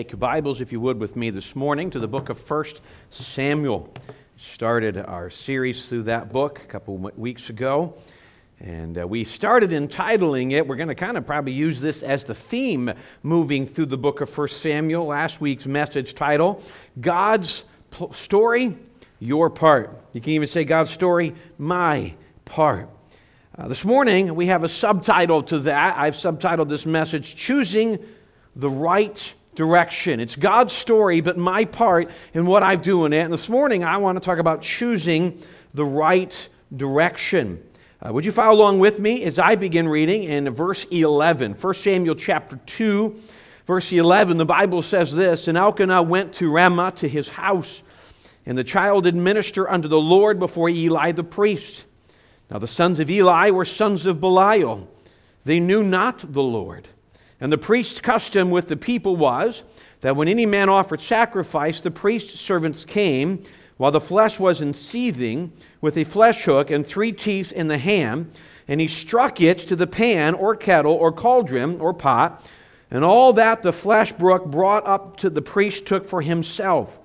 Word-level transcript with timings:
Take 0.00 0.12
your 0.12 0.18
Bibles, 0.18 0.60
if 0.60 0.70
you 0.70 0.78
would, 0.78 1.00
with 1.00 1.16
me 1.16 1.30
this 1.30 1.56
morning 1.56 1.90
to 1.90 1.98
the 1.98 2.06
book 2.06 2.28
of 2.28 2.48
1 2.48 2.64
Samuel. 3.10 3.92
Started 4.36 4.96
our 4.96 5.28
series 5.28 5.88
through 5.88 6.04
that 6.04 6.32
book 6.32 6.60
a 6.62 6.66
couple 6.66 6.96
weeks 7.16 7.50
ago. 7.50 7.96
And 8.60 8.96
uh, 8.96 9.08
we 9.08 9.24
started 9.24 9.72
entitling 9.72 10.52
it, 10.52 10.68
we're 10.68 10.76
going 10.76 10.86
to 10.86 10.94
kind 10.94 11.16
of 11.16 11.26
probably 11.26 11.50
use 11.50 11.80
this 11.80 12.04
as 12.04 12.22
the 12.22 12.34
theme 12.36 12.92
moving 13.24 13.66
through 13.66 13.86
the 13.86 13.98
book 13.98 14.20
of 14.20 14.38
1 14.38 14.46
Samuel. 14.46 15.04
Last 15.06 15.40
week's 15.40 15.66
message 15.66 16.14
title 16.14 16.62
God's 17.00 17.64
Story, 18.12 18.78
Your 19.18 19.50
Part. 19.50 20.00
You 20.12 20.20
can 20.20 20.30
even 20.30 20.46
say 20.46 20.62
God's 20.62 20.92
Story, 20.92 21.34
My 21.58 22.14
Part. 22.44 22.88
Uh, 23.58 23.66
this 23.66 23.84
morning, 23.84 24.36
we 24.36 24.46
have 24.46 24.62
a 24.62 24.68
subtitle 24.68 25.42
to 25.42 25.58
that. 25.58 25.98
I've 25.98 26.14
subtitled 26.14 26.68
this 26.68 26.86
message 26.86 27.34
Choosing 27.34 27.98
the 28.54 28.70
Right 28.70 29.34
direction. 29.58 30.20
It's 30.20 30.36
God's 30.36 30.72
story, 30.72 31.20
but 31.20 31.36
my 31.36 31.64
part 31.64 32.12
in 32.32 32.46
what 32.46 32.62
I 32.62 32.76
do 32.76 33.06
in 33.06 33.12
it. 33.12 33.22
And 33.22 33.32
this 33.32 33.48
morning, 33.48 33.82
I 33.82 33.96
want 33.96 34.14
to 34.14 34.24
talk 34.24 34.38
about 34.38 34.62
choosing 34.62 35.42
the 35.74 35.84
right 35.84 36.48
direction. 36.76 37.60
Uh, 38.00 38.12
would 38.12 38.24
you 38.24 38.30
follow 38.30 38.56
along 38.56 38.78
with 38.78 39.00
me 39.00 39.24
as 39.24 39.36
I 39.36 39.56
begin 39.56 39.88
reading 39.88 40.22
in 40.22 40.48
verse 40.50 40.86
11? 40.92 41.54
1 41.54 41.74
Samuel 41.74 42.14
chapter 42.14 42.60
2, 42.66 43.20
verse 43.66 43.90
11, 43.90 44.36
the 44.36 44.44
Bible 44.44 44.80
says 44.80 45.12
this 45.12 45.48
And 45.48 45.58
Elkanah 45.58 46.04
went 46.04 46.34
to 46.34 46.52
Ramah 46.52 46.92
to 46.98 47.08
his 47.08 47.28
house, 47.28 47.82
and 48.46 48.56
the 48.56 48.62
child 48.62 49.04
did 49.04 49.16
minister 49.16 49.68
unto 49.68 49.88
the 49.88 49.98
Lord 49.98 50.38
before 50.38 50.68
Eli 50.68 51.10
the 51.10 51.24
priest. 51.24 51.82
Now 52.48 52.60
the 52.60 52.68
sons 52.68 53.00
of 53.00 53.10
Eli 53.10 53.50
were 53.50 53.64
sons 53.64 54.06
of 54.06 54.20
Belial. 54.20 54.88
They 55.44 55.58
knew 55.58 55.82
not 55.82 56.32
the 56.32 56.44
Lord. 56.44 56.86
And 57.40 57.52
the 57.52 57.58
priest's 57.58 58.00
custom 58.00 58.50
with 58.50 58.68
the 58.68 58.76
people 58.76 59.16
was 59.16 59.62
that 60.00 60.16
when 60.16 60.28
any 60.28 60.46
man 60.46 60.68
offered 60.68 61.00
sacrifice, 61.00 61.80
the 61.80 61.90
priest's 61.90 62.40
servants 62.40 62.84
came 62.84 63.42
while 63.76 63.92
the 63.92 64.00
flesh 64.00 64.40
was 64.40 64.60
in 64.60 64.74
seething 64.74 65.52
with 65.80 65.96
a 65.96 66.04
flesh 66.04 66.44
hook 66.44 66.70
and 66.70 66.84
three 66.86 67.12
teeth 67.12 67.52
in 67.52 67.68
the 67.68 67.78
ham, 67.78 68.30
and 68.66 68.80
he 68.80 68.88
struck 68.88 69.40
it 69.40 69.58
to 69.58 69.76
the 69.76 69.86
pan 69.86 70.34
or 70.34 70.56
kettle 70.56 70.92
or 70.92 71.12
cauldron 71.12 71.80
or 71.80 71.94
pot, 71.94 72.44
and 72.90 73.04
all 73.04 73.32
that 73.32 73.62
the 73.62 73.72
flesh 73.72 74.12
brook 74.12 74.46
brought 74.46 74.86
up 74.86 75.16
to 75.18 75.30
the 75.30 75.42
priest 75.42 75.86
took 75.86 76.04
for 76.04 76.20
himself. 76.20 76.98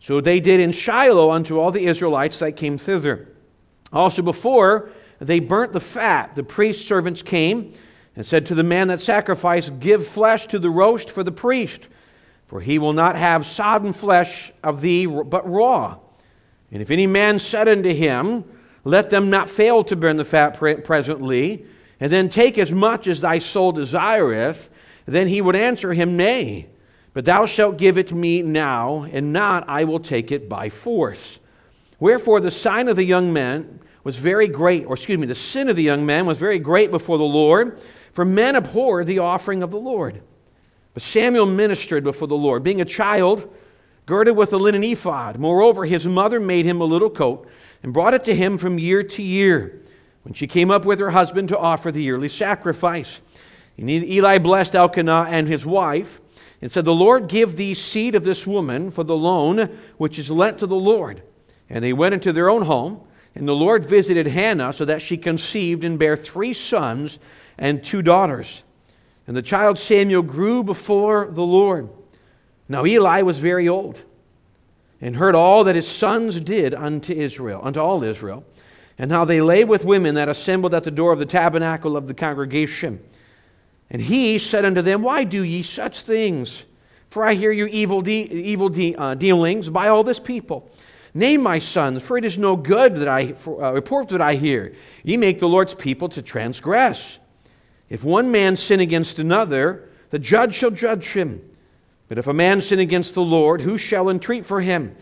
So 0.00 0.20
they 0.20 0.40
did 0.40 0.60
in 0.60 0.72
Shiloh 0.72 1.30
unto 1.30 1.58
all 1.58 1.70
the 1.70 1.86
Israelites 1.86 2.38
that 2.38 2.52
came 2.52 2.78
thither. 2.78 3.28
Also 3.92 4.22
before 4.22 4.90
they 5.20 5.40
burnt 5.40 5.72
the 5.72 5.80
fat, 5.80 6.34
the 6.34 6.42
priest's 6.42 6.86
servants 6.86 7.22
came 7.22 7.74
and 8.18 8.26
said 8.26 8.46
to 8.46 8.56
the 8.56 8.64
man 8.64 8.88
that 8.88 9.00
sacrificed, 9.00 9.78
Give 9.78 10.04
flesh 10.04 10.48
to 10.48 10.58
the 10.58 10.68
roast 10.68 11.08
for 11.08 11.22
the 11.22 11.30
priest, 11.30 11.86
for 12.46 12.60
he 12.60 12.80
will 12.80 12.92
not 12.92 13.14
have 13.14 13.46
sodden 13.46 13.92
flesh 13.92 14.52
of 14.64 14.80
thee, 14.80 15.06
but 15.06 15.48
raw. 15.48 15.96
And 16.72 16.82
if 16.82 16.90
any 16.90 17.06
man 17.06 17.38
said 17.38 17.68
unto 17.68 17.94
him, 17.94 18.42
Let 18.82 19.08
them 19.08 19.30
not 19.30 19.48
fail 19.48 19.84
to 19.84 19.94
burn 19.94 20.16
the 20.16 20.24
fat 20.24 20.58
presently, 20.82 21.64
and 22.00 22.10
then 22.10 22.28
take 22.28 22.58
as 22.58 22.72
much 22.72 23.06
as 23.06 23.20
thy 23.20 23.38
soul 23.38 23.70
desireth, 23.70 24.68
then 25.06 25.28
he 25.28 25.40
would 25.40 25.54
answer 25.54 25.92
him, 25.92 26.16
Nay, 26.16 26.66
but 27.12 27.24
thou 27.24 27.46
shalt 27.46 27.78
give 27.78 27.98
it 27.98 28.12
me 28.12 28.42
now, 28.42 29.04
and 29.04 29.32
not 29.32 29.68
I 29.68 29.84
will 29.84 30.00
take 30.00 30.32
it 30.32 30.48
by 30.48 30.70
force. 30.70 31.38
Wherefore 32.00 32.40
the 32.40 32.50
sign 32.50 32.88
of 32.88 32.96
the 32.96 33.04
young 33.04 33.32
man 33.32 33.78
was 34.02 34.16
very 34.16 34.48
great, 34.48 34.86
or 34.86 34.94
excuse 34.94 35.20
me, 35.20 35.28
the 35.28 35.36
sin 35.36 35.68
of 35.68 35.76
the 35.76 35.84
young 35.84 36.04
man 36.04 36.26
was 36.26 36.38
very 36.38 36.58
great 36.58 36.90
before 36.90 37.18
the 37.18 37.22
Lord 37.22 37.80
for 38.18 38.24
men 38.24 38.56
abhor 38.56 39.04
the 39.04 39.20
offering 39.20 39.62
of 39.62 39.70
the 39.70 39.78
Lord. 39.78 40.20
But 40.92 41.04
Samuel 41.04 41.46
ministered 41.46 42.02
before 42.02 42.26
the 42.26 42.34
Lord, 42.34 42.64
being 42.64 42.80
a 42.80 42.84
child, 42.84 43.48
girded 44.06 44.36
with 44.36 44.52
a 44.52 44.56
linen 44.56 44.82
ephod. 44.82 45.38
Moreover, 45.38 45.84
his 45.84 46.04
mother 46.04 46.40
made 46.40 46.64
him 46.64 46.80
a 46.80 46.84
little 46.84 47.10
coat 47.10 47.46
and 47.84 47.92
brought 47.92 48.14
it 48.14 48.24
to 48.24 48.34
him 48.34 48.58
from 48.58 48.76
year 48.76 49.04
to 49.04 49.22
year 49.22 49.82
when 50.24 50.34
she 50.34 50.48
came 50.48 50.68
up 50.68 50.84
with 50.84 50.98
her 50.98 51.12
husband 51.12 51.50
to 51.50 51.58
offer 51.58 51.92
the 51.92 52.02
yearly 52.02 52.28
sacrifice. 52.28 53.20
And 53.76 53.88
Eli 53.88 54.38
blessed 54.38 54.74
Elkanah 54.74 55.28
and 55.30 55.46
his 55.46 55.64
wife 55.64 56.20
and 56.60 56.72
said, 56.72 56.86
The 56.86 56.92
Lord 56.92 57.28
give 57.28 57.54
thee 57.54 57.74
seed 57.74 58.16
of 58.16 58.24
this 58.24 58.48
woman 58.48 58.90
for 58.90 59.04
the 59.04 59.14
loan 59.14 59.78
which 59.96 60.18
is 60.18 60.28
lent 60.28 60.58
to 60.58 60.66
the 60.66 60.74
Lord. 60.74 61.22
And 61.70 61.84
they 61.84 61.92
went 61.92 62.14
into 62.14 62.32
their 62.32 62.50
own 62.50 62.62
home, 62.62 63.00
and 63.38 63.46
the 63.46 63.54
Lord 63.54 63.84
visited 63.84 64.26
Hannah 64.26 64.72
so 64.72 64.84
that 64.84 65.00
she 65.00 65.16
conceived 65.16 65.84
and 65.84 65.96
bare 65.96 66.16
three 66.16 66.52
sons 66.52 67.20
and 67.56 67.82
two 67.82 68.02
daughters. 68.02 68.64
And 69.28 69.36
the 69.36 69.42
child 69.42 69.78
Samuel 69.78 70.22
grew 70.22 70.64
before 70.64 71.28
the 71.30 71.44
Lord. 71.44 71.88
Now 72.68 72.84
Eli 72.84 73.22
was 73.22 73.38
very 73.38 73.68
old 73.68 74.02
and 75.00 75.14
heard 75.14 75.36
all 75.36 75.64
that 75.64 75.76
his 75.76 75.86
sons 75.86 76.40
did 76.40 76.74
unto 76.74 77.12
Israel, 77.12 77.60
unto 77.62 77.78
all 77.78 78.02
Israel, 78.02 78.44
and 78.98 79.12
how 79.12 79.24
they 79.24 79.40
lay 79.40 79.62
with 79.62 79.84
women 79.84 80.16
that 80.16 80.28
assembled 80.28 80.74
at 80.74 80.82
the 80.82 80.90
door 80.90 81.12
of 81.12 81.20
the 81.20 81.26
tabernacle 81.26 81.96
of 81.96 82.08
the 82.08 82.14
congregation. 82.14 83.00
And 83.88 84.02
he 84.02 84.38
said 84.38 84.64
unto 84.64 84.82
them, 84.82 85.02
Why 85.02 85.22
do 85.22 85.44
ye 85.44 85.62
such 85.62 86.02
things? 86.02 86.64
For 87.10 87.24
I 87.24 87.34
hear 87.34 87.52
your 87.52 87.68
evil, 87.68 88.02
de- 88.02 88.28
evil 88.28 88.68
de- 88.68 88.96
uh, 88.96 89.14
dealings 89.14 89.70
by 89.70 89.88
all 89.88 90.02
this 90.02 90.18
people. 90.18 90.70
Name 91.14 91.42
my 91.42 91.58
sons, 91.58 92.02
for 92.02 92.16
it 92.18 92.24
is 92.24 92.38
no 92.38 92.56
good 92.56 92.96
that 92.96 93.08
I 93.08 93.32
for, 93.32 93.64
uh, 93.64 93.72
report 93.72 94.08
that 94.10 94.20
I 94.20 94.34
hear. 94.34 94.74
Ye 95.02 95.16
make 95.16 95.38
the 95.38 95.48
Lord's 95.48 95.74
people 95.74 96.08
to 96.10 96.22
transgress. 96.22 97.18
If 97.88 98.04
one 98.04 98.30
man 98.30 98.56
sin 98.56 98.80
against 98.80 99.18
another, 99.18 99.88
the 100.10 100.18
judge 100.18 100.54
shall 100.54 100.70
judge 100.70 101.12
him. 101.12 101.40
But 102.08 102.18
if 102.18 102.26
a 102.26 102.32
man 102.32 102.60
sin 102.60 102.78
against 102.78 103.14
the 103.14 103.22
Lord, 103.22 103.60
who 103.60 103.78
shall 103.78 104.08
entreat 104.08 104.46
for 104.46 104.60
him? 104.60 104.94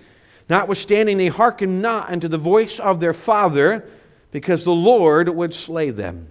Notwithstanding, 0.48 1.18
they 1.18 1.28
hearken 1.28 1.80
not 1.80 2.10
unto 2.10 2.28
the 2.28 2.38
voice 2.38 2.78
of 2.78 3.00
their 3.00 3.12
father, 3.12 3.88
because 4.30 4.64
the 4.64 4.72
Lord 4.72 5.28
would 5.28 5.54
slay 5.54 5.90
them. 5.90 6.28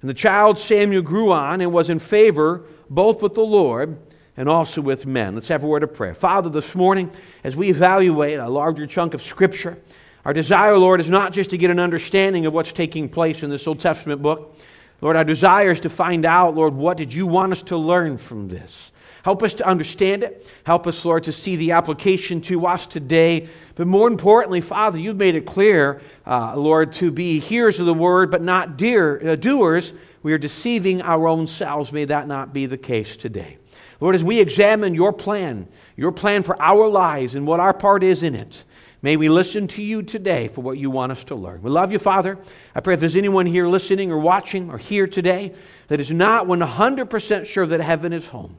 And 0.00 0.10
the 0.10 0.14
child 0.14 0.58
Samuel 0.58 1.02
grew 1.02 1.32
on 1.32 1.60
and 1.60 1.72
was 1.72 1.88
in 1.88 1.98
favor 1.98 2.64
both 2.90 3.22
with 3.22 3.34
the 3.34 3.40
Lord 3.40 3.96
and 4.36 4.48
also 4.48 4.80
with 4.80 5.06
men. 5.06 5.34
Let's 5.34 5.48
have 5.48 5.64
a 5.64 5.66
word 5.66 5.82
of 5.82 5.94
prayer. 5.94 6.14
Father, 6.14 6.50
this 6.50 6.74
morning, 6.74 7.10
as 7.44 7.54
we 7.56 7.70
evaluate 7.70 8.38
a 8.38 8.48
larger 8.48 8.86
chunk 8.86 9.14
of 9.14 9.22
Scripture, 9.22 9.78
our 10.24 10.32
desire, 10.32 10.76
Lord, 10.78 11.00
is 11.00 11.10
not 11.10 11.32
just 11.32 11.50
to 11.50 11.58
get 11.58 11.70
an 11.70 11.78
understanding 11.78 12.46
of 12.46 12.54
what's 12.54 12.72
taking 12.72 13.08
place 13.08 13.42
in 13.42 13.50
this 13.50 13.66
Old 13.66 13.80
Testament 13.80 14.22
book, 14.22 14.58
Lord, 15.00 15.16
our 15.16 15.24
desire 15.24 15.70
is 15.70 15.80
to 15.80 15.90
find 15.90 16.24
out, 16.24 16.54
Lord, 16.54 16.74
what 16.74 16.96
did 16.96 17.12
you 17.12 17.26
want 17.26 17.52
us 17.52 17.62
to 17.64 17.76
learn 17.76 18.16
from 18.16 18.48
this? 18.48 18.90
Help 19.22 19.42
us 19.42 19.54
to 19.54 19.66
understand 19.66 20.22
it. 20.22 20.46
Help 20.64 20.86
us, 20.86 21.04
Lord, 21.04 21.24
to 21.24 21.32
see 21.32 21.56
the 21.56 21.72
application 21.72 22.40
to 22.42 22.66
us 22.66 22.86
today. 22.86 23.48
But 23.74 23.86
more 23.86 24.06
importantly, 24.06 24.60
Father, 24.60 24.98
you've 24.98 25.16
made 25.16 25.34
it 25.34 25.46
clear, 25.46 26.02
uh, 26.26 26.54
Lord, 26.56 26.92
to 26.94 27.10
be 27.10 27.38
hearers 27.38 27.80
of 27.80 27.86
the 27.86 27.94
word, 27.94 28.30
but 28.30 28.42
not 28.42 28.76
dear, 28.76 29.26
uh, 29.26 29.36
doers. 29.36 29.94
We 30.22 30.32
are 30.32 30.38
deceiving 30.38 31.00
our 31.02 31.26
own 31.26 31.46
selves. 31.46 31.90
May 31.90 32.04
that 32.06 32.28
not 32.28 32.52
be 32.52 32.66
the 32.66 32.76
case 32.78 33.16
today. 33.16 33.56
Lord, 34.00 34.14
as 34.14 34.24
we 34.24 34.40
examine 34.40 34.94
your 34.94 35.12
plan, 35.12 35.68
your 35.96 36.12
plan 36.12 36.42
for 36.42 36.60
our 36.60 36.88
lives 36.88 37.34
and 37.34 37.46
what 37.46 37.60
our 37.60 37.74
part 37.74 38.02
is 38.02 38.22
in 38.22 38.34
it, 38.34 38.64
May 39.04 39.18
we 39.18 39.28
listen 39.28 39.66
to 39.66 39.82
you 39.82 40.02
today 40.02 40.48
for 40.48 40.62
what 40.62 40.78
you 40.78 40.90
want 40.90 41.12
us 41.12 41.24
to 41.24 41.34
learn. 41.34 41.60
We 41.60 41.68
love 41.68 41.92
you, 41.92 41.98
Father. 41.98 42.38
I 42.74 42.80
pray 42.80 42.94
if 42.94 43.00
there's 43.00 43.16
anyone 43.16 43.44
here 43.44 43.68
listening 43.68 44.10
or 44.10 44.18
watching 44.18 44.70
or 44.70 44.78
here 44.78 45.06
today 45.06 45.52
that 45.88 46.00
is 46.00 46.10
not 46.10 46.46
100% 46.46 47.44
sure 47.44 47.66
that 47.66 47.80
heaven 47.82 48.14
is 48.14 48.26
home, 48.26 48.56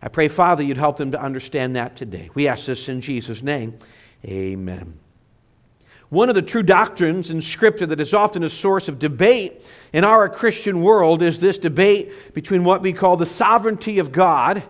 I 0.00 0.06
pray, 0.06 0.28
Father, 0.28 0.62
you'd 0.62 0.76
help 0.76 0.96
them 0.96 1.10
to 1.10 1.20
understand 1.20 1.74
that 1.74 1.96
today. 1.96 2.30
We 2.34 2.46
ask 2.46 2.66
this 2.66 2.88
in 2.88 3.00
Jesus' 3.00 3.42
name. 3.42 3.80
Amen. 4.24 4.96
One 6.10 6.28
of 6.28 6.34
the 6.34 6.42
true 6.42 6.64
doctrines 6.64 7.30
in 7.30 7.40
Scripture 7.40 7.86
that 7.86 8.00
is 8.00 8.12
often 8.12 8.42
a 8.42 8.50
source 8.50 8.88
of 8.88 8.98
debate 8.98 9.64
in 9.92 10.02
our 10.02 10.28
Christian 10.28 10.82
world 10.82 11.22
is 11.22 11.38
this 11.38 11.56
debate 11.56 12.34
between 12.34 12.64
what 12.64 12.82
we 12.82 12.92
call 12.92 13.16
the 13.16 13.26
sovereignty 13.26 14.00
of 14.00 14.10
God 14.10 14.64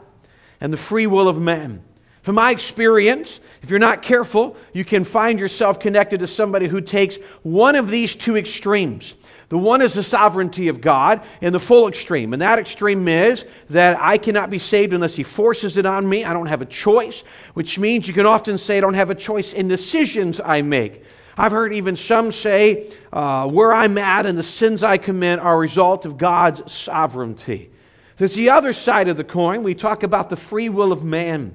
and 0.61 0.71
the 0.71 0.77
free 0.77 1.06
will 1.06 1.28
of 1.28 1.41
man. 1.41 1.83
From 2.21 2.34
my 2.34 2.51
experience, 2.51 3.41
if 3.63 3.71
you're 3.71 3.78
not 3.78 4.03
careful, 4.03 4.54
you 4.75 4.84
can 4.84 5.03
find 5.03 5.41
yourself 5.41 5.81
connected 5.81 6.21
to 6.21 6.27
somebody 6.27 6.69
who 6.69 6.83
takes 6.83 7.16
one 7.42 7.75
of 7.75 7.89
these 7.89 8.15
two 8.15 8.37
extremes. 8.37 9.15
The 9.48 9.57
one 9.57 9.81
is 9.81 9.95
the 9.95 10.03
sovereignty 10.03 10.69
of 10.69 10.83
God 10.83 11.22
in 11.41 11.54
the 11.54 11.59
full 11.59 11.89
extreme. 11.89 12.34
And 12.34 12.42
that 12.42 12.59
extreme 12.59 13.09
is 13.09 13.47
that 13.71 13.98
I 13.98 14.19
cannot 14.19 14.51
be 14.51 14.59
saved 14.59 14.92
unless 14.92 15.16
He 15.16 15.22
forces 15.22 15.78
it 15.78 15.87
on 15.87 16.07
me. 16.07 16.22
I 16.22 16.34
don't 16.34 16.47
have 16.47 16.60
a 16.60 16.66
choice, 16.66 17.25
which 17.54 17.78
means 17.78 18.07
you 18.07 18.13
can 18.13 18.27
often 18.27 18.59
say 18.59 18.77
I 18.77 18.81
don't 18.83 18.92
have 18.92 19.10
a 19.10 19.15
choice 19.15 19.54
in 19.54 19.69
decisions 19.69 20.39
I 20.45 20.60
make. 20.60 21.03
I've 21.36 21.53
heard 21.53 21.72
even 21.72 21.97
some 21.97 22.32
say 22.32 22.92
uh, 23.12 23.48
where 23.48 23.72
I'm 23.72 23.97
at 23.98 24.27
and 24.27 24.36
the 24.36 24.42
sins 24.42 24.82
I 24.82 24.98
commit 24.98 25.38
are 25.38 25.54
a 25.54 25.59
result 25.59 26.06
of 26.06 26.18
God's 26.18 26.71
sovereignty. 26.71 27.71
There's 28.16 28.34
the 28.34 28.50
other 28.50 28.72
side 28.72 29.09
of 29.09 29.16
the 29.16 29.24
coin. 29.24 29.62
We 29.62 29.74
talk 29.74 30.03
about 30.03 30.28
the 30.28 30.36
free 30.36 30.68
will 30.68 30.92
of 30.92 31.03
man. 31.03 31.54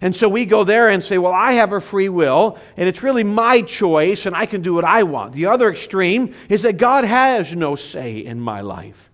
And 0.00 0.14
so 0.14 0.28
we 0.28 0.44
go 0.44 0.64
there 0.64 0.88
and 0.88 1.02
say, 1.02 1.18
well, 1.18 1.32
I 1.32 1.52
have 1.52 1.72
a 1.72 1.80
free 1.80 2.08
will, 2.08 2.58
and 2.76 2.88
it's 2.88 3.02
really 3.02 3.24
my 3.24 3.62
choice, 3.62 4.26
and 4.26 4.36
I 4.36 4.46
can 4.46 4.60
do 4.60 4.74
what 4.74 4.84
I 4.84 5.02
want. 5.02 5.32
The 5.32 5.46
other 5.46 5.70
extreme 5.70 6.34
is 6.48 6.62
that 6.62 6.76
God 6.76 7.04
has 7.04 7.54
no 7.54 7.76
say 7.76 8.18
in 8.18 8.40
my 8.40 8.60
life. 8.60 9.10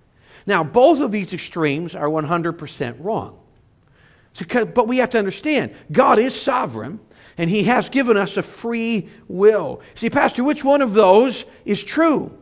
Now, 0.46 0.64
both 0.64 1.00
of 1.00 1.12
these 1.12 1.32
extremes 1.32 1.94
are 1.94 2.08
100% 2.08 2.96
wrong. 2.98 3.38
So, 4.32 4.64
but 4.64 4.88
we 4.88 4.98
have 4.98 5.10
to 5.10 5.18
understand 5.18 5.74
God 5.92 6.18
is 6.18 6.40
sovereign 6.40 7.00
and 7.40 7.48
He 7.48 7.62
has 7.62 7.88
given 7.88 8.18
us 8.18 8.36
a 8.36 8.42
free 8.42 9.08
will. 9.26 9.80
See, 9.94 10.10
Pastor, 10.10 10.44
which 10.44 10.62
one 10.62 10.82
of 10.82 10.92
those 10.92 11.46
is 11.64 11.82
true? 11.82 12.36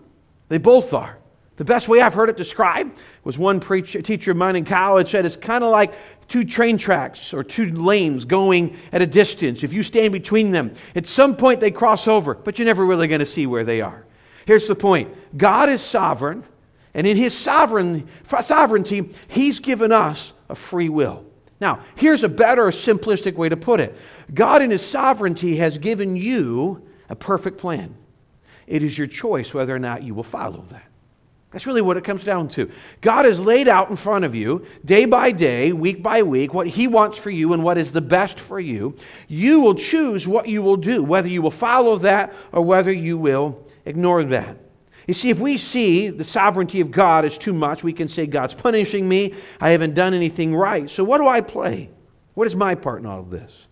They 0.49 0.59
both 0.59 0.93
are. 0.93 1.17
The 1.55 1.65
best 1.65 1.87
way 1.87 2.01
I've 2.01 2.15
heard 2.15 2.29
it 2.31 2.37
described 2.37 2.99
was 3.23 3.39
one 3.39 3.61
preacher, 3.61 4.03
teacher 4.03 4.33
of 4.33 4.37
mine 4.37 4.57
in 4.57 4.65
college 4.65 5.13
said 5.13 5.25
it's 5.25 5.37
kind 5.37 5.63
of 5.63 5.71
like 5.71 5.95
two 6.27 6.43
train 6.43 6.79
tracks 6.79 7.33
or 7.33 7.45
two 7.45 7.67
lanes 7.67 8.25
going 8.25 8.77
at 8.91 9.01
a 9.01 9.07
distance. 9.07 9.63
If 9.63 9.73
you 9.73 9.85
stand 9.85 10.13
between 10.13 10.51
them, 10.51 10.75
at 10.97 11.07
some 11.07 11.37
point 11.37 11.61
they 11.61 11.71
cross 11.71 12.09
over, 12.09 12.35
but 12.35 12.59
you're 12.59 12.67
never 12.67 12.85
really 12.85 13.07
going 13.07 13.21
to 13.21 13.27
see 13.27 13.47
where 13.47 13.63
they 13.63 13.81
are. 13.81 14.05
Here's 14.47 14.67
the 14.67 14.75
point 14.75 15.15
God 15.37 15.69
is 15.69 15.81
sovereign, 15.81 16.43
and 16.93 17.07
in 17.07 17.17
His 17.17 17.39
sovereign, 17.39 18.09
sovereignty, 18.43 19.15
He's 19.29 19.61
given 19.61 19.93
us 19.93 20.33
a 20.49 20.57
free 20.57 20.89
will. 20.89 21.25
Now, 21.61 21.81
here's 21.97 22.25
a 22.25 22.29
better, 22.29 22.67
simplistic 22.67 23.35
way 23.35 23.49
to 23.49 23.57
put 23.57 23.81
it 23.81 23.97
God, 24.33 24.63
in 24.63 24.71
His 24.71 24.85
sovereignty, 24.85 25.57
has 25.57 25.79
given 25.79 26.17
you 26.17 26.87
a 27.09 27.17
perfect 27.17 27.59
plan. 27.59 27.95
It 28.67 28.83
is 28.83 28.97
your 28.97 29.07
choice 29.07 29.55
whether 29.55 29.75
or 29.75 29.79
not 29.79 30.03
you 30.03 30.15
will 30.15 30.23
follow 30.23 30.65
that. 30.71 30.85
That's 31.51 31.67
really 31.67 31.81
what 31.81 31.97
it 31.97 32.05
comes 32.05 32.25
down 32.25 32.49
to. 32.49 32.71
God 33.01 33.25
has 33.25 33.41
laid 33.41 33.69
out 33.69 33.89
in 33.89 33.97
front 33.97 34.27
of 34.27 34.35
you, 34.35 34.67
day 34.85 35.07
by 35.07 35.31
day, 35.31 35.73
week 35.73 36.03
by 36.03 36.21
week, 36.21 36.53
what 36.53 36.67
He 36.67 36.87
wants 36.87 37.17
for 37.17 37.31
you 37.31 37.55
and 37.55 37.65
what 37.65 37.79
is 37.79 37.91
the 37.91 38.03
best 38.03 38.39
for 38.39 38.61
you. 38.61 38.95
You 39.29 39.61
will 39.61 39.75
choose 39.75 40.29
what 40.29 40.47
you 40.47 40.61
will 40.61 40.77
do, 40.77 41.03
whether 41.03 41.29
you 41.29 41.41
will 41.41 41.51
follow 41.51 41.97
that 41.99 42.35
or 42.53 42.63
whether 42.63 42.93
you 42.93 43.17
will 43.17 43.65
ignore 43.87 44.25
that. 44.25 44.59
You 45.09 45.15
see, 45.15 45.31
if 45.31 45.41
we 45.41 45.57
see 45.57 46.11
the 46.11 46.23
sovereignty 46.23 46.83
of 46.83 46.91
God 46.91 47.25
as 47.25 47.39
too 47.39 47.55
much, 47.55 47.83
we 47.83 47.95
can 47.95 48.09
say, 48.09 48.27
God's 48.27 48.55
punishing 48.55 49.09
me. 49.09 49.35
I 49.59 49.71
haven't 49.71 49.95
done 49.95 50.13
anything 50.13 50.55
right. 50.55 50.89
So, 50.89 51.03
what 51.03 51.17
do 51.17 51.27
I 51.27 51.41
play? 51.41 51.89
What 52.35 52.47
is 52.47 52.55
my 52.55 52.75
part 52.75 53.01
in 53.01 53.07
all 53.07 53.21
of 53.21 53.31
this? 53.31 53.67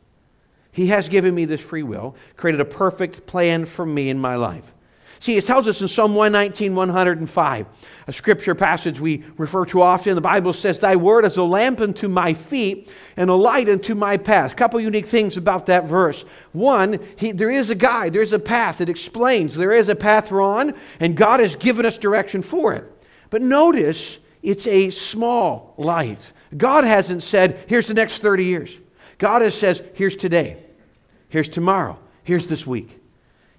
He 0.72 0.86
has 0.86 1.10
given 1.10 1.34
me 1.34 1.44
this 1.44 1.60
free 1.60 1.82
will, 1.82 2.16
created 2.36 2.62
a 2.62 2.64
perfect 2.64 3.26
plan 3.26 3.66
for 3.66 3.84
me 3.84 4.08
in 4.08 4.18
my 4.18 4.36
life. 4.36 4.72
See, 5.18 5.36
it 5.36 5.46
tells 5.46 5.66
us 5.66 5.80
in 5.80 5.88
Psalm 5.88 6.14
119, 6.14 6.74
105, 6.74 7.66
a 8.06 8.12
scripture 8.12 8.54
passage 8.54 9.00
we 9.00 9.24
refer 9.38 9.64
to 9.66 9.80
often. 9.80 10.14
The 10.14 10.20
Bible 10.20 10.52
says, 10.52 10.78
Thy 10.78 10.96
word 10.96 11.24
is 11.24 11.38
a 11.38 11.42
lamp 11.42 11.80
unto 11.80 12.08
my 12.08 12.34
feet 12.34 12.92
and 13.16 13.30
a 13.30 13.34
light 13.34 13.68
unto 13.68 13.94
my 13.94 14.18
path. 14.18 14.52
A 14.52 14.56
couple 14.56 14.78
unique 14.78 15.06
things 15.06 15.36
about 15.36 15.66
that 15.66 15.84
verse. 15.84 16.24
One, 16.52 17.00
he, 17.16 17.32
there 17.32 17.50
is 17.50 17.70
a 17.70 17.74
guide, 17.74 18.12
there 18.12 18.22
is 18.22 18.34
a 18.34 18.38
path 18.38 18.78
that 18.78 18.90
explains 18.90 19.54
there 19.54 19.72
is 19.72 19.88
a 19.88 19.96
path 19.96 20.30
we're 20.30 20.42
on, 20.42 20.74
and 21.00 21.16
God 21.16 21.40
has 21.40 21.56
given 21.56 21.86
us 21.86 21.96
direction 21.96 22.42
for 22.42 22.74
it. 22.74 22.84
But 23.30 23.40
notice, 23.42 24.18
it's 24.42 24.66
a 24.66 24.90
small 24.90 25.74
light. 25.78 26.30
God 26.56 26.84
hasn't 26.84 27.22
said, 27.22 27.64
Here's 27.66 27.88
the 27.88 27.94
next 27.94 28.20
30 28.20 28.44
years. 28.44 28.70
God 29.18 29.40
has 29.40 29.58
says, 29.58 29.82
Here's 29.94 30.14
today, 30.14 30.62
here's 31.30 31.48
tomorrow, 31.48 31.98
here's 32.22 32.46
this 32.46 32.66
week. 32.66 33.00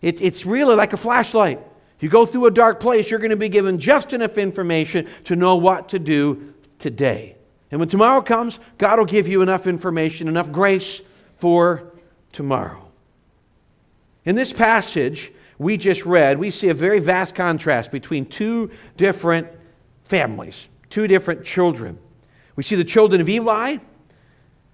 It, 0.07 0.21
it's 0.21 0.45
really 0.45 0.73
like 0.73 0.93
a 0.93 0.97
flashlight. 0.97 1.59
You 1.99 2.07
go 2.07 2.25
through 2.25 2.45
a 2.45 2.51
dark 2.51 2.79
place, 2.79 3.11
you're 3.11 3.19
going 3.19 3.31
to 3.31 3.35
be 3.35 3.49
given 3.49 3.77
just 3.77 4.13
enough 4.13 4.37
information 4.37 5.05
to 5.25 5.35
know 5.35 5.57
what 5.57 5.89
to 5.89 5.99
do 5.99 6.53
today. 6.79 7.35
And 7.71 7.79
when 7.81 7.89
tomorrow 7.89 8.21
comes, 8.21 8.57
God 8.77 8.99
will 8.99 9.05
give 9.05 9.27
you 9.27 9.41
enough 9.41 9.67
information, 9.67 10.29
enough 10.29 10.49
grace 10.49 11.01
for 11.39 11.91
tomorrow. 12.31 12.89
In 14.23 14.35
this 14.35 14.53
passage 14.53 15.33
we 15.59 15.75
just 15.75 16.05
read, 16.05 16.39
we 16.39 16.51
see 16.51 16.69
a 16.69 16.73
very 16.73 16.99
vast 16.99 17.35
contrast 17.35 17.91
between 17.91 18.27
two 18.27 18.71
different 18.95 19.49
families, 20.05 20.69
two 20.89 21.07
different 21.07 21.43
children. 21.43 21.99
We 22.55 22.63
see 22.63 22.75
the 22.77 22.85
children 22.85 23.19
of 23.19 23.27
Eli, 23.27 23.75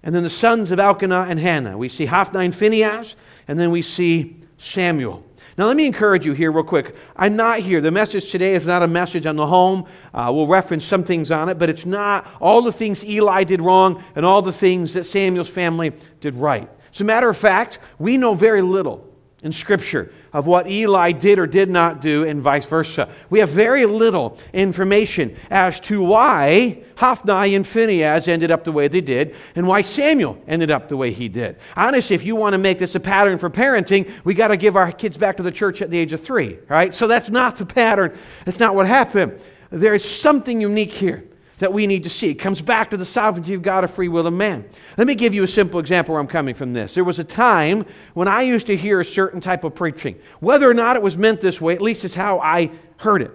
and 0.04 0.14
then 0.14 0.22
the 0.22 0.30
sons 0.30 0.70
of 0.70 0.78
Elkanah 0.78 1.26
and 1.28 1.40
Hannah. 1.40 1.76
We 1.76 1.88
see 1.88 2.06
Hophni 2.06 2.44
and 2.44 2.54
Phinehas, 2.54 3.16
and 3.48 3.58
then 3.58 3.72
we 3.72 3.82
see 3.82 4.43
Samuel. 4.64 5.22
Now, 5.56 5.66
let 5.66 5.76
me 5.76 5.86
encourage 5.86 6.26
you 6.26 6.32
here, 6.32 6.50
real 6.50 6.64
quick. 6.64 6.96
I'm 7.14 7.36
not 7.36 7.60
here. 7.60 7.80
The 7.80 7.90
message 7.90 8.30
today 8.30 8.54
is 8.54 8.66
not 8.66 8.82
a 8.82 8.88
message 8.88 9.24
on 9.24 9.36
the 9.36 9.46
home. 9.46 9.86
Uh, 10.12 10.32
we'll 10.34 10.48
reference 10.48 10.84
some 10.84 11.04
things 11.04 11.30
on 11.30 11.48
it, 11.48 11.58
but 11.58 11.70
it's 11.70 11.86
not 11.86 12.26
all 12.40 12.60
the 12.60 12.72
things 12.72 13.04
Eli 13.04 13.44
did 13.44 13.60
wrong 13.60 14.02
and 14.16 14.26
all 14.26 14.42
the 14.42 14.52
things 14.52 14.94
that 14.94 15.04
Samuel's 15.04 15.48
family 15.48 15.92
did 16.20 16.34
right. 16.34 16.68
As 16.92 17.00
a 17.00 17.04
matter 17.04 17.28
of 17.28 17.36
fact, 17.36 17.78
we 17.98 18.16
know 18.16 18.34
very 18.34 18.62
little 18.62 19.13
in 19.44 19.52
Scripture 19.52 20.10
of 20.32 20.46
what 20.48 20.68
Eli 20.68 21.12
did 21.12 21.38
or 21.38 21.46
did 21.46 21.70
not 21.70 22.00
do, 22.00 22.24
and 22.24 22.42
vice 22.42 22.64
versa. 22.64 23.08
We 23.30 23.38
have 23.38 23.50
very 23.50 23.86
little 23.86 24.38
information 24.52 25.36
as 25.50 25.78
to 25.80 26.02
why 26.02 26.82
Hophni 26.96 27.54
and 27.54 27.64
Phinehas 27.64 28.26
ended 28.26 28.50
up 28.50 28.64
the 28.64 28.72
way 28.72 28.88
they 28.88 29.02
did, 29.02 29.36
and 29.54 29.68
why 29.68 29.82
Samuel 29.82 30.38
ended 30.48 30.70
up 30.70 30.88
the 30.88 30.96
way 30.96 31.12
he 31.12 31.28
did. 31.28 31.56
Honestly, 31.76 32.16
if 32.16 32.24
you 32.24 32.34
want 32.34 32.54
to 32.54 32.58
make 32.58 32.78
this 32.78 32.94
a 32.94 33.00
pattern 33.00 33.38
for 33.38 33.50
parenting, 33.50 34.10
we 34.24 34.34
got 34.34 34.48
to 34.48 34.56
give 34.56 34.76
our 34.76 34.90
kids 34.90 35.16
back 35.16 35.36
to 35.36 35.42
the 35.42 35.52
church 35.52 35.82
at 35.82 35.90
the 35.90 35.98
age 35.98 36.12
of 36.12 36.20
three, 36.20 36.58
right? 36.68 36.92
So 36.92 37.06
that's 37.06 37.28
not 37.28 37.56
the 37.56 37.66
pattern. 37.66 38.18
That's 38.46 38.58
not 38.58 38.74
what 38.74 38.86
happened. 38.86 39.38
There 39.70 39.94
is 39.94 40.04
something 40.04 40.60
unique 40.60 40.92
here 40.92 41.24
that 41.64 41.72
we 41.72 41.86
need 41.86 42.02
to 42.02 42.10
see. 42.10 42.28
It 42.28 42.34
comes 42.34 42.60
back 42.60 42.90
to 42.90 42.98
the 42.98 43.06
sovereignty 43.06 43.54
of 43.54 43.62
God, 43.62 43.84
a 43.84 43.88
free 43.88 44.08
will 44.08 44.26
of 44.26 44.34
man. 44.34 44.68
Let 44.98 45.06
me 45.06 45.14
give 45.14 45.32
you 45.32 45.44
a 45.44 45.48
simple 45.48 45.80
example 45.80 46.12
where 46.12 46.20
I'm 46.20 46.26
coming 46.26 46.54
from 46.54 46.74
this. 46.74 46.92
There 46.92 47.04
was 47.04 47.18
a 47.18 47.24
time 47.24 47.86
when 48.12 48.28
I 48.28 48.42
used 48.42 48.66
to 48.66 48.76
hear 48.76 49.00
a 49.00 49.04
certain 49.04 49.40
type 49.40 49.64
of 49.64 49.74
preaching. 49.74 50.20
Whether 50.40 50.68
or 50.70 50.74
not 50.74 50.94
it 50.94 51.02
was 51.02 51.16
meant 51.16 51.40
this 51.40 51.62
way, 51.62 51.74
at 51.74 51.80
least 51.80 52.04
it's 52.04 52.12
how 52.12 52.38
I 52.38 52.70
heard 52.98 53.22
it. 53.22 53.30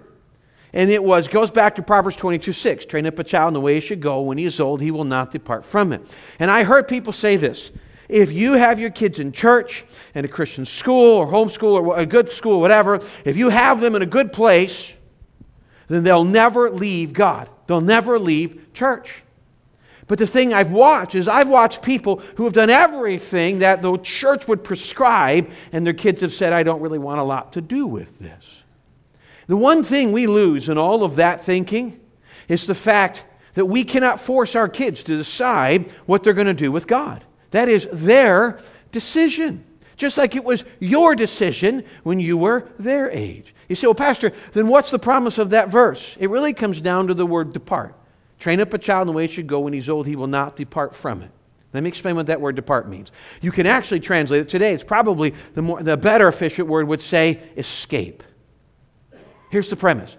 And 0.72 0.90
it 0.92 1.02
was, 1.02 1.26
goes 1.26 1.50
back 1.50 1.74
to 1.74 1.82
Proverbs 1.82 2.14
22 2.14 2.52
6. 2.52 2.84
Train 2.84 3.04
up 3.04 3.18
a 3.18 3.24
child 3.24 3.48
in 3.48 3.54
the 3.54 3.60
way 3.60 3.74
he 3.74 3.80
should 3.80 4.00
go. 4.00 4.20
When 4.20 4.38
he 4.38 4.44
is 4.44 4.60
old, 4.60 4.80
he 4.80 4.92
will 4.92 5.02
not 5.02 5.32
depart 5.32 5.64
from 5.64 5.92
it. 5.92 6.00
And 6.38 6.52
I 6.52 6.62
heard 6.62 6.86
people 6.86 7.12
say 7.12 7.34
this 7.34 7.72
if 8.08 8.30
you 8.30 8.52
have 8.52 8.78
your 8.78 8.90
kids 8.90 9.18
in 9.18 9.32
church 9.32 9.84
and 10.14 10.24
a 10.24 10.28
Christian 10.28 10.64
school 10.64 11.16
or 11.16 11.26
homeschool 11.26 11.84
or 11.84 11.98
a 11.98 12.06
good 12.06 12.30
school, 12.30 12.60
whatever, 12.60 13.00
if 13.24 13.36
you 13.36 13.48
have 13.48 13.80
them 13.80 13.96
in 13.96 14.02
a 14.02 14.06
good 14.06 14.32
place, 14.32 14.92
then 15.88 16.04
they'll 16.04 16.22
never 16.22 16.70
leave 16.70 17.12
God. 17.12 17.50
They'll 17.70 17.80
never 17.80 18.18
leave 18.18 18.72
church. 18.74 19.22
But 20.08 20.18
the 20.18 20.26
thing 20.26 20.52
I've 20.52 20.72
watched 20.72 21.14
is 21.14 21.28
I've 21.28 21.48
watched 21.48 21.82
people 21.82 22.20
who 22.34 22.42
have 22.42 22.52
done 22.52 22.68
everything 22.68 23.60
that 23.60 23.80
the 23.80 23.96
church 23.98 24.48
would 24.48 24.64
prescribe, 24.64 25.48
and 25.70 25.86
their 25.86 25.92
kids 25.92 26.22
have 26.22 26.32
said, 26.32 26.52
I 26.52 26.64
don't 26.64 26.80
really 26.80 26.98
want 26.98 27.20
a 27.20 27.22
lot 27.22 27.52
to 27.52 27.60
do 27.60 27.86
with 27.86 28.18
this. 28.18 28.64
The 29.46 29.56
one 29.56 29.84
thing 29.84 30.10
we 30.10 30.26
lose 30.26 30.68
in 30.68 30.78
all 30.78 31.04
of 31.04 31.14
that 31.14 31.44
thinking 31.44 32.00
is 32.48 32.66
the 32.66 32.74
fact 32.74 33.22
that 33.54 33.66
we 33.66 33.84
cannot 33.84 34.18
force 34.18 34.56
our 34.56 34.68
kids 34.68 35.04
to 35.04 35.16
decide 35.16 35.92
what 36.06 36.24
they're 36.24 36.32
going 36.32 36.48
to 36.48 36.54
do 36.54 36.72
with 36.72 36.88
God. 36.88 37.24
That 37.52 37.68
is 37.68 37.86
their 37.92 38.58
decision. 38.90 39.64
Just 40.00 40.16
like 40.16 40.34
it 40.34 40.42
was 40.42 40.64
your 40.78 41.14
decision 41.14 41.84
when 42.04 42.18
you 42.20 42.38
were 42.38 42.66
their 42.78 43.10
age. 43.10 43.54
You 43.68 43.76
say, 43.76 43.86
well, 43.86 43.94
Pastor, 43.94 44.32
then 44.54 44.66
what's 44.66 44.90
the 44.90 44.98
promise 44.98 45.36
of 45.36 45.50
that 45.50 45.68
verse? 45.68 46.16
It 46.18 46.30
really 46.30 46.54
comes 46.54 46.80
down 46.80 47.08
to 47.08 47.14
the 47.14 47.26
word 47.26 47.52
depart. 47.52 47.94
Train 48.38 48.62
up 48.62 48.72
a 48.72 48.78
child 48.78 49.02
in 49.02 49.06
the 49.08 49.12
way 49.12 49.26
he 49.26 49.34
should 49.34 49.46
go. 49.46 49.60
When 49.60 49.74
he's 49.74 49.90
old, 49.90 50.06
he 50.06 50.16
will 50.16 50.26
not 50.26 50.56
depart 50.56 50.96
from 50.96 51.20
it. 51.20 51.30
Let 51.74 51.82
me 51.82 51.88
explain 51.88 52.16
what 52.16 52.28
that 52.28 52.40
word 52.40 52.56
depart 52.56 52.88
means. 52.88 53.12
You 53.42 53.52
can 53.52 53.66
actually 53.66 54.00
translate 54.00 54.40
it 54.40 54.48
today. 54.48 54.72
It's 54.72 54.82
probably 54.82 55.34
the, 55.52 55.60
more, 55.60 55.82
the 55.82 55.98
better 55.98 56.28
efficient 56.28 56.66
word 56.66 56.88
would 56.88 57.02
say 57.02 57.38
escape. 57.58 58.22
Here's 59.50 59.68
the 59.68 59.76
premise 59.76 60.16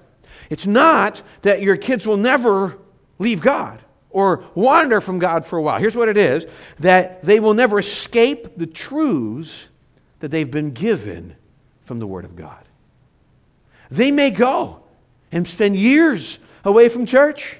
it's 0.52 0.68
not 0.68 1.24
that 1.42 1.64
your 1.64 1.76
kids 1.76 2.06
will 2.06 2.18
never 2.18 2.78
leave 3.18 3.42
God 3.42 3.82
or 4.12 4.46
wander 4.54 5.02
from 5.02 5.18
God 5.18 5.44
for 5.44 5.58
a 5.58 5.62
while. 5.64 5.80
Here's 5.80 5.96
what 5.96 6.08
it 6.08 6.18
is 6.18 6.46
that 6.82 7.24
they 7.24 7.40
will 7.40 7.56
never 7.56 7.80
escape 7.80 8.58
the 8.58 8.68
truths 8.68 9.70
that 10.22 10.32
they've 10.32 10.50
been 10.50 10.72
given 10.72 11.36
from 11.82 12.00
the 12.00 12.08
Word 12.08 12.26
of 12.26 12.36
God. 12.36 12.64
They 13.92 14.12
may 14.12 14.32
go 14.32 14.82
and 15.32 15.48
spend 15.48 15.76
years 15.76 16.40
away 16.64 16.90
from 16.90 17.06
church. 17.06 17.58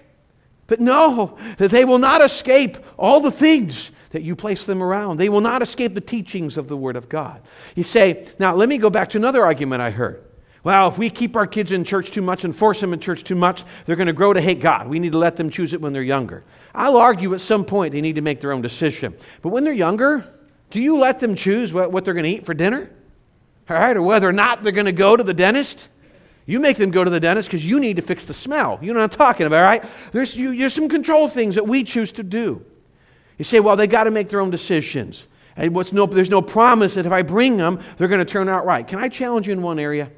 But 0.68 0.80
know 0.80 1.38
that 1.58 1.70
they 1.70 1.84
will 1.84 2.00
not 2.00 2.22
escape 2.22 2.78
all 2.98 3.20
the 3.20 3.32
things 3.32 3.92
that 4.12 4.22
you 4.22 4.38
place 4.38 4.66
them 4.66 4.82
around. 4.82 5.18
They 5.18 5.28
will 5.28 5.42
not 5.42 5.62
escape 5.62 5.94
the 5.94 6.00
teachings 6.02 6.56
of 6.56 6.70
the 6.70 6.78
Word 6.78 6.96
of 6.96 7.10
God. 7.10 7.42
You 7.76 7.84
say, 7.84 8.28
now 8.40 8.56
let 8.56 8.70
me 8.70 8.78
go 8.78 8.90
back 8.90 9.10
to 9.10 9.18
another 9.18 9.44
argument 9.44 9.82
I 9.82 9.90
heard. 9.90 10.24
Well, 10.64 10.88
if 10.88 10.98
we 10.98 11.10
keep 11.10 11.36
our 11.36 11.48
kids 11.48 11.72
in 11.74 11.84
church 11.84 12.12
too 12.12 12.22
much 12.22 12.46
and 12.46 12.56
force 12.56 12.80
them 12.80 12.94
in 12.94 13.02
church 13.02 13.26
too 13.26 13.36
much, 13.36 13.66
they're 13.86 13.96
going 13.98 14.08
to 14.08 14.14
grow 14.14 14.32
to 14.32 14.40
hate 14.40 14.62
God. 14.62 14.88
We 14.88 15.00
need 15.00 15.12
to 15.12 15.18
let 15.18 15.36
them 15.36 15.50
choose 15.50 15.74
it 15.74 15.82
when 15.82 15.92
they're 15.92 16.04
younger. 16.04 16.44
I'll 16.74 16.98
argue 16.98 17.34
at 17.34 17.42
some 17.42 17.66
point 17.66 17.92
they 17.92 18.02
need 18.02 18.16
to 18.16 18.22
make 18.22 18.40
their 18.40 18.54
own 18.54 18.62
decision. 18.62 19.14
But 19.42 19.50
when 19.50 19.64
they're 19.66 19.74
younger, 19.74 20.26
do 20.72 20.82
you 20.82 20.98
let 20.98 21.20
them 21.20 21.36
choose 21.36 21.72
what, 21.72 21.92
what 21.92 22.06
they're 22.06 22.14
going 22.14 22.24
to 22.24 22.30
eat 22.30 22.46
for 22.46 22.54
dinner? 22.54 22.90
All 23.70 23.78
right, 23.78 23.96
or 23.96 24.02
whether 24.02 24.28
or 24.28 24.34
not 24.34 24.64
they're 24.64 24.72
going 24.72 24.86
to 24.86 24.92
go 24.92 25.16
to 25.16 25.24
the 25.24 25.34
dentist? 25.34 25.88
You 26.46 26.60
make 26.60 26.78
them 26.78 26.92
go 26.92 27.04
to 27.04 27.10
the 27.10 27.20
dentist 27.20 27.48
because 27.48 27.66
you 27.66 27.80
need 27.80 27.98
to 27.98 28.02
fix 28.02 28.26
the 28.26 28.34
smell. 28.34 28.80
You 28.82 28.94
know 28.94 29.00
what 29.00 29.14
I'm 29.14 29.18
talking 29.18 29.46
about, 29.46 29.64
right? 29.64 29.84
There's, 30.12 30.36
you, 30.36 30.56
there's 30.58 30.74
some 30.74 30.90
control 30.90 31.28
things 31.28 31.56
that 31.56 31.68
we 31.68 31.84
choose 31.84 32.12
to 32.14 32.24
do. 32.24 32.66
You 33.38 33.46
say, 33.46 33.60
well, 33.60 33.76
they 33.76 33.88
got 33.88 34.06
to 34.06 34.12
make 34.12 34.30
their 34.30 34.42
own 34.42 34.50
decisions. 34.50 35.28
And 35.56 35.76
what's 35.76 35.94
no, 35.94 36.06
there's 36.06 36.30
no 36.30 36.42
promise 36.42 36.96
that 36.96 37.06
if 37.06 37.12
I 37.12 37.22
bring 37.22 37.58
them, 37.58 37.80
they're 37.98 38.08
going 38.08 38.20
to 38.20 38.26
turn 38.26 38.50
out 38.50 38.66
right. 38.66 38.88
Can 38.88 39.00
I 39.00 39.08
challenge 39.08 39.48
you 39.48 39.54
in 39.54 39.62
one 39.62 39.80
area? 39.80 40.12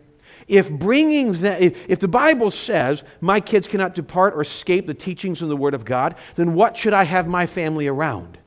If 0.47 0.69
bringing 0.69 1.33
if, 1.35 1.89
if 1.89 1.99
the 1.99 2.07
Bible 2.07 2.51
says 2.51 3.03
my 3.21 3.39
kids 3.39 3.67
cannot 3.67 3.95
depart 3.95 4.33
or 4.33 4.41
escape 4.41 4.87
the 4.87 4.93
teachings 4.93 5.41
of 5.41 5.49
the 5.49 5.57
Word 5.57 5.73
of 5.73 5.85
God, 5.85 6.15
then 6.35 6.53
what 6.53 6.75
should 6.75 6.93
I 6.93 7.03
have 7.03 7.27
my 7.27 7.45
family 7.45 7.87
around? 7.87 8.37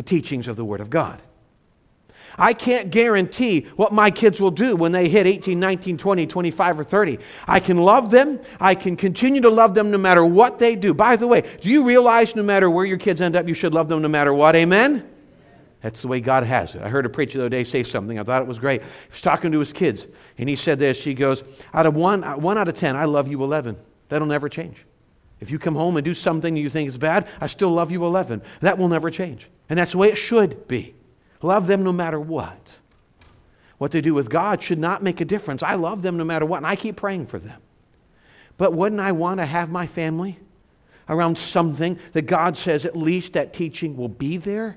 The 0.00 0.04
teachings 0.04 0.48
of 0.48 0.56
the 0.56 0.64
Word 0.64 0.80
of 0.80 0.88
God. 0.88 1.20
I 2.38 2.54
can't 2.54 2.90
guarantee 2.90 3.66
what 3.76 3.92
my 3.92 4.10
kids 4.10 4.40
will 4.40 4.50
do 4.50 4.74
when 4.74 4.92
they 4.92 5.10
hit 5.10 5.26
18, 5.26 5.60
19, 5.60 5.98
20, 5.98 6.26
25, 6.26 6.80
or 6.80 6.84
30. 6.84 7.18
I 7.46 7.60
can 7.60 7.76
love 7.76 8.10
them. 8.10 8.40
I 8.58 8.74
can 8.74 8.96
continue 8.96 9.42
to 9.42 9.50
love 9.50 9.74
them 9.74 9.90
no 9.90 9.98
matter 9.98 10.24
what 10.24 10.58
they 10.58 10.74
do. 10.74 10.94
By 10.94 11.16
the 11.16 11.26
way, 11.26 11.42
do 11.60 11.68
you 11.68 11.84
realize 11.84 12.34
no 12.34 12.42
matter 12.42 12.70
where 12.70 12.86
your 12.86 12.96
kids 12.96 13.20
end 13.20 13.36
up, 13.36 13.46
you 13.46 13.52
should 13.52 13.74
love 13.74 13.88
them 13.88 14.00
no 14.00 14.08
matter 14.08 14.32
what? 14.32 14.56
Amen? 14.56 15.06
That's 15.82 16.00
the 16.00 16.08
way 16.08 16.20
God 16.22 16.44
has 16.44 16.74
it. 16.74 16.80
I 16.80 16.88
heard 16.88 17.04
a 17.04 17.10
preacher 17.10 17.36
the 17.36 17.44
other 17.44 17.50
day 17.50 17.64
say 17.64 17.82
something. 17.82 18.18
I 18.18 18.22
thought 18.22 18.40
it 18.40 18.48
was 18.48 18.58
great. 18.58 18.80
He 18.80 18.88
was 19.10 19.20
talking 19.20 19.52
to 19.52 19.58
his 19.58 19.74
kids, 19.74 20.06
and 20.38 20.48
he 20.48 20.56
said 20.56 20.78
this. 20.78 21.04
He 21.04 21.12
goes, 21.12 21.44
out 21.74 21.84
of 21.84 21.94
one, 21.94 22.22
one 22.40 22.56
out 22.56 22.68
of 22.68 22.74
10, 22.74 22.96
I 22.96 23.04
love 23.04 23.28
you 23.28 23.44
11. 23.44 23.76
That'll 24.08 24.26
never 24.26 24.48
change. 24.48 24.86
If 25.40 25.50
you 25.50 25.58
come 25.58 25.74
home 25.74 25.96
and 25.96 26.04
do 26.04 26.14
something 26.14 26.54
you 26.54 26.70
think 26.70 26.88
is 26.88 26.98
bad, 26.98 27.26
I 27.40 27.46
still 27.46 27.70
love 27.70 27.90
you 27.90 28.04
11. 28.04 28.42
That 28.60 28.78
will 28.78 28.88
never 28.88 29.10
change. 29.10 29.48
And 29.68 29.78
that's 29.78 29.92
the 29.92 29.98
way 29.98 30.10
it 30.10 30.16
should 30.16 30.68
be. 30.68 30.94
Love 31.42 31.66
them 31.66 31.82
no 31.82 31.92
matter 31.92 32.20
what. 32.20 32.72
What 33.78 33.92
they 33.92 34.02
do 34.02 34.12
with 34.12 34.28
God 34.28 34.62
should 34.62 34.78
not 34.78 35.02
make 35.02 35.22
a 35.22 35.24
difference. 35.24 35.62
I 35.62 35.76
love 35.76 36.02
them 36.02 36.18
no 36.18 36.24
matter 36.24 36.44
what, 36.44 36.58
and 36.58 36.66
I 36.66 36.76
keep 36.76 36.96
praying 36.96 37.26
for 37.26 37.38
them. 37.38 37.60
But 38.58 38.74
wouldn't 38.74 39.00
I 39.00 39.12
want 39.12 39.40
to 39.40 39.46
have 39.46 39.70
my 39.70 39.86
family 39.86 40.38
around 41.08 41.38
something 41.38 41.98
that 42.12 42.22
God 42.22 42.58
says 42.58 42.84
at 42.84 42.94
least 42.94 43.32
that 43.32 43.54
teaching 43.54 43.96
will 43.96 44.08
be 44.08 44.36
there? 44.36 44.76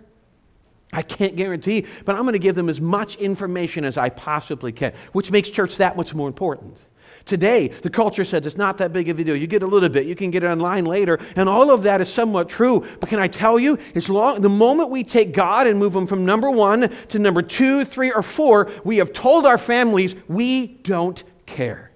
I 0.93 1.01
can't 1.01 1.35
guarantee, 1.35 1.85
but 2.05 2.15
I'm 2.15 2.21
going 2.21 2.33
to 2.33 2.39
give 2.39 2.55
them 2.55 2.69
as 2.69 2.79
much 2.79 3.15
information 3.15 3.83
as 3.83 3.97
I 3.97 4.09
possibly 4.09 4.71
can, 4.71 4.93
which 5.11 5.31
makes 5.31 5.49
church 5.49 5.77
that 5.77 5.97
much 5.97 6.13
more 6.13 6.29
important. 6.29 6.77
Today, 7.25 7.69
the 7.69 7.89
culture 7.89 8.25
says 8.25 8.45
it's 8.45 8.57
not 8.57 8.77
that 8.79 8.91
big 8.91 9.07
of 9.07 9.17
a 9.17 9.23
deal. 9.23 9.35
You 9.35 9.47
get 9.47 9.63
a 9.63 9.67
little 9.67 9.87
bit, 9.87 10.05
you 10.05 10.15
can 10.15 10.29
get 10.29 10.43
it 10.43 10.47
online 10.47 10.83
later, 10.83 11.19
and 11.37 11.47
all 11.47 11.71
of 11.71 11.83
that 11.83 12.01
is 12.01 12.11
somewhat 12.11 12.49
true. 12.49 12.85
But 12.99 13.09
can 13.09 13.19
I 13.19 13.27
tell 13.27 13.57
you, 13.57 13.79
as 13.95 14.09
long 14.09 14.41
the 14.41 14.49
moment 14.49 14.89
we 14.89 15.05
take 15.05 15.33
God 15.33 15.65
and 15.65 15.79
move 15.79 15.95
him 15.95 16.05
from 16.05 16.25
number 16.25 16.51
one 16.51 16.93
to 17.09 17.19
number 17.19 17.41
two, 17.41 17.85
three, 17.85 18.11
or 18.11 18.21
four, 18.21 18.71
we 18.83 18.97
have 18.97 19.13
told 19.13 19.45
our 19.45 19.57
families 19.57 20.15
we 20.27 20.67
don't 20.67 21.23
care. 21.45 21.91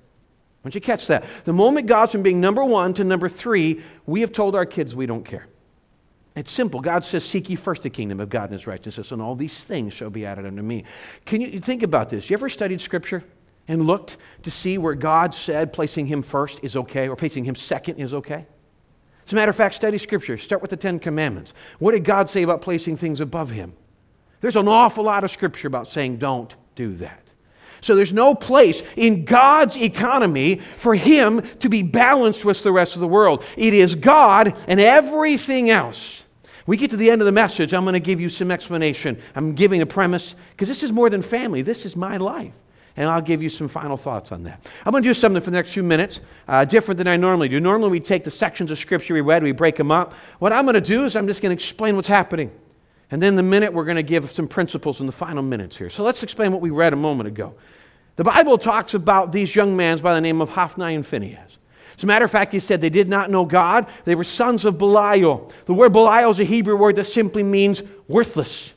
Don't 0.63 0.75
you 0.75 0.81
catch 0.81 1.07
that? 1.07 1.25
The 1.43 1.53
moment 1.53 1.87
God's 1.87 2.13
from 2.13 2.23
being 2.23 2.39
number 2.39 2.63
one 2.63 2.93
to 2.95 3.03
number 3.03 3.27
three, 3.27 3.81
we 4.05 4.21
have 4.21 4.31
told 4.31 4.55
our 4.55 4.65
kids 4.65 4.95
we 4.95 5.05
don't 5.05 5.23
care. 5.25 5.47
It's 6.37 6.51
simple. 6.51 6.79
God 6.81 7.03
says, 7.03 7.25
Seek 7.25 7.49
ye 7.49 7.55
first 7.55 7.81
the 7.81 7.89
kingdom 7.89 8.19
of 8.19 8.29
God 8.29 8.43
and 8.43 8.53
his 8.53 8.67
righteousness, 8.67 9.11
and 9.11 9.21
all 9.21 9.35
these 9.35 9.63
things 9.63 9.93
shall 9.93 10.09
be 10.09 10.25
added 10.25 10.45
unto 10.45 10.61
me. 10.61 10.85
Can 11.25 11.41
you 11.41 11.59
think 11.59 11.83
about 11.83 12.09
this? 12.09 12.29
You 12.29 12.35
ever 12.35 12.47
studied 12.47 12.79
scripture? 12.79 13.23
And 13.67 13.85
looked 13.85 14.17
to 14.43 14.51
see 14.51 14.77
where 14.77 14.95
God 14.95 15.33
said 15.33 15.73
placing 15.73 16.05
him 16.05 16.21
first 16.21 16.59
is 16.61 16.75
okay 16.75 17.07
or 17.07 17.15
placing 17.15 17.43
him 17.43 17.55
second 17.55 17.97
is 17.97 18.13
okay? 18.13 18.45
As 19.25 19.33
a 19.33 19.35
matter 19.35 19.49
of 19.49 19.55
fact, 19.55 19.75
study 19.75 19.97
Scripture. 19.97 20.37
Start 20.37 20.61
with 20.61 20.71
the 20.71 20.77
Ten 20.77 20.99
Commandments. 20.99 21.53
What 21.79 21.91
did 21.91 22.05
God 22.05 22.29
say 22.29 22.43
about 22.43 22.61
placing 22.61 22.95
things 22.95 23.19
above 23.19 23.49
him? 23.49 23.73
There's 24.39 24.55
an 24.55 24.69
awful 24.69 25.03
lot 25.03 25.23
of 25.25 25.31
Scripture 25.31 25.67
about 25.67 25.89
saying, 25.89 26.17
don't 26.17 26.55
do 26.75 26.95
that. 26.95 27.33
So 27.81 27.95
there's 27.95 28.13
no 28.13 28.33
place 28.33 28.81
in 28.95 29.25
God's 29.25 29.77
economy 29.77 30.61
for 30.77 30.95
him 30.95 31.45
to 31.59 31.69
be 31.69 31.83
balanced 31.83 32.45
with 32.45 32.63
the 32.63 32.71
rest 32.71 32.95
of 32.95 33.01
the 33.01 33.07
world. 33.07 33.43
It 33.57 33.73
is 33.73 33.95
God 33.95 34.55
and 34.67 34.79
everything 34.79 35.69
else. 35.69 36.23
We 36.65 36.77
get 36.77 36.91
to 36.91 36.97
the 36.97 37.11
end 37.11 37.21
of 37.21 37.25
the 37.25 37.31
message, 37.31 37.73
I'm 37.73 37.83
going 37.83 37.93
to 37.93 37.99
give 37.99 38.19
you 38.19 38.29
some 38.29 38.49
explanation. 38.49 39.21
I'm 39.35 39.53
giving 39.53 39.81
a 39.81 39.85
premise 39.85 40.35
because 40.51 40.67
this 40.67 40.83
is 40.83 40.91
more 40.91 41.09
than 41.09 41.21
family, 41.21 41.61
this 41.61 41.85
is 41.85 41.95
my 41.95 42.17
life 42.17 42.53
and 42.97 43.07
I'll 43.07 43.21
give 43.21 43.43
you 43.43 43.49
some 43.49 43.67
final 43.67 43.95
thoughts 43.95 44.31
on 44.31 44.43
that. 44.43 44.67
I'm 44.83 44.91
going 44.91 45.03
to 45.03 45.09
do 45.09 45.13
something 45.13 45.41
for 45.41 45.51
the 45.51 45.55
next 45.55 45.71
few 45.71 45.83
minutes, 45.83 46.19
uh, 46.47 46.65
different 46.65 46.97
than 46.97 47.07
I 47.07 47.15
normally 47.15 47.47
do. 47.47 47.59
Normally, 47.59 47.91
we 47.91 47.99
take 47.99 48.23
the 48.23 48.31
sections 48.31 48.71
of 48.71 48.79
Scripture 48.79 49.13
we 49.13 49.21
read, 49.21 49.43
we 49.43 49.51
break 49.51 49.75
them 49.75 49.91
up. 49.91 50.13
What 50.39 50.51
I'm 50.51 50.65
going 50.65 50.73
to 50.73 50.81
do 50.81 51.05
is 51.05 51.15
I'm 51.15 51.27
just 51.27 51.41
going 51.41 51.55
to 51.55 51.63
explain 51.63 51.95
what's 51.95 52.07
happening. 52.07 52.51
And 53.11 53.21
then, 53.21 53.35
the 53.35 53.43
minute, 53.43 53.71
we're 53.71 53.85
going 53.85 53.97
to 53.97 54.03
give 54.03 54.29
some 54.31 54.47
principles 54.47 54.99
in 54.99 55.05
the 55.05 55.11
final 55.11 55.43
minutes 55.43 55.77
here. 55.77 55.89
So, 55.89 56.03
let's 56.03 56.23
explain 56.23 56.51
what 56.51 56.59
we 56.59 56.71
read 56.71 56.91
a 56.91 56.97
moment 56.97 57.27
ago. 57.27 57.53
The 58.17 58.23
Bible 58.23 58.57
talks 58.57 58.95
about 58.95 59.31
these 59.31 59.55
young 59.55 59.77
men 59.77 59.99
by 59.99 60.15
the 60.15 60.21
name 60.21 60.41
of 60.41 60.49
Hophni 60.49 60.95
and 60.95 61.05
Phinehas. 61.05 61.57
As 61.97 62.03
a 62.03 62.07
matter 62.07 62.25
of 62.25 62.31
fact, 62.31 62.51
he 62.51 62.59
said 62.59 62.81
they 62.81 62.89
did 62.89 63.09
not 63.09 63.29
know 63.29 63.45
God. 63.45 63.87
They 64.05 64.15
were 64.15 64.23
sons 64.23 64.65
of 64.65 64.77
Belial. 64.77 65.51
The 65.65 65.73
word 65.73 65.93
Belial 65.93 66.31
is 66.31 66.39
a 66.39 66.43
Hebrew 66.43 66.75
word 66.75 66.95
that 66.95 67.05
simply 67.05 67.43
means 67.43 67.81
worthless. 68.07 68.73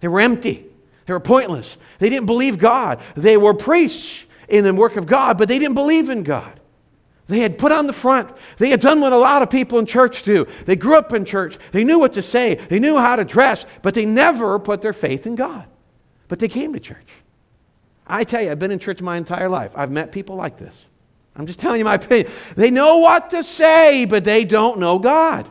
They 0.00 0.08
were 0.08 0.20
empty. 0.20 0.66
They 1.06 1.12
were 1.12 1.20
pointless. 1.20 1.76
They 1.98 2.08
didn't 2.08 2.26
believe 2.26 2.58
God. 2.58 3.00
They 3.14 3.36
were 3.36 3.54
priests 3.54 4.24
in 4.48 4.64
the 4.64 4.74
work 4.74 4.96
of 4.96 5.06
God, 5.06 5.38
but 5.38 5.48
they 5.48 5.58
didn't 5.58 5.74
believe 5.74 6.10
in 6.10 6.22
God. 6.22 6.60
They 7.28 7.40
had 7.40 7.58
put 7.58 7.72
on 7.72 7.86
the 7.86 7.92
front. 7.92 8.30
They 8.58 8.70
had 8.70 8.80
done 8.80 9.00
what 9.00 9.12
a 9.12 9.16
lot 9.16 9.42
of 9.42 9.50
people 9.50 9.78
in 9.78 9.86
church 9.86 10.22
do. 10.22 10.46
They 10.64 10.76
grew 10.76 10.96
up 10.96 11.12
in 11.12 11.24
church. 11.24 11.58
They 11.72 11.82
knew 11.82 11.98
what 11.98 12.12
to 12.12 12.22
say. 12.22 12.54
They 12.54 12.78
knew 12.78 12.98
how 12.98 13.16
to 13.16 13.24
dress, 13.24 13.66
but 13.82 13.94
they 13.94 14.04
never 14.04 14.58
put 14.58 14.80
their 14.80 14.92
faith 14.92 15.26
in 15.26 15.34
God. 15.34 15.64
But 16.28 16.38
they 16.38 16.48
came 16.48 16.72
to 16.72 16.80
church. 16.80 17.08
I 18.06 18.22
tell 18.22 18.42
you, 18.42 18.50
I've 18.50 18.60
been 18.60 18.70
in 18.70 18.78
church 18.78 19.00
my 19.00 19.16
entire 19.16 19.48
life. 19.48 19.72
I've 19.74 19.90
met 19.90 20.12
people 20.12 20.36
like 20.36 20.56
this. 20.58 20.76
I'm 21.34 21.46
just 21.46 21.58
telling 21.58 21.78
you 21.78 21.84
my 21.84 21.96
opinion. 21.96 22.32
They 22.54 22.70
know 22.70 22.98
what 22.98 23.30
to 23.30 23.42
say, 23.42 24.04
but 24.04 24.22
they 24.24 24.44
don't 24.44 24.78
know 24.78 24.98
God. 24.98 25.50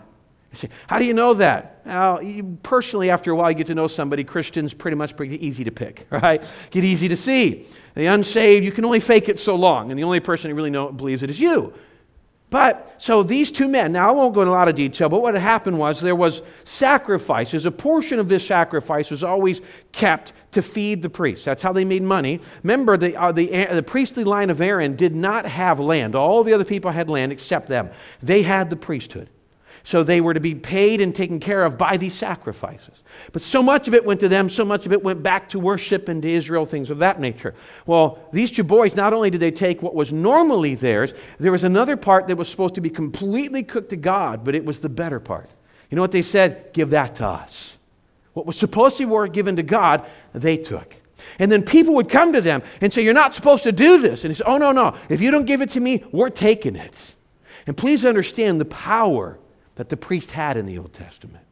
Say, 0.55 0.69
How 0.88 1.00
do 1.00 1.05
you 1.05 1.13
know 1.13 1.33
that? 1.35 1.85
Now, 1.85 2.19
you, 2.19 2.57
personally, 2.63 3.09
after 3.09 3.31
a 3.31 3.35
while, 3.35 3.51
you 3.51 3.57
get 3.57 3.67
to 3.67 3.75
know 3.75 3.88
somebody. 3.88 4.24
Christians 4.24 4.74
pretty 4.74 4.95
much 4.95 5.15
pretty 5.15 5.45
easy 5.45 5.63
to 5.63 5.71
pick, 5.71 6.07
right? 6.12 6.43
Get 6.71 6.83
easy 6.83 7.07
to 7.07 7.17
see. 7.17 7.67
The 7.95 8.07
unsaved, 8.07 8.65
you 8.65 8.71
can 8.71 8.85
only 8.85 9.00
fake 9.00 9.29
it 9.29 9.39
so 9.39 9.55
long, 9.55 9.91
and 9.91 10.00
the 10.00 10.03
only 10.03 10.19
person 10.19 10.50
who 10.50 10.55
really 10.55 10.69
know, 10.69 10.91
believes 10.91 11.24
it 11.24 11.29
is 11.29 11.39
you. 11.39 11.74
But 12.50 12.95
so 13.00 13.24
these 13.24 13.51
two 13.51 13.67
men, 13.67 13.91
now 13.91 14.07
I 14.07 14.12
won't 14.12 14.33
go 14.33 14.41
into 14.41 14.51
a 14.51 14.53
lot 14.53 14.69
of 14.69 14.75
detail, 14.75 15.09
but 15.09 15.21
what 15.21 15.35
happened 15.35 15.77
was 15.77 16.00
there 16.00 16.15
was 16.15 16.41
sacrifices. 16.63 17.65
A 17.65 17.71
portion 17.71 18.19
of 18.19 18.29
this 18.29 18.45
sacrifice 18.45 19.09
was 19.09 19.24
always 19.24 19.62
kept 19.91 20.31
to 20.51 20.62
feed 20.62 21.01
the 21.01 21.09
priests. 21.09 21.43
That's 21.43 21.62
how 21.62 21.74
they 21.74 21.83
made 21.83 22.03
money. 22.03 22.39
Remember, 22.63 22.97
the, 22.97 23.19
uh, 23.19 23.31
the, 23.31 23.67
uh, 23.67 23.75
the 23.75 23.83
priestly 23.83 24.24
line 24.24 24.50
of 24.50 24.62
Aaron 24.62 24.95
did 24.95 25.15
not 25.15 25.45
have 25.45 25.79
land. 25.79 26.15
All 26.15 26.43
the 26.43 26.53
other 26.53 26.63
people 26.63 26.91
had 26.91 27.09
land 27.09 27.31
except 27.31 27.67
them. 27.67 27.89
They 28.21 28.41
had 28.41 28.69
the 28.69 28.77
priesthood. 28.77 29.29
So 29.84 30.03
they 30.03 30.22
were 30.22 30.34
to 30.34 30.39
be 30.39 30.55
paid 30.55 31.01
and 31.01 31.15
taken 31.15 31.39
care 31.39 31.63
of 31.63 31.77
by 31.77 31.98
these 31.98 32.13
sacrifices. 32.13 33.03
But 33.32 33.41
so 33.41 33.62
much 33.62 33.88
of 33.88 33.94
it 33.94 34.03
went 34.03 34.20
to 34.22 34.29
them, 34.29 34.50
so 34.50 34.65
much 34.65 34.86
of 34.86 34.94
it 34.94 35.03
went 35.03 35.22
back 35.22 35.50
to 35.50 35.60
worship 35.60 36.10
and 36.10 36.22
to 36.22 36.32
Israel, 36.32 36.65
things 36.65 36.89
of 36.89 37.00
that 37.00 37.20
nature. 37.20 37.53
Well, 37.86 38.20
these 38.32 38.51
two 38.51 38.63
boys, 38.63 38.96
not 38.96 39.13
only 39.13 39.29
did 39.29 39.39
they 39.39 39.51
take 39.51 39.82
what 39.82 39.94
was 39.94 40.12
normally 40.12 40.75
theirs, 40.75 41.13
there 41.39 41.51
was 41.51 41.63
another 41.63 41.98
part 41.98 42.27
that 42.27 42.36
was 42.36 42.50
supposed 42.50 42.75
to 42.75 42.82
be 42.82 42.89
completely 42.89 43.63
cooked 43.63 43.89
to 43.89 43.98
God, 43.98 44.44
but 44.44 44.55
it 44.55 44.65
was 44.65 44.79
the 44.79 44.89
better 44.89 45.20
part. 45.20 45.50
You 45.89 45.96
know 45.96 46.01
what 46.01 46.12
they 46.12 46.24
said? 46.24 46.74
Give 46.74 46.89
that 46.89 47.15
to 47.15 47.27
us. 47.27 47.74
What 48.34 48.46
was 48.46 48.58
supposed 48.58 48.98
to 48.98 49.08
be 49.08 49.29
given 49.32 49.55
to 49.55 49.63
God, 49.63 50.05
they 50.34 50.58
took. 50.58 50.96
And 51.39 51.51
then 51.51 51.63
people 51.63 51.96
would 51.96 52.10
come 52.10 52.34
to 52.34 52.41
them 52.41 52.63
and 52.82 52.91
say, 52.94 53.03
You're 53.03 53.13
not 53.13 53.36
supposed 53.36 53.63
to 53.63 53.72
do 53.72 54.00
this. 54.00 54.24
And 54.24 54.32
he 54.32 54.36
said, 54.36 54.48
Oh, 54.48 54.58
no, 54.58 54.72
no. 54.72 54.98
If 55.10 55.22
you 55.22 55.32
don't 55.32 55.46
give 55.46 55.62
it 55.62 55.72
to 55.72 55.79
me, 55.79 56.03
we're 56.12 56.29
taking 56.29 56.75
it. 56.75 56.94
And 57.67 57.75
please 57.75 58.05
understand 58.05 58.62
the 58.62 58.65
power 58.65 59.39
that 59.75 59.89
the 59.89 59.98
priest 59.98 60.32
had 60.32 60.58
in 60.58 60.65
the 60.65 60.77
Old 60.77 60.94
Testament. 60.94 61.46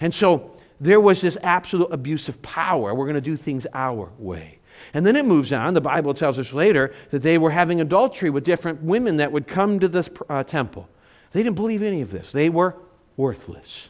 And 0.00 0.14
so 0.14 0.52
there 0.80 1.00
was 1.00 1.20
this 1.20 1.36
absolute 1.42 1.92
abuse 1.92 2.28
of 2.28 2.40
power. 2.42 2.94
We're 2.94 3.04
going 3.04 3.14
to 3.14 3.20
do 3.20 3.36
things 3.36 3.66
our 3.74 4.10
way. 4.18 4.58
And 4.94 5.06
then 5.06 5.14
it 5.14 5.26
moves 5.26 5.52
on. 5.52 5.74
The 5.74 5.80
Bible 5.80 6.14
tells 6.14 6.38
us 6.38 6.52
later 6.52 6.94
that 7.10 7.22
they 7.22 7.36
were 7.38 7.50
having 7.50 7.80
adultery 7.80 8.30
with 8.30 8.44
different 8.44 8.82
women 8.82 9.18
that 9.18 9.30
would 9.30 9.46
come 9.46 9.78
to 9.80 9.88
this 9.88 10.08
uh, 10.28 10.42
temple. 10.42 10.88
They 11.32 11.42
didn't 11.42 11.56
believe 11.56 11.82
any 11.82 12.00
of 12.00 12.10
this, 12.10 12.32
they 12.32 12.48
were 12.48 12.76
worthless. 13.16 13.88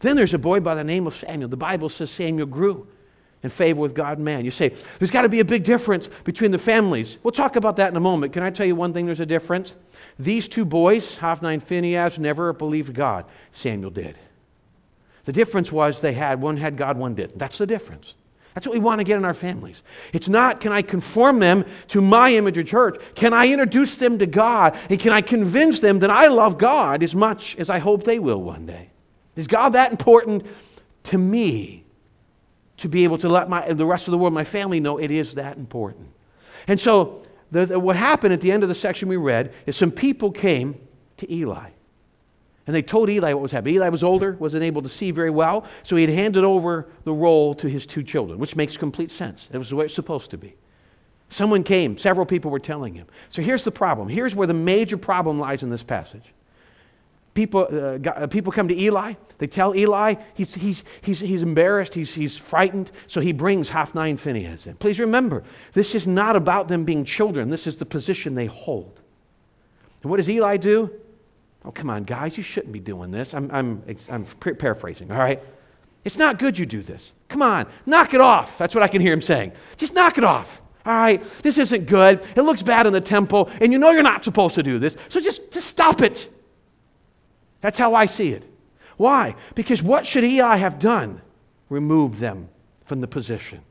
Then 0.00 0.14
there's 0.14 0.34
a 0.34 0.38
boy 0.38 0.60
by 0.60 0.76
the 0.76 0.84
name 0.84 1.08
of 1.08 1.16
Samuel. 1.16 1.48
The 1.48 1.56
Bible 1.56 1.88
says 1.88 2.10
Samuel 2.10 2.46
grew 2.46 2.86
in 3.42 3.50
favor 3.50 3.80
with 3.80 3.94
God 3.94 4.18
and 4.18 4.24
man. 4.24 4.44
You 4.44 4.52
say, 4.52 4.74
there's 4.98 5.10
got 5.10 5.22
to 5.22 5.28
be 5.28 5.40
a 5.40 5.44
big 5.44 5.64
difference 5.64 6.08
between 6.22 6.52
the 6.52 6.58
families. 6.58 7.18
We'll 7.22 7.32
talk 7.32 7.56
about 7.56 7.76
that 7.76 7.90
in 7.90 7.96
a 7.96 8.00
moment. 8.00 8.32
Can 8.32 8.44
I 8.44 8.50
tell 8.50 8.66
you 8.66 8.76
one 8.76 8.92
thing 8.92 9.06
there's 9.06 9.20
a 9.20 9.26
difference? 9.26 9.74
These 10.18 10.48
two 10.48 10.64
boys, 10.64 11.14
Hophni 11.16 11.54
and 11.54 11.62
Phinehas, 11.62 12.18
never 12.18 12.52
believed 12.52 12.94
God. 12.94 13.24
Samuel 13.52 13.90
did. 13.90 14.18
The 15.24 15.32
difference 15.32 15.70
was 15.70 16.00
they 16.00 16.14
had, 16.14 16.40
one 16.40 16.56
had 16.56 16.76
God, 16.76 16.96
one 16.96 17.14
didn't. 17.14 17.38
That's 17.38 17.58
the 17.58 17.66
difference. 17.66 18.14
That's 18.54 18.66
what 18.66 18.72
we 18.72 18.80
want 18.80 18.98
to 18.98 19.04
get 19.04 19.18
in 19.18 19.24
our 19.24 19.34
families. 19.34 19.82
It's 20.12 20.28
not, 20.28 20.60
can 20.60 20.72
I 20.72 20.82
conform 20.82 21.38
them 21.38 21.64
to 21.88 22.00
my 22.00 22.32
image 22.32 22.58
of 22.58 22.66
church? 22.66 23.00
Can 23.14 23.32
I 23.32 23.46
introduce 23.46 23.98
them 23.98 24.18
to 24.18 24.26
God? 24.26 24.76
And 24.90 24.98
can 24.98 25.12
I 25.12 25.20
convince 25.20 25.78
them 25.78 26.00
that 26.00 26.10
I 26.10 26.26
love 26.26 26.58
God 26.58 27.04
as 27.04 27.14
much 27.14 27.54
as 27.56 27.70
I 27.70 27.78
hope 27.78 28.02
they 28.02 28.18
will 28.18 28.42
one 28.42 28.66
day? 28.66 28.90
Is 29.36 29.46
God 29.46 29.74
that 29.74 29.92
important 29.92 30.44
to 31.04 31.18
me 31.18 31.84
to 32.78 32.88
be 32.88 33.04
able 33.04 33.18
to 33.18 33.28
let 33.28 33.48
my, 33.48 33.72
the 33.72 33.86
rest 33.86 34.08
of 34.08 34.12
the 34.12 34.18
world, 34.18 34.32
my 34.32 34.42
family, 34.42 34.80
know 34.80 34.98
it 34.98 35.12
is 35.12 35.34
that 35.34 35.56
important? 35.56 36.08
And 36.66 36.80
so 36.80 37.22
the, 37.50 37.66
the, 37.66 37.78
what 37.78 37.96
happened 37.96 38.32
at 38.32 38.40
the 38.40 38.52
end 38.52 38.62
of 38.62 38.68
the 38.68 38.74
section 38.74 39.08
we 39.08 39.16
read 39.16 39.52
is 39.66 39.76
some 39.76 39.90
people 39.90 40.30
came 40.30 40.78
to 41.18 41.32
Eli. 41.32 41.70
And 42.66 42.74
they 42.74 42.82
told 42.82 43.08
Eli 43.08 43.32
what 43.32 43.42
was 43.42 43.52
happening. 43.52 43.76
Eli 43.76 43.88
was 43.88 44.02
older, 44.02 44.32
wasn't 44.38 44.62
able 44.62 44.82
to 44.82 44.90
see 44.90 45.10
very 45.10 45.30
well, 45.30 45.64
so 45.82 45.96
he 45.96 46.02
had 46.02 46.12
handed 46.12 46.44
over 46.44 46.88
the 47.04 47.12
role 47.12 47.54
to 47.54 47.66
his 47.66 47.86
two 47.86 48.02
children, 48.02 48.38
which 48.38 48.56
makes 48.56 48.76
complete 48.76 49.10
sense. 49.10 49.48
It 49.50 49.56
was 49.56 49.70
the 49.70 49.76
way 49.76 49.86
it's 49.86 49.94
supposed 49.94 50.30
to 50.32 50.38
be. 50.38 50.54
Someone 51.30 51.62
came, 51.62 51.96
several 51.96 52.26
people 52.26 52.50
were 52.50 52.58
telling 52.58 52.94
him. 52.94 53.06
So 53.30 53.40
here's 53.40 53.64
the 53.64 53.70
problem. 53.70 54.08
Here's 54.08 54.34
where 54.34 54.46
the 54.46 54.54
major 54.54 54.98
problem 54.98 55.38
lies 55.38 55.62
in 55.62 55.70
this 55.70 55.82
passage. 55.82 56.24
People, 57.38 57.68
uh, 57.70 58.10
uh, 58.10 58.26
people 58.26 58.50
come 58.50 58.66
to 58.66 58.76
Eli. 58.76 59.14
They 59.38 59.46
tell 59.46 59.76
Eli 59.76 60.16
he's, 60.34 60.52
he's, 60.54 60.82
he's, 61.02 61.20
he's 61.20 61.42
embarrassed, 61.42 61.94
he's, 61.94 62.12
he's 62.12 62.36
frightened, 62.36 62.90
so 63.06 63.20
he 63.20 63.30
brings 63.30 63.68
Hophni 63.68 64.10
and 64.10 64.20
Phinehas 64.20 64.66
in. 64.66 64.74
Please 64.74 64.98
remember, 64.98 65.44
this 65.72 65.94
is 65.94 66.08
not 66.08 66.34
about 66.34 66.66
them 66.66 66.84
being 66.84 67.04
children, 67.04 67.48
this 67.48 67.68
is 67.68 67.76
the 67.76 67.86
position 67.86 68.34
they 68.34 68.46
hold. 68.46 69.00
And 70.02 70.10
what 70.10 70.16
does 70.16 70.28
Eli 70.28 70.56
do? 70.56 70.90
Oh, 71.64 71.70
come 71.70 71.90
on, 71.90 72.02
guys, 72.02 72.36
you 72.36 72.42
shouldn't 72.42 72.72
be 72.72 72.80
doing 72.80 73.12
this. 73.12 73.32
I'm, 73.34 73.48
I'm, 73.52 73.84
I'm 74.08 74.24
paraphrasing, 74.24 75.12
all 75.12 75.18
right? 75.18 75.40
It's 76.04 76.16
not 76.16 76.40
good 76.40 76.58
you 76.58 76.66
do 76.66 76.82
this. 76.82 77.12
Come 77.28 77.42
on, 77.42 77.66
knock 77.86 78.14
it 78.14 78.20
off. 78.20 78.58
That's 78.58 78.74
what 78.74 78.82
I 78.82 78.88
can 78.88 79.00
hear 79.00 79.12
him 79.12 79.22
saying. 79.22 79.52
Just 79.76 79.94
knock 79.94 80.18
it 80.18 80.24
off. 80.24 80.60
All 80.84 80.92
right, 80.92 81.22
this 81.42 81.56
isn't 81.58 81.86
good. 81.86 82.24
It 82.34 82.42
looks 82.42 82.62
bad 82.62 82.88
in 82.88 82.92
the 82.92 83.00
temple, 83.00 83.48
and 83.60 83.72
you 83.72 83.78
know 83.78 83.90
you're 83.90 84.02
not 84.02 84.24
supposed 84.24 84.56
to 84.56 84.64
do 84.64 84.80
this. 84.80 84.96
So 85.08 85.20
just, 85.20 85.52
just 85.52 85.68
stop 85.68 86.02
it. 86.02 86.28
That's 87.60 87.78
how 87.78 87.94
I 87.94 88.06
see 88.06 88.30
it. 88.30 88.44
Why? 88.96 89.36
Because 89.54 89.82
what 89.82 90.06
should 90.06 90.24
Eli 90.24 90.56
have 90.56 90.78
done? 90.78 91.22
Remove 91.68 92.18
them 92.20 92.48
from 92.84 93.00
the 93.00 93.06
position. 93.06 93.62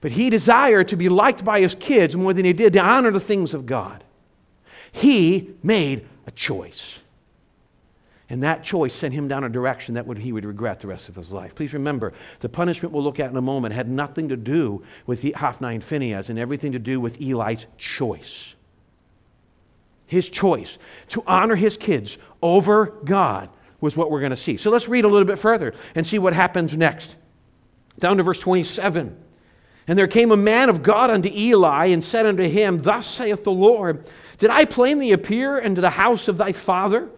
But 0.00 0.12
he 0.12 0.30
desired 0.30 0.88
to 0.88 0.96
be 0.96 1.08
liked 1.08 1.44
by 1.44 1.60
his 1.60 1.74
kids 1.74 2.14
more 2.16 2.32
than 2.32 2.44
he 2.44 2.52
did 2.52 2.72
to 2.74 2.80
honor 2.80 3.10
the 3.10 3.20
things 3.20 3.54
of 3.54 3.66
God. 3.66 4.04
He 4.92 5.50
made 5.62 6.06
a 6.26 6.30
choice. 6.30 7.00
And 8.30 8.42
that 8.42 8.62
choice 8.62 8.94
sent 8.94 9.14
him 9.14 9.26
down 9.26 9.44
a 9.44 9.48
direction 9.48 9.94
that 9.94 10.06
would, 10.06 10.18
he 10.18 10.32
would 10.32 10.44
regret 10.44 10.80
the 10.80 10.86
rest 10.86 11.08
of 11.08 11.16
his 11.16 11.30
life. 11.30 11.54
Please 11.54 11.72
remember, 11.72 12.12
the 12.40 12.48
punishment 12.48 12.92
we'll 12.92 13.02
look 13.02 13.20
at 13.20 13.30
in 13.30 13.36
a 13.36 13.42
moment 13.42 13.74
had 13.74 13.88
nothing 13.88 14.28
to 14.28 14.36
do 14.36 14.84
with 15.06 15.22
Hophni 15.34 15.74
and 15.74 15.84
Phinehas 15.84 16.28
and 16.28 16.38
everything 16.38 16.72
to 16.72 16.78
do 16.78 17.00
with 17.00 17.20
Eli's 17.20 17.66
choice. 17.78 18.54
His 20.08 20.28
choice 20.28 20.78
to 21.10 21.22
honor 21.26 21.54
his 21.54 21.76
kids 21.76 22.18
over 22.42 22.98
God 23.04 23.50
was 23.80 23.96
what 23.96 24.10
we're 24.10 24.20
going 24.20 24.30
to 24.30 24.36
see. 24.36 24.56
So 24.56 24.70
let's 24.70 24.88
read 24.88 25.04
a 25.04 25.08
little 25.08 25.26
bit 25.26 25.38
further 25.38 25.74
and 25.94 26.04
see 26.04 26.18
what 26.18 26.32
happens 26.32 26.76
next. 26.76 27.14
Down 27.98 28.16
to 28.16 28.22
verse 28.22 28.40
27. 28.40 29.16
And 29.86 29.98
there 29.98 30.06
came 30.06 30.32
a 30.32 30.36
man 30.36 30.70
of 30.70 30.82
God 30.82 31.10
unto 31.10 31.28
Eli 31.28 31.86
and 31.86 32.02
said 32.02 32.26
unto 32.26 32.42
him, 32.42 32.80
Thus 32.80 33.06
saith 33.06 33.44
the 33.44 33.52
Lord, 33.52 34.06
Did 34.38 34.50
I 34.50 34.64
plainly 34.64 35.12
appear 35.12 35.58
into 35.58 35.82
the 35.82 35.90
house 35.90 36.26
of 36.26 36.38
thy 36.38 36.52
father? 36.52 37.10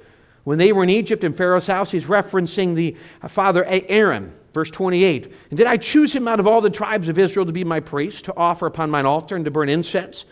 When 0.42 0.58
they 0.58 0.72
were 0.72 0.82
in 0.82 0.90
Egypt 0.90 1.22
in 1.22 1.32
Pharaoh's 1.32 1.66
house, 1.66 1.92
he's 1.92 2.06
referencing 2.06 2.74
the 2.74 2.96
father 3.28 3.64
Aaron, 3.66 4.32
verse 4.52 4.70
28. 4.70 5.32
And 5.50 5.56
did 5.56 5.66
I 5.68 5.76
choose 5.76 6.12
him 6.12 6.26
out 6.26 6.40
of 6.40 6.48
all 6.48 6.60
the 6.60 6.70
tribes 6.70 7.08
of 7.08 7.18
Israel 7.20 7.46
to 7.46 7.52
be 7.52 7.62
my 7.62 7.78
priest, 7.78 8.24
to 8.24 8.36
offer 8.36 8.66
upon 8.66 8.90
mine 8.90 9.06
altar 9.06 9.36
and 9.36 9.44
to 9.44 9.50
burn 9.50 9.68
incense, 9.68 10.24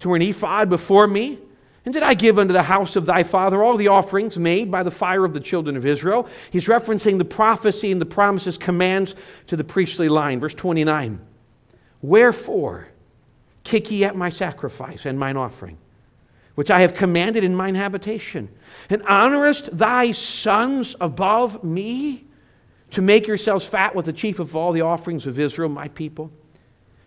to 0.00 0.08
wear 0.08 0.16
an 0.16 0.22
ephod 0.22 0.68
before 0.68 1.06
me? 1.06 1.38
And 1.84 1.94
did 1.94 2.02
I 2.02 2.14
give 2.14 2.38
unto 2.38 2.52
the 2.52 2.62
house 2.62 2.96
of 2.96 3.06
thy 3.06 3.22
father 3.22 3.62
all 3.62 3.76
the 3.76 3.88
offerings 3.88 4.36
made 4.36 4.70
by 4.70 4.82
the 4.82 4.90
fire 4.90 5.24
of 5.24 5.32
the 5.32 5.40
children 5.40 5.76
of 5.76 5.86
Israel? 5.86 6.28
He's 6.50 6.66
referencing 6.66 7.16
the 7.16 7.24
prophecy 7.24 7.90
and 7.90 8.00
the 8.00 8.06
promises, 8.06 8.58
commands 8.58 9.14
to 9.46 9.56
the 9.56 9.64
priestly 9.64 10.08
line. 10.08 10.40
Verse 10.40 10.54
29. 10.54 11.20
Wherefore 12.02 12.88
kick 13.64 13.90
ye 13.90 14.04
at 14.04 14.16
my 14.16 14.28
sacrifice 14.28 15.06
and 15.06 15.18
mine 15.18 15.36
offering? 15.36 15.78
which 16.60 16.70
I 16.70 16.82
have 16.82 16.94
commanded 16.94 17.42
in 17.42 17.54
mine 17.54 17.74
habitation. 17.74 18.46
And 18.90 19.00
honorest 19.04 19.74
thy 19.78 20.12
sons 20.12 20.94
above 21.00 21.64
me 21.64 22.24
to 22.90 23.00
make 23.00 23.26
yourselves 23.26 23.64
fat 23.64 23.94
with 23.94 24.04
the 24.04 24.12
chief 24.12 24.40
of 24.40 24.54
all 24.54 24.72
the 24.72 24.82
offerings 24.82 25.26
of 25.26 25.38
Israel, 25.38 25.70
my 25.70 25.88
people? 25.88 26.30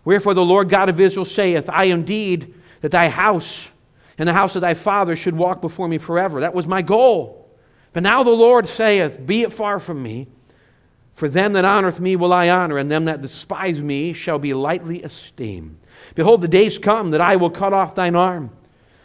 Wherefore 0.04 0.34
the 0.34 0.44
Lord 0.44 0.68
God 0.70 0.88
of 0.88 0.98
Israel 0.98 1.24
saith, 1.24 1.70
I 1.70 1.84
indeed 1.84 2.52
that 2.80 2.90
thy 2.90 3.08
house 3.08 3.68
and 4.18 4.28
the 4.28 4.32
house 4.32 4.54
of 4.56 4.62
thy 4.62 4.74
father 4.74 5.16
should 5.16 5.36
walk 5.36 5.60
before 5.60 5.88
me 5.88 5.98
forever. 5.98 6.40
That 6.40 6.54
was 6.54 6.66
my 6.66 6.82
goal. 6.82 7.50
But 7.92 8.02
now 8.02 8.22
the 8.22 8.30
Lord 8.30 8.66
saith, 8.66 9.24
Be 9.24 9.42
it 9.42 9.52
far 9.52 9.78
from 9.78 10.02
me. 10.02 10.28
For 11.14 11.28
them 11.28 11.52
that 11.52 11.64
honoreth 11.64 12.00
me 12.00 12.16
will 12.16 12.32
I 12.32 12.50
honor, 12.50 12.76
and 12.78 12.90
them 12.90 13.04
that 13.04 13.22
despise 13.22 13.80
me 13.80 14.12
shall 14.12 14.40
be 14.40 14.52
lightly 14.52 15.02
esteemed. 15.02 15.78
Behold, 16.16 16.40
the 16.40 16.48
days 16.48 16.76
come 16.76 17.12
that 17.12 17.20
I 17.20 17.36
will 17.36 17.50
cut 17.50 17.72
off 17.72 17.94
thine 17.94 18.16
arm 18.16 18.50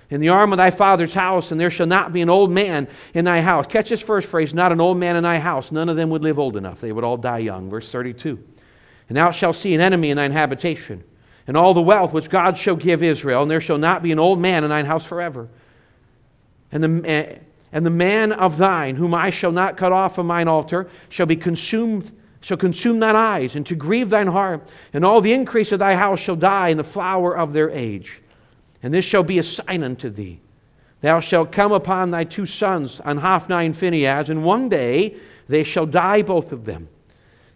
in 0.10 0.22
the 0.22 0.30
arm 0.30 0.52
of 0.52 0.58
thy 0.58 0.72
father's 0.72 1.14
house, 1.14 1.52
and 1.52 1.60
there 1.60 1.70
shall 1.70 1.86
not 1.86 2.12
be 2.12 2.22
an 2.22 2.30
old 2.30 2.52
man 2.52 2.88
in 3.14 3.26
thy 3.26 3.42
house. 3.42 3.68
Catch 3.68 3.90
this 3.90 4.02
first 4.02 4.28
phrase 4.28 4.54
not 4.54 4.72
an 4.72 4.82
old 4.82 4.98
man 4.98 5.16
in 5.16 5.24
thy 5.24 5.38
house. 5.38 5.72
None 5.72 5.88
of 5.88 5.96
them 5.96 6.10
would 6.10 6.24
live 6.24 6.40
old 6.40 6.58
enough. 6.58 6.82
They 6.82 6.92
would 6.92 7.04
all 7.04 7.18
die 7.18 7.40
young. 7.40 7.70
Verse 7.70 7.92
32. 7.92 8.44
And 9.08 9.18
thou 9.18 9.32
shalt 9.32 9.56
see 9.56 9.74
an 9.76 9.82
enemy 9.82 10.10
in 10.10 10.18
thine 10.18 10.32
habitation, 10.32 11.04
and 11.50 11.58
all 11.58 11.74
the 11.74 11.82
wealth 11.82 12.14
which 12.14 12.30
God 12.30 12.56
shall 12.56 12.76
give 12.76 13.02
Israel, 13.02 13.42
and 13.42 13.50
there 13.50 13.60
shall 13.60 13.80
not 13.80 14.04
be 14.04 14.12
an 14.12 14.20
old 14.20 14.40
man 14.40 14.64
in 14.64 14.70
thine 14.70 14.86
house 14.86 15.04
forever. 15.04 15.50
And 16.72 16.84
the, 16.84 17.10
eh, 17.10 17.40
and 17.72 17.84
the 17.84 17.90
man 17.90 18.32
of 18.34 18.58
thine, 18.58 18.96
whom 18.96 19.16
I 19.16 19.32
shall 19.32 19.52
not 19.52 19.76
cut 19.76 19.92
off 19.92 20.14
from 20.14 20.28
mine 20.28 20.48
altar, 20.48 20.92
shall 21.10 21.26
be 21.26 21.36
consumed 21.36 22.12
shall 22.42 22.56
consume 22.56 23.00
thine 23.00 23.16
eyes, 23.16 23.56
and 23.56 23.66
to 23.66 23.76
grieve 23.76 24.12
thine 24.12 24.28
heart, 24.28 24.70
and 24.94 25.04
all 25.04 25.22
the 25.22 25.34
increase 25.34 25.72
of 25.72 25.80
thy 25.80 25.96
house 25.96 26.20
shall 26.20 26.36
die 26.36 26.70
in 26.70 26.78
the 26.78 26.84
flower 26.84 27.36
of 27.36 27.52
their 27.52 27.72
age. 27.72 28.22
And 28.84 28.94
this 28.94 29.04
shall 29.04 29.24
be 29.24 29.40
a 29.40 29.44
sign 29.44 29.84
unto 29.84 30.10
thee. 30.12 30.40
Thou 31.02 31.20
shalt 31.20 31.52
come 31.52 31.72
upon 31.72 32.12
thy 32.12 32.26
two 32.26 32.46
sons, 32.46 33.02
on 33.02 33.18
Hophni 33.18 33.66
and 33.66 33.76
Phinehas, 33.76 34.30
and 34.30 34.44
one 34.44 34.70
day 34.70 35.18
they 35.48 35.64
shall 35.64 35.88
die, 35.88 36.22
both 36.22 36.52
of 36.52 36.64
them. 36.64 36.90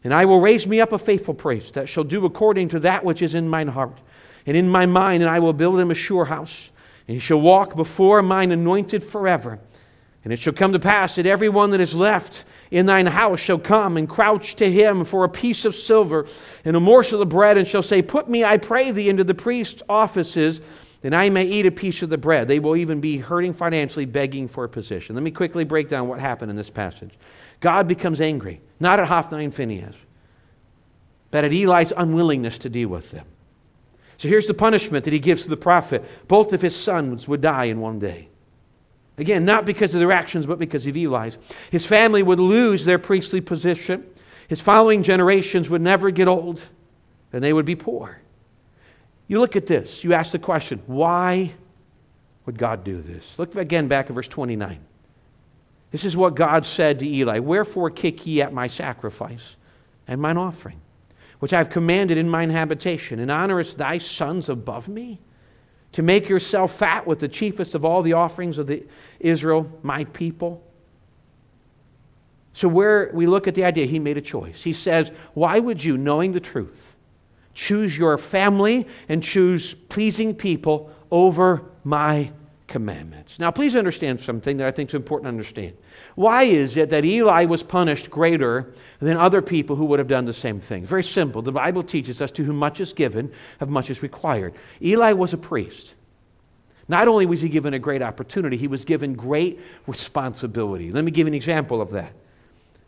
And 0.04 0.14
I 0.14 0.26
will 0.26 0.42
raise 0.42 0.68
me 0.68 0.82
up 0.82 0.92
a 0.92 0.98
faithful 0.98 1.34
priest 1.34 1.76
that 1.76 1.88
shall 1.88 2.04
do 2.04 2.26
according 2.26 2.70
to 2.70 2.80
that 2.82 3.06
which 3.06 3.22
is 3.22 3.36
in 3.36 3.48
mine 3.48 3.70
heart 3.70 3.98
and 4.46 4.58
in 4.58 4.68
my 4.68 4.86
mind, 4.86 5.24
and 5.24 5.30
I 5.30 5.40
will 5.40 5.54
build 5.54 5.80
him 5.80 5.92
a 5.92 5.96
sure 5.96 6.26
house. 6.26 6.70
And 7.08 7.16
he 7.16 7.20
shall 7.20 7.40
walk 7.40 7.76
before 7.76 8.22
mine 8.22 8.52
anointed 8.52 9.04
forever. 9.04 9.60
And 10.24 10.34
it 10.34 10.40
shall 10.40 10.54
come 10.54 10.74
to 10.74 10.80
pass 10.80 11.16
that 11.16 11.26
every 11.26 11.50
one 11.50 11.72
that 11.72 11.82
is 11.82 11.94
left 11.94 12.46
in 12.72 12.86
thine 12.86 13.06
house 13.06 13.40
shall 13.40 13.60
come 13.60 13.98
and 13.98 14.10
crouch 14.10 14.56
to 14.56 14.70
him 14.70 15.06
for 15.06 15.24
a 15.24 15.30
piece 15.30 15.64
of 15.64 15.76
silver 15.76 16.26
and 16.66 16.76
a 16.76 16.80
morsel 16.80 17.22
of 17.22 17.30
bread, 17.30 17.58
and 17.58 17.68
shall 17.68 17.84
say, 17.84 18.02
Put 18.02 18.30
me, 18.30 18.44
I 18.44 18.58
pray 18.58 18.92
thee, 18.92 19.10
into 19.10 19.24
the 19.24 19.34
priest's 19.34 19.84
offices 19.88 20.60
then 21.04 21.14
I 21.14 21.30
may 21.30 21.44
eat 21.44 21.66
a 21.66 21.72
piece 21.72 22.02
of 22.02 22.10
the 22.10 22.18
bread. 22.18 22.48
They 22.48 22.60
will 22.60 22.78
even 22.78 23.02
be 23.02 23.18
hurting 23.18 23.52
financially, 23.54 24.06
begging 24.06 24.48
for 24.48 24.64
a 24.64 24.70
position. 24.70 25.16
Let 25.16 25.24
me 25.24 25.32
quickly 25.32 25.66
break 25.66 25.90
down 25.90 26.08
what 26.08 26.20
happened 26.20 26.50
in 26.50 26.56
this 26.56 26.70
passage. 26.70 27.12
God 27.64 27.88
becomes 27.88 28.20
angry, 28.20 28.60
not 28.82 29.00
at 29.00 29.08
Hophni 29.08 29.46
and 29.46 29.56
Phinehas, 29.56 29.96
but 31.32 31.46
at 31.46 31.54
Eli's 31.54 31.94
unwillingness 31.96 32.58
to 32.58 32.70
deal 32.70 32.90
with 32.90 33.10
them. 33.10 33.26
So 34.18 34.28
here's 34.28 34.48
the 34.48 34.54
punishment 34.54 35.06
that 35.06 35.14
he 35.14 35.20
gives 35.20 35.44
to 35.44 35.50
the 35.50 35.56
prophet. 35.56 36.04
Both 36.28 36.52
of 36.52 36.62
his 36.62 36.76
sons 36.76 37.26
would 37.26 37.40
die 37.40 37.66
in 37.66 37.80
one 37.80 38.00
day. 38.00 38.28
Again, 39.18 39.46
not 39.46 39.64
because 39.64 39.94
of 39.94 40.02
their 40.02 40.12
actions, 40.12 40.46
but 40.46 40.60
because 40.60 40.86
of 40.86 40.98
Eli's. 40.98 41.38
His 41.72 41.86
family 41.86 42.22
would 42.22 42.38
lose 42.38 42.84
their 42.84 43.00
priestly 43.00 43.40
position. 43.40 44.06
His 44.50 44.60
following 44.60 45.02
generations 45.02 45.70
would 45.70 45.82
never 45.82 46.12
get 46.12 46.28
old, 46.28 46.60
and 47.32 47.42
they 47.42 47.54
would 47.54 47.66
be 47.66 47.78
poor. 47.78 48.20
You 49.30 49.40
look 49.40 49.56
at 49.56 49.68
this, 49.68 50.04
you 50.04 50.14
ask 50.14 50.34
the 50.34 50.40
question, 50.40 50.82
why 50.86 51.54
would 52.46 52.58
God 52.58 52.84
do 52.84 53.02
this? 53.02 53.24
Look 53.38 53.56
again 53.56 53.88
back 53.88 54.10
at 54.10 54.16
verse 54.16 54.28
29. 54.28 54.80
This 55.94 56.04
is 56.04 56.18
what 56.18 56.36
God 56.36 56.66
said 56.66 57.00
to 57.00 57.08
Eli 57.08 57.40
Wherefore 57.40 57.90
kick 57.90 58.28
ye 58.28 58.42
at 58.42 58.52
my 58.52 58.68
sacrifice 58.68 59.56
and 60.06 60.20
mine 60.20 60.36
offering, 60.36 60.82
which 61.40 61.54
I 61.54 61.60
have 61.60 61.70
commanded 61.70 62.18
in 62.18 62.30
mine 62.30 62.50
habitation, 62.50 63.20
and 63.20 63.32
honorest 63.32 63.78
thy 63.78 64.00
sons 64.00 64.50
above 64.50 64.90
me? 64.90 65.22
To 65.94 66.02
make 66.02 66.28
yourself 66.28 66.76
fat 66.76 67.08
with 67.08 67.20
the 67.20 67.30
chiefest 67.30 67.76
of 67.76 67.86
all 67.86 68.02
the 68.02 68.14
offerings 68.14 68.58
of 68.58 68.68
the 68.68 68.84
Israel, 69.22 69.72
my 69.82 70.04
people? 70.04 70.62
So, 72.54 72.68
where 72.68 73.10
we 73.14 73.26
look 73.26 73.48
at 73.48 73.56
the 73.56 73.64
idea, 73.64 73.86
he 73.86 74.00
made 74.00 74.18
a 74.18 74.22
choice. 74.22 74.62
He 74.62 74.74
says, 74.74 75.12
Why 75.34 75.60
would 75.60 75.82
you, 75.84 75.98
knowing 75.98 76.34
the 76.34 76.40
truth, 76.40 76.94
Choose 77.54 77.96
your 77.98 78.18
family 78.18 78.88
and 79.08 79.22
choose 79.22 79.74
pleasing 79.74 80.34
people 80.34 80.92
over 81.12 81.64
my 81.84 82.32
commandments. 82.68 83.40
Now, 83.40 83.52
please 83.52 83.76
understand 83.76 84.22
something 84.22 84.58
that 84.58 84.68
I 84.68 84.72
think 84.72 84.90
is 84.90 84.96
important 84.96 85.26
to 85.26 85.30
understand. 85.30 85.74
Why 86.16 86.44
is 86.44 86.78
it 86.78 86.90
that 86.90 87.06
Eli 87.06 87.46
was 87.46 87.64
punished 87.64 88.10
greater 88.10 88.74
than 89.00 89.18
other 89.18 89.42
people 89.42 89.76
who 89.76 89.86
would 89.86 90.00
have 90.00 90.08
done 90.08 90.26
the 90.26 90.34
same 90.34 90.60
thing? 90.60 90.86
Very 90.86 91.04
simple. 91.04 91.42
The 91.42 91.52
Bible 91.52 91.84
teaches 91.84 92.22
us 92.22 92.32
to 92.32 92.44
whom 92.44 92.56
much 92.56 92.80
is 92.80 92.94
given, 92.94 93.32
of 93.60 93.70
much 93.70 93.90
is 93.90 94.02
required. 94.02 94.54
Eli 94.82 95.14
was 95.14 95.34
a 95.34 95.38
priest. 95.38 95.94
Not 96.88 97.08
only 97.08 97.26
was 97.26 97.42
he 97.42 97.50
given 97.50 97.74
a 97.74 97.80
great 97.80 98.02
opportunity, 98.02 98.58
he 98.58 98.68
was 98.68 98.86
given 98.86 99.14
great 99.14 99.60
responsibility. 99.88 100.92
Let 100.92 101.04
me 101.04 101.12
give 101.12 101.28
you 101.28 101.32
an 101.32 101.36
example 101.36 101.82
of 101.82 101.92
that. 101.92 102.14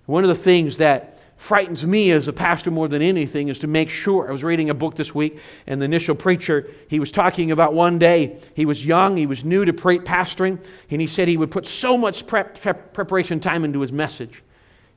One 0.05 0.23
of 0.23 0.29
the 0.29 0.35
things 0.35 0.77
that 0.77 1.14
frightens 1.37 1.85
me 1.85 2.11
as 2.11 2.27
a 2.27 2.33
pastor 2.33 2.71
more 2.71 2.87
than 2.87 3.01
anything 3.01 3.49
is 3.49 3.59
to 3.59 3.67
make 3.67 3.89
sure. 3.89 4.27
I 4.27 4.31
was 4.31 4.43
reading 4.43 4.69
a 4.69 4.73
book 4.73 4.95
this 4.95 5.13
week, 5.13 5.39
and 5.67 5.81
the 5.81 5.85
initial 5.85 6.15
preacher, 6.15 6.69
he 6.87 6.99
was 6.99 7.11
talking 7.11 7.51
about 7.51 7.73
one 7.73 7.99
day, 7.99 8.39
he 8.53 8.65
was 8.65 8.85
young, 8.85 9.17
he 9.17 9.25
was 9.25 9.43
new 9.43 9.65
to 9.65 9.73
pastoring, 9.73 10.59
and 10.89 11.01
he 11.01 11.07
said 11.07 11.27
he 11.27 11.37
would 11.37 11.51
put 11.51 11.67
so 11.67 11.97
much 11.97 12.25
prep, 12.25 12.59
prep, 12.59 12.93
preparation 12.93 13.39
time 13.39 13.63
into 13.65 13.81
his 13.81 13.91
message. 13.91 14.41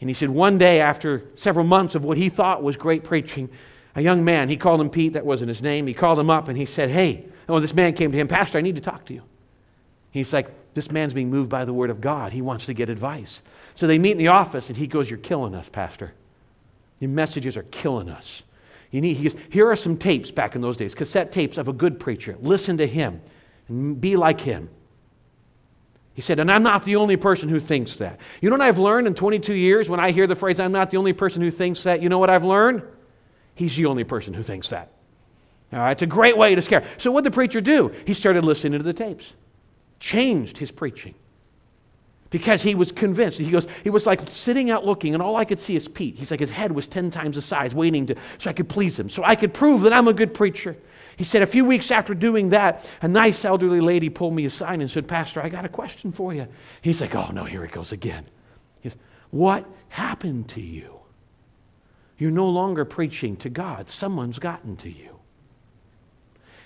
And 0.01 0.09
he 0.09 0.15
said 0.15 0.31
one 0.31 0.59
day, 0.59 0.81
after 0.81 1.25
several 1.35 1.67
months 1.67 1.95
of 1.95 2.05
what 2.05 2.17
he 2.17 2.29
thought 2.29 2.63
was 2.63 2.77
great 2.77 3.05
preaching, 3.05 3.51
a 3.97 4.01
young 4.01 4.25
man, 4.25 4.49
he 4.49 4.57
called 4.57 4.81
him 4.81 4.91
Pete, 4.91 5.15
that 5.15 5.27
wasn't 5.27 5.49
his 5.49 5.61
name, 5.61 5.87
he 5.87 5.95
called 5.95 6.19
him 6.19 6.31
up 6.31 6.49
and 6.49 6.57
he 6.57 6.67
said, 6.67 6.89
Hey, 6.89 7.27
oh, 7.49 7.59
this 7.59 7.75
man 7.75 7.95
came 7.95 8.13
to 8.13 8.19
him, 8.19 8.29
Pastor, 8.29 8.59
I 8.59 8.61
need 8.61 8.77
to 8.77 8.83
talk 8.83 9.05
to 9.07 9.15
you. 9.15 9.23
He's 10.13 10.33
like, 10.33 10.49
This 10.75 10.91
man's 10.91 11.15
being 11.15 11.31
moved 11.31 11.51
by 11.51 11.65
the 11.65 11.73
word 11.73 11.91
of 11.91 12.01
God. 12.01 12.33
He 12.33 12.43
wants 12.43 12.67
to 12.67 12.75
get 12.75 12.89
advice. 12.89 13.43
So 13.75 13.89
they 13.89 13.99
meet 13.99 14.13
in 14.13 14.19
the 14.19 14.29
office, 14.29 14.69
and 14.69 14.77
he 14.77 14.87
goes, 14.87 15.11
You're 15.11 15.19
killing 15.19 15.55
us, 15.55 15.69
Pastor. 15.69 16.13
Your 17.01 17.11
messages 17.11 17.57
are 17.57 17.63
killing 17.65 18.09
us. 18.09 18.43
You 18.91 19.01
need, 19.01 19.17
he 19.17 19.29
goes, 19.29 19.41
Here 19.51 19.69
are 19.71 19.77
some 19.77 19.97
tapes 19.97 20.31
back 20.31 20.55
in 20.55 20.63
those 20.63 20.77
days, 20.77 20.95
cassette 20.95 21.33
tapes 21.33 21.59
of 21.59 21.69
a 21.69 21.73
good 21.73 22.01
preacher. 22.01 22.37
Listen 22.41 22.79
to 22.79 22.87
him 22.87 23.21
and 23.69 24.01
be 24.01 24.17
like 24.17 24.41
him. 24.41 24.71
He 26.15 26.23
said, 26.23 26.41
and 26.41 26.51
I'm 26.51 26.65
not 26.65 26.85
the 26.85 26.97
only 26.97 27.17
person 27.17 27.49
who 27.49 27.61
thinks 27.61 27.99
that. 27.99 28.19
You 28.41 28.51
know 28.51 28.57
what 28.57 28.67
I've 28.67 28.81
learned 28.81 29.07
in 29.07 29.15
22 29.15 29.55
years 29.55 29.89
when 29.89 30.01
I 30.01 30.11
hear 30.11 30.27
the 30.27 30.35
phrase, 30.35 30.59
I'm 30.59 30.73
not 30.73 30.91
the 30.91 30.97
only 30.97 31.13
person 31.13 31.41
who 31.41 31.53
thinks 31.53 31.85
that? 31.85 32.03
You 32.03 32.09
know 32.09 32.19
what 32.19 32.29
I've 32.29 32.43
learned? 32.43 32.83
He's 33.55 33.77
the 33.77 33.87
only 33.87 34.03
person 34.03 34.35
who 34.35 34.43
thinks 34.43 34.71
that. 34.71 34.91
All 35.73 35.79
right, 35.79 35.93
it's 35.93 36.03
a 36.03 36.07
great 36.07 36.37
way 36.37 36.57
to 36.57 36.63
scare. 36.63 36.85
So, 36.97 37.13
what 37.13 37.23
did 37.23 37.33
the 37.33 37.35
preacher 37.37 37.61
do? 37.61 37.95
He 38.05 38.15
started 38.15 38.43
listening 38.43 38.79
to 38.79 38.83
the 38.83 38.93
tapes, 38.93 39.33
changed 40.01 40.59
his 40.59 40.73
preaching 40.73 41.15
because 42.31 42.63
he 42.63 42.75
was 42.75 42.93
convinced. 42.93 43.39
He 43.39 43.51
goes, 43.51 43.67
he 43.83 43.91
was 43.91 44.07
like 44.07 44.21
sitting 44.31 44.71
out 44.71 44.85
looking, 44.85 45.15
and 45.15 45.23
all 45.23 45.37
I 45.37 45.45
could 45.45 45.61
see 45.61 45.77
is 45.77 45.89
Pete. 45.89 46.17
He's 46.19 46.31
like, 46.31 46.41
his 46.41 46.51
head 46.51 46.73
was 46.73 46.87
10 46.87 47.11
times 47.11 47.37
the 47.37 47.43
size, 47.43 47.75
waiting 47.75 48.07
to, 48.07 48.17
so 48.39 48.51
I 48.51 48.53
could 48.53 48.69
please 48.69 48.99
him, 48.99 49.09
so 49.09 49.25
I 49.25 49.35
could 49.35 49.55
prove 49.55 49.83
that 49.83 49.93
I'm 49.93 50.09
a 50.09 50.13
good 50.13 50.35
preacher. 50.35 50.77
He 51.17 51.25
said, 51.25 51.43
a 51.43 51.47
few 51.47 51.65
weeks 51.65 51.91
after 51.91 52.15
doing 52.15 52.51
that, 52.51 52.85
a 53.03 53.09
nice 53.09 53.45
elderly 53.45 53.81
lady 53.81 54.09
pulled 54.09 54.35
me 54.35 54.45
aside 54.45 54.81
and 54.81 54.91
said, 54.91 55.09
Pastor, 55.09 55.43
I 55.43 55.49
got 55.49 55.65
a 55.65 55.69
question 55.69 56.13
for 56.13 56.33
you. 56.33 56.47
He's 56.81 57.01
like, 57.01 57.15
oh 57.15 57.31
no, 57.33 57.45
here 57.45 57.65
it 57.65 57.73
goes 57.73 57.93
again. 57.93 58.25
He 58.81 58.91
says, 58.91 58.99
what 59.31 59.67
happened 59.89 60.49
to 60.51 60.61
you? 60.61 61.01
You're 62.19 62.31
no 62.31 62.49
longer 62.49 62.85
preaching 62.85 63.37
to 63.39 63.49
God. 63.49 63.89
Someone's 63.89 64.39
gotten 64.39 64.77
to 64.79 64.91
you. 64.91 65.19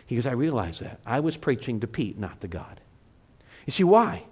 He 0.07 0.17
goes, 0.17 0.27
I 0.27 0.33
realize 0.33 0.81
that. 0.81 1.01
I 1.07 1.21
was 1.21 1.37
preaching 1.37 1.81
to 1.81 1.87
Pete, 1.87 2.19
not 2.19 2.41
to 2.41 2.49
God. 2.49 2.81
You 3.65 3.71
see, 3.71 3.85
why? 3.85 4.25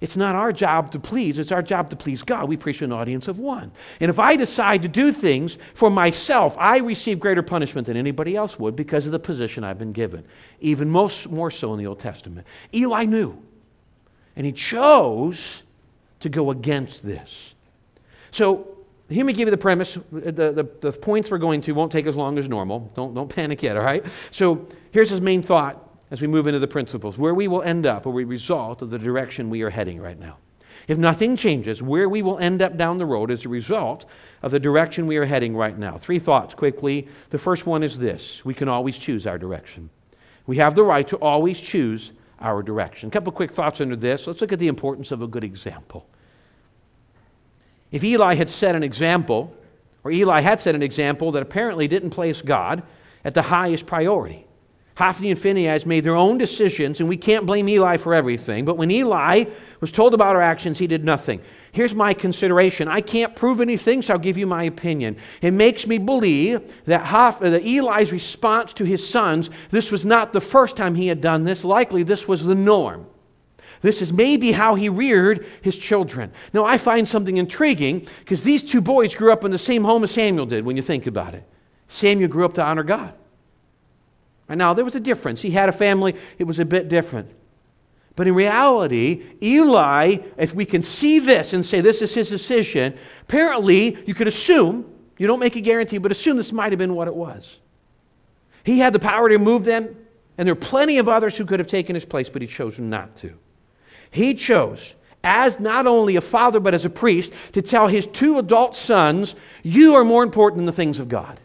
It's 0.00 0.16
not 0.16 0.34
our 0.34 0.52
job 0.52 0.90
to 0.92 0.98
please, 0.98 1.38
it's 1.38 1.52
our 1.52 1.62
job 1.62 1.88
to 1.90 1.96
please 1.96 2.22
God. 2.22 2.48
We 2.48 2.56
preach 2.56 2.78
to 2.78 2.84
an 2.84 2.92
audience 2.92 3.28
of 3.28 3.38
one. 3.38 3.72
And 3.98 4.10
if 4.10 4.18
I 4.18 4.36
decide 4.36 4.82
to 4.82 4.88
do 4.88 5.10
things 5.10 5.56
for 5.72 5.88
myself, 5.88 6.54
I 6.58 6.78
receive 6.78 7.18
greater 7.18 7.42
punishment 7.42 7.86
than 7.86 7.96
anybody 7.96 8.36
else 8.36 8.58
would 8.58 8.76
because 8.76 9.06
of 9.06 9.12
the 9.12 9.18
position 9.18 9.64
I've 9.64 9.78
been 9.78 9.92
given, 9.92 10.24
even 10.60 10.90
most, 10.90 11.30
more 11.30 11.50
so 11.50 11.72
in 11.72 11.78
the 11.78 11.86
Old 11.86 11.98
Testament. 11.98 12.46
Eli 12.74 13.04
knew, 13.04 13.42
and 14.36 14.44
he 14.44 14.52
chose 14.52 15.62
to 16.20 16.28
go 16.28 16.50
against 16.50 17.04
this. 17.04 17.54
So, 18.32 18.72
let 19.08 19.24
me 19.24 19.32
give 19.32 19.46
you 19.46 19.52
the 19.52 19.56
premise. 19.56 19.96
The, 20.10 20.32
the, 20.52 20.68
the 20.80 20.92
points 20.92 21.30
we're 21.30 21.38
going 21.38 21.60
to 21.62 21.72
won't 21.72 21.92
take 21.92 22.06
as 22.06 22.16
long 22.16 22.38
as 22.38 22.48
normal. 22.48 22.90
Don't, 22.96 23.14
don't 23.14 23.28
panic 23.28 23.62
yet, 23.62 23.76
all 23.76 23.84
right? 23.84 24.04
So, 24.32 24.66
here's 24.90 25.08
his 25.08 25.20
main 25.20 25.42
thought 25.42 25.85
as 26.10 26.20
we 26.20 26.26
move 26.26 26.46
into 26.46 26.58
the 26.58 26.68
principles, 26.68 27.18
where 27.18 27.34
we 27.34 27.48
will 27.48 27.62
end 27.62 27.86
up 27.86 28.06
are 28.06 28.20
a 28.20 28.24
result 28.24 28.82
of 28.82 28.90
the 28.90 28.98
direction 28.98 29.50
we 29.50 29.62
are 29.62 29.70
heading 29.70 30.00
right 30.00 30.18
now. 30.18 30.36
If 30.88 30.98
nothing 30.98 31.36
changes, 31.36 31.82
where 31.82 32.08
we 32.08 32.22
will 32.22 32.38
end 32.38 32.62
up 32.62 32.76
down 32.76 32.96
the 32.96 33.06
road 33.06 33.30
is 33.30 33.44
a 33.44 33.48
result 33.48 34.06
of 34.42 34.52
the 34.52 34.60
direction 34.60 35.06
we 35.06 35.16
are 35.16 35.24
heading 35.24 35.56
right 35.56 35.76
now. 35.76 35.96
Three 35.98 36.20
thoughts 36.20 36.54
quickly. 36.54 37.08
The 37.30 37.38
first 37.38 37.66
one 37.66 37.82
is 37.82 37.98
this 37.98 38.44
we 38.44 38.54
can 38.54 38.68
always 38.68 38.96
choose 38.96 39.26
our 39.26 39.38
direction. 39.38 39.90
We 40.46 40.58
have 40.58 40.76
the 40.76 40.84
right 40.84 41.06
to 41.08 41.16
always 41.16 41.60
choose 41.60 42.12
our 42.40 42.62
direction. 42.62 43.08
A 43.08 43.10
couple 43.10 43.32
quick 43.32 43.50
thoughts 43.50 43.80
under 43.80 43.96
this. 43.96 44.26
Let's 44.26 44.40
look 44.40 44.52
at 44.52 44.60
the 44.60 44.68
importance 44.68 45.10
of 45.10 45.22
a 45.22 45.26
good 45.26 45.42
example. 45.42 46.06
If 47.90 48.04
Eli 48.04 48.34
had 48.34 48.48
set 48.48 48.76
an 48.76 48.82
example, 48.82 49.56
or 50.04 50.12
Eli 50.12 50.40
had 50.40 50.60
set 50.60 50.74
an 50.74 50.82
example 50.82 51.32
that 51.32 51.42
apparently 51.42 51.88
didn't 51.88 52.10
place 52.10 52.42
God 52.42 52.82
at 53.24 53.34
the 53.34 53.42
highest 53.42 53.86
priority, 53.86 54.46
Hophni 54.96 55.30
and 55.30 55.38
Phinehas 55.38 55.84
made 55.84 56.04
their 56.04 56.16
own 56.16 56.38
decisions, 56.38 57.00
and 57.00 57.08
we 57.08 57.18
can't 57.18 57.44
blame 57.44 57.68
Eli 57.68 57.98
for 57.98 58.14
everything. 58.14 58.64
But 58.64 58.78
when 58.78 58.90
Eli 58.90 59.44
was 59.80 59.92
told 59.92 60.14
about 60.14 60.34
our 60.34 60.40
actions, 60.40 60.78
he 60.78 60.86
did 60.86 61.04
nothing. 61.04 61.42
Here's 61.72 61.94
my 61.94 62.14
consideration. 62.14 62.88
I 62.88 63.02
can't 63.02 63.36
prove 63.36 63.60
anything, 63.60 64.00
so 64.00 64.14
I'll 64.14 64.18
give 64.18 64.38
you 64.38 64.46
my 64.46 64.62
opinion. 64.64 65.18
It 65.42 65.50
makes 65.50 65.86
me 65.86 65.98
believe 65.98 66.72
that, 66.86 67.04
Hoph- 67.04 67.40
that 67.40 67.66
Eli's 67.66 68.10
response 68.10 68.72
to 68.72 68.84
his 68.84 69.06
sons, 69.06 69.50
this 69.70 69.92
was 69.92 70.06
not 70.06 70.32
the 70.32 70.40
first 70.40 70.76
time 70.76 70.94
he 70.94 71.08
had 71.08 71.20
done 71.20 71.44
this. 71.44 71.62
Likely, 71.62 72.02
this 72.02 72.26
was 72.26 72.46
the 72.46 72.54
norm. 72.54 73.06
This 73.82 74.00
is 74.00 74.14
maybe 74.14 74.52
how 74.52 74.76
he 74.76 74.88
reared 74.88 75.46
his 75.60 75.76
children. 75.76 76.32
Now, 76.54 76.64
I 76.64 76.78
find 76.78 77.06
something 77.06 77.36
intriguing 77.36 78.06
because 78.20 78.42
these 78.42 78.62
two 78.62 78.80
boys 78.80 79.14
grew 79.14 79.30
up 79.30 79.44
in 79.44 79.50
the 79.50 79.58
same 79.58 79.84
home 79.84 80.04
as 80.04 80.10
Samuel 80.10 80.46
did 80.46 80.64
when 80.64 80.76
you 80.76 80.82
think 80.82 81.06
about 81.06 81.34
it. 81.34 81.44
Samuel 81.88 82.30
grew 82.30 82.46
up 82.46 82.54
to 82.54 82.64
honor 82.64 82.82
God. 82.82 83.12
Now, 84.48 84.74
there 84.74 84.84
was 84.84 84.94
a 84.94 85.00
difference. 85.00 85.42
He 85.42 85.50
had 85.50 85.68
a 85.68 85.72
family, 85.72 86.14
it 86.38 86.44
was 86.44 86.58
a 86.58 86.64
bit 86.64 86.88
different. 86.88 87.34
But 88.14 88.26
in 88.26 88.34
reality, 88.34 89.24
Eli, 89.42 90.16
if 90.38 90.54
we 90.54 90.64
can 90.64 90.82
see 90.82 91.18
this 91.18 91.52
and 91.52 91.64
say 91.64 91.80
this 91.80 92.00
is 92.00 92.14
his 92.14 92.30
decision, 92.30 92.96
apparently 93.22 93.98
you 94.06 94.14
could 94.14 94.26
assume, 94.26 94.90
you 95.18 95.26
don't 95.26 95.38
make 95.38 95.56
a 95.56 95.60
guarantee, 95.60 95.98
but 95.98 96.10
assume 96.10 96.36
this 96.36 96.52
might 96.52 96.72
have 96.72 96.78
been 96.78 96.94
what 96.94 97.08
it 97.08 97.14
was. 97.14 97.58
He 98.64 98.78
had 98.78 98.92
the 98.92 98.98
power 98.98 99.28
to 99.28 99.38
move 99.38 99.64
them, 99.64 99.94
and 100.38 100.46
there 100.46 100.52
are 100.52 100.56
plenty 100.56 100.98
of 100.98 101.08
others 101.08 101.36
who 101.36 101.44
could 101.44 101.60
have 101.60 101.68
taken 101.68 101.94
his 101.94 102.04
place, 102.04 102.28
but 102.28 102.40
he 102.40 102.48
chose 102.48 102.78
not 102.78 103.16
to. 103.16 103.34
He 104.10 104.34
chose, 104.34 104.94
as 105.22 105.60
not 105.60 105.86
only 105.86 106.16
a 106.16 106.20
father, 106.20 106.58
but 106.58 106.72
as 106.72 106.84
a 106.84 106.90
priest, 106.90 107.32
to 107.52 107.60
tell 107.60 107.86
his 107.86 108.06
two 108.06 108.38
adult 108.38 108.74
sons, 108.74 109.34
You 109.62 109.94
are 109.94 110.04
more 110.04 110.22
important 110.22 110.58
than 110.58 110.66
the 110.66 110.72
things 110.72 110.98
of 110.98 111.08
God. 111.08 111.38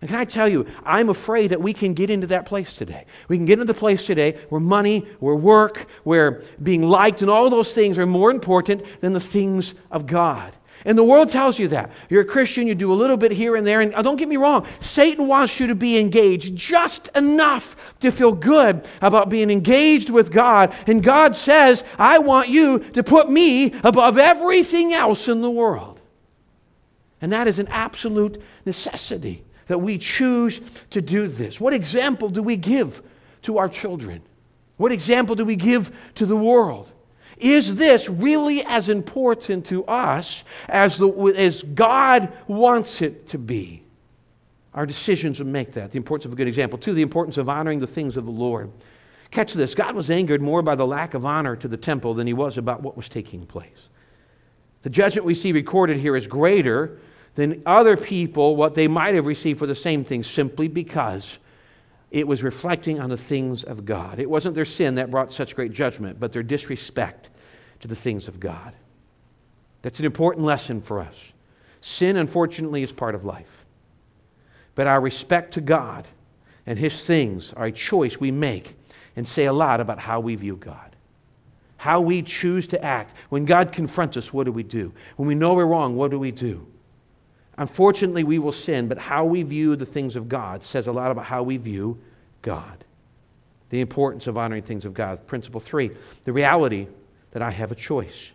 And 0.00 0.08
can 0.08 0.18
I 0.18 0.24
tell 0.24 0.48
you, 0.48 0.66
I'm 0.84 1.08
afraid 1.08 1.50
that 1.50 1.60
we 1.60 1.72
can 1.72 1.92
get 1.92 2.08
into 2.08 2.28
that 2.28 2.46
place 2.46 2.72
today. 2.72 3.04
We 3.26 3.36
can 3.36 3.46
get 3.46 3.54
into 3.54 3.72
the 3.72 3.78
place 3.78 4.06
today 4.06 4.38
where 4.48 4.60
money, 4.60 5.00
where 5.18 5.34
work, 5.34 5.86
where 6.04 6.42
being 6.62 6.82
liked, 6.82 7.20
and 7.20 7.30
all 7.30 7.50
those 7.50 7.72
things 7.72 7.98
are 7.98 8.06
more 8.06 8.30
important 8.30 8.84
than 9.00 9.12
the 9.12 9.20
things 9.20 9.74
of 9.90 10.06
God. 10.06 10.54
And 10.84 10.96
the 10.96 11.02
world 11.02 11.30
tells 11.30 11.58
you 11.58 11.66
that. 11.68 11.90
You're 12.08 12.22
a 12.22 12.24
Christian, 12.24 12.68
you 12.68 12.76
do 12.76 12.92
a 12.92 12.94
little 12.94 13.16
bit 13.16 13.32
here 13.32 13.56
and 13.56 13.66
there. 13.66 13.80
And 13.80 13.92
uh, 13.92 14.02
don't 14.02 14.16
get 14.16 14.28
me 14.28 14.36
wrong, 14.36 14.66
Satan 14.78 15.26
wants 15.26 15.58
you 15.58 15.66
to 15.66 15.74
be 15.74 15.98
engaged 15.98 16.54
just 16.54 17.08
enough 17.16 17.74
to 17.98 18.12
feel 18.12 18.30
good 18.30 18.86
about 19.02 19.28
being 19.28 19.50
engaged 19.50 20.10
with 20.10 20.30
God. 20.30 20.72
And 20.86 21.02
God 21.02 21.34
says, 21.34 21.82
I 21.98 22.18
want 22.18 22.48
you 22.48 22.78
to 22.78 23.02
put 23.02 23.28
me 23.28 23.72
above 23.82 24.16
everything 24.16 24.94
else 24.94 25.26
in 25.26 25.40
the 25.40 25.50
world. 25.50 26.00
And 27.20 27.32
that 27.32 27.48
is 27.48 27.58
an 27.58 27.66
absolute 27.66 28.40
necessity 28.64 29.44
that 29.68 29.78
we 29.78 29.96
choose 29.96 30.60
to 30.90 31.00
do 31.00 31.28
this? 31.28 31.60
What 31.60 31.72
example 31.72 32.28
do 32.28 32.42
we 32.42 32.56
give 32.56 33.00
to 33.42 33.58
our 33.58 33.68
children? 33.68 34.22
What 34.76 34.92
example 34.92 35.34
do 35.34 35.44
we 35.44 35.56
give 35.56 35.94
to 36.16 36.26
the 36.26 36.36
world? 36.36 36.90
Is 37.38 37.76
this 37.76 38.08
really 38.08 38.64
as 38.64 38.88
important 38.88 39.66
to 39.66 39.84
us 39.84 40.42
as, 40.68 40.98
the, 40.98 41.08
as 41.36 41.62
God 41.62 42.32
wants 42.48 43.00
it 43.00 43.28
to 43.28 43.38
be? 43.38 43.82
Our 44.74 44.86
decisions 44.86 45.38
will 45.38 45.46
make 45.46 45.72
that. 45.72 45.92
The 45.92 45.96
importance 45.96 46.26
of 46.26 46.32
a 46.32 46.36
good 46.36 46.48
example. 46.48 46.78
Two, 46.78 46.94
the 46.94 47.02
importance 47.02 47.36
of 47.36 47.48
honoring 47.48 47.80
the 47.80 47.86
things 47.86 48.16
of 48.16 48.24
the 48.24 48.30
Lord. 48.32 48.70
Catch 49.30 49.52
this 49.52 49.74
God 49.74 49.94
was 49.94 50.10
angered 50.10 50.40
more 50.40 50.62
by 50.62 50.74
the 50.74 50.86
lack 50.86 51.14
of 51.14 51.26
honor 51.26 51.54
to 51.56 51.68
the 51.68 51.76
temple 51.76 52.14
than 52.14 52.26
he 52.26 52.32
was 52.32 52.58
about 52.58 52.82
what 52.82 52.96
was 52.96 53.08
taking 53.08 53.46
place. 53.46 53.88
The 54.82 54.90
judgment 54.90 55.26
we 55.26 55.34
see 55.34 55.52
recorded 55.52 55.98
here 55.98 56.16
is 56.16 56.26
greater 56.26 56.98
than 57.38 57.62
other 57.66 57.96
people 57.96 58.56
what 58.56 58.74
they 58.74 58.88
might 58.88 59.14
have 59.14 59.26
received 59.26 59.60
for 59.60 59.68
the 59.68 59.74
same 59.76 60.02
thing 60.02 60.24
simply 60.24 60.66
because 60.66 61.38
it 62.10 62.26
was 62.26 62.42
reflecting 62.42 62.98
on 62.98 63.10
the 63.10 63.16
things 63.16 63.62
of 63.62 63.84
God. 63.84 64.18
It 64.18 64.28
wasn't 64.28 64.56
their 64.56 64.64
sin 64.64 64.96
that 64.96 65.12
brought 65.12 65.30
such 65.30 65.54
great 65.54 65.72
judgment, 65.72 66.18
but 66.18 66.32
their 66.32 66.42
disrespect 66.42 67.30
to 67.78 67.86
the 67.86 67.94
things 67.94 68.26
of 68.26 68.40
God. 68.40 68.72
That's 69.82 70.00
an 70.00 70.04
important 70.04 70.46
lesson 70.46 70.80
for 70.80 70.98
us. 70.98 71.32
Sin, 71.80 72.16
unfortunately, 72.16 72.82
is 72.82 72.90
part 72.90 73.14
of 73.14 73.24
life. 73.24 73.64
But 74.74 74.88
our 74.88 75.00
respect 75.00 75.54
to 75.54 75.60
God 75.60 76.08
and 76.66 76.76
His 76.76 77.04
things 77.04 77.52
are 77.52 77.66
a 77.66 77.72
choice 77.72 78.18
we 78.18 78.32
make 78.32 78.74
and 79.14 79.28
say 79.28 79.44
a 79.44 79.52
lot 79.52 79.80
about 79.80 80.00
how 80.00 80.18
we 80.18 80.34
view 80.34 80.56
God. 80.56 80.96
How 81.76 82.00
we 82.00 82.22
choose 82.22 82.66
to 82.66 82.84
act. 82.84 83.14
When 83.28 83.44
God 83.44 83.70
confronts 83.70 84.16
us, 84.16 84.32
what 84.32 84.46
do 84.46 84.50
we 84.50 84.64
do? 84.64 84.92
When 85.14 85.28
we 85.28 85.36
know 85.36 85.54
we're 85.54 85.66
wrong, 85.66 85.94
what 85.94 86.10
do 86.10 86.18
we 86.18 86.32
do? 86.32 86.66
Unfortunately, 87.58 88.22
we 88.22 88.38
will 88.38 88.52
sin, 88.52 88.86
but 88.86 88.98
how 88.98 89.24
we 89.24 89.42
view 89.42 89.74
the 89.74 89.84
things 89.84 90.14
of 90.14 90.28
God 90.28 90.62
says 90.62 90.86
a 90.86 90.92
lot 90.92 91.10
about 91.10 91.24
how 91.24 91.42
we 91.42 91.56
view 91.56 91.98
God. 92.40 92.84
The 93.70 93.80
importance 93.80 94.28
of 94.28 94.38
honoring 94.38 94.62
things 94.62 94.84
of 94.84 94.94
God. 94.94 95.26
Principle 95.26 95.60
three, 95.60 95.90
the 96.24 96.32
reality 96.32 96.86
that 97.32 97.42
I 97.42 97.50
have 97.50 97.72
a 97.72 97.74
choice. 97.74 98.30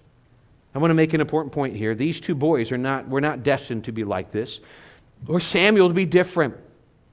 I 0.75 0.79
want 0.79 0.91
to 0.91 0.95
make 0.95 1.13
an 1.13 1.21
important 1.21 1.53
point 1.53 1.75
here. 1.75 1.95
These 1.95 2.19
two 2.19 2.35
boys 2.35 2.71
are 2.73 2.77
not, 2.77 3.07
were 3.07 3.21
not 3.21 3.43
destined 3.43 3.85
to 3.85 3.93
be 3.93 4.03
like 4.03 4.31
this, 4.31 4.59
or 5.27 5.39
Samuel 5.39 5.87
to 5.87 5.93
be 5.93 6.05
different. 6.05 6.55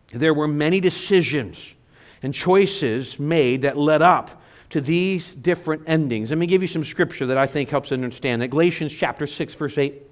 There 0.08 0.34
were 0.34 0.48
many 0.48 0.80
decisions 0.80 1.74
and 2.22 2.34
choices 2.34 3.20
made 3.20 3.62
that 3.62 3.76
led 3.76 4.02
up 4.02 4.42
to 4.70 4.80
these 4.80 5.32
different 5.34 5.82
endings. 5.86 6.30
Let 6.30 6.38
me 6.38 6.46
give 6.46 6.62
you 6.62 6.68
some 6.68 6.82
scripture 6.82 7.26
that 7.26 7.38
I 7.38 7.46
think 7.46 7.70
helps 7.70 7.92
understand 7.92 8.42
that. 8.42 8.48
Galatians 8.48 8.92
chapter 8.92 9.28
6, 9.28 9.54
verse 9.54 9.78
8. 9.78 10.09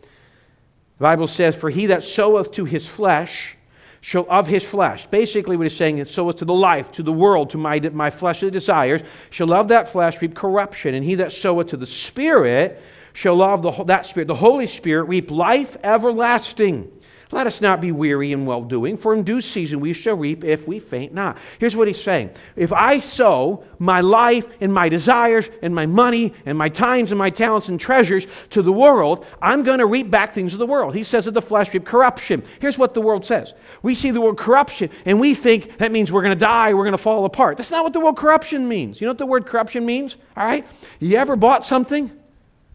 The 0.98 1.02
Bible 1.02 1.26
says, 1.26 1.54
For 1.54 1.70
he 1.70 1.86
that 1.86 2.02
soweth 2.02 2.52
to 2.52 2.64
his 2.64 2.86
flesh 2.86 3.56
shall 4.00 4.26
of 4.28 4.46
his 4.46 4.64
flesh. 4.64 5.06
Basically, 5.06 5.56
what 5.56 5.64
he's 5.64 5.76
saying 5.76 5.98
is, 5.98 6.10
soweth 6.10 6.36
to 6.36 6.44
the 6.44 6.54
life, 6.54 6.92
to 6.92 7.02
the 7.02 7.12
world, 7.12 7.50
to 7.50 7.58
my, 7.58 7.78
my 7.92 8.10
fleshly 8.10 8.50
desires, 8.50 9.00
shall 9.30 9.48
love 9.48 9.68
that 9.68 9.90
flesh 9.90 10.20
reap 10.20 10.34
corruption, 10.34 10.94
and 10.94 11.04
he 11.04 11.16
that 11.16 11.32
soweth 11.32 11.68
to 11.68 11.76
the 11.76 11.86
Spirit 11.86 12.80
shall 13.12 13.36
love 13.36 13.62
the, 13.62 13.84
that 13.84 14.06
Spirit, 14.06 14.26
the 14.26 14.34
Holy 14.34 14.66
Spirit, 14.66 15.04
reap 15.04 15.30
life 15.30 15.76
everlasting. 15.82 16.90
Let 17.30 17.46
us 17.46 17.60
not 17.60 17.82
be 17.82 17.92
weary 17.92 18.32
in 18.32 18.46
well 18.46 18.62
doing, 18.62 18.96
for 18.96 19.12
in 19.12 19.22
due 19.22 19.42
season 19.42 19.80
we 19.80 19.92
shall 19.92 20.16
reap 20.16 20.44
if 20.44 20.66
we 20.66 20.80
faint 20.80 21.12
not. 21.12 21.36
Here's 21.58 21.76
what 21.76 21.86
he's 21.86 22.02
saying 22.02 22.30
If 22.56 22.72
I 22.72 23.00
sow 23.00 23.64
my 23.78 24.00
life 24.00 24.46
and 24.60 24.72
my 24.72 24.88
desires 24.88 25.50
and 25.60 25.74
my 25.74 25.84
money 25.84 26.32
and 26.46 26.56
my 26.56 26.70
times 26.70 27.10
and 27.10 27.18
my 27.18 27.28
talents 27.28 27.68
and 27.68 27.78
treasures 27.78 28.26
to 28.50 28.62
the 28.62 28.72
world, 28.72 29.26
I'm 29.42 29.62
going 29.62 29.78
to 29.80 29.86
reap 29.86 30.10
back 30.10 30.32
things 30.32 30.54
of 30.54 30.58
the 30.58 30.66
world. 30.66 30.94
He 30.94 31.04
says 31.04 31.26
that 31.26 31.32
the 31.32 31.42
flesh 31.42 31.74
reap 31.74 31.84
corruption. 31.84 32.42
Here's 32.60 32.78
what 32.78 32.94
the 32.94 33.02
world 33.02 33.26
says 33.26 33.52
we 33.82 33.94
see 33.94 34.10
the 34.10 34.22
word 34.22 34.38
corruption 34.38 34.88
and 35.04 35.20
we 35.20 35.34
think 35.34 35.76
that 35.78 35.92
means 35.92 36.10
we're 36.10 36.22
going 36.22 36.36
to 36.36 36.44
die, 36.44 36.72
we're 36.72 36.84
going 36.84 36.92
to 36.92 36.98
fall 36.98 37.26
apart. 37.26 37.58
That's 37.58 37.70
not 37.70 37.84
what 37.84 37.92
the 37.92 38.00
word 38.00 38.16
corruption 38.16 38.66
means. 38.66 39.02
You 39.02 39.06
know 39.06 39.10
what 39.10 39.18
the 39.18 39.26
word 39.26 39.44
corruption 39.44 39.84
means? 39.84 40.16
All 40.34 40.46
right? 40.46 40.66
You 40.98 41.18
ever 41.18 41.36
bought 41.36 41.66
something 41.66 42.10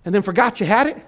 and 0.06 0.14
then 0.14 0.22
forgot 0.22 0.60
you 0.60 0.68
had 0.68 0.88
it? 0.88 1.04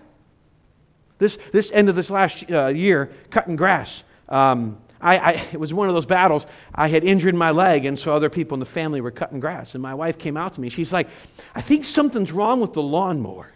This, 1.17 1.37
this 1.51 1.71
end 1.71 1.89
of 1.89 1.95
this 1.95 2.09
last 2.09 2.49
uh, 2.51 2.67
year, 2.67 3.11
cutting 3.29 3.55
grass, 3.55 4.03
um, 4.29 4.77
I, 5.01 5.17
I, 5.17 5.31
it 5.53 5.59
was 5.59 5.73
one 5.73 5.87
of 5.87 5.95
those 5.95 6.05
battles. 6.05 6.45
I 6.73 6.87
had 6.87 7.03
injured 7.03 7.35
my 7.35 7.51
leg, 7.51 7.85
and 7.85 7.97
so 7.97 8.13
other 8.13 8.29
people 8.29 8.55
in 8.55 8.59
the 8.59 8.65
family 8.65 9.01
were 9.01 9.11
cutting 9.11 9.39
grass. 9.39 9.75
And 9.75 9.81
my 9.81 9.93
wife 9.93 10.17
came 10.17 10.37
out 10.37 10.53
to 10.55 10.61
me. 10.61 10.69
She's 10.69 10.91
like, 10.91 11.07
I 11.53 11.61
think 11.61 11.85
something's 11.85 12.31
wrong 12.31 12.59
with 12.59 12.73
the 12.73 12.81
lawnmower. 12.81 13.51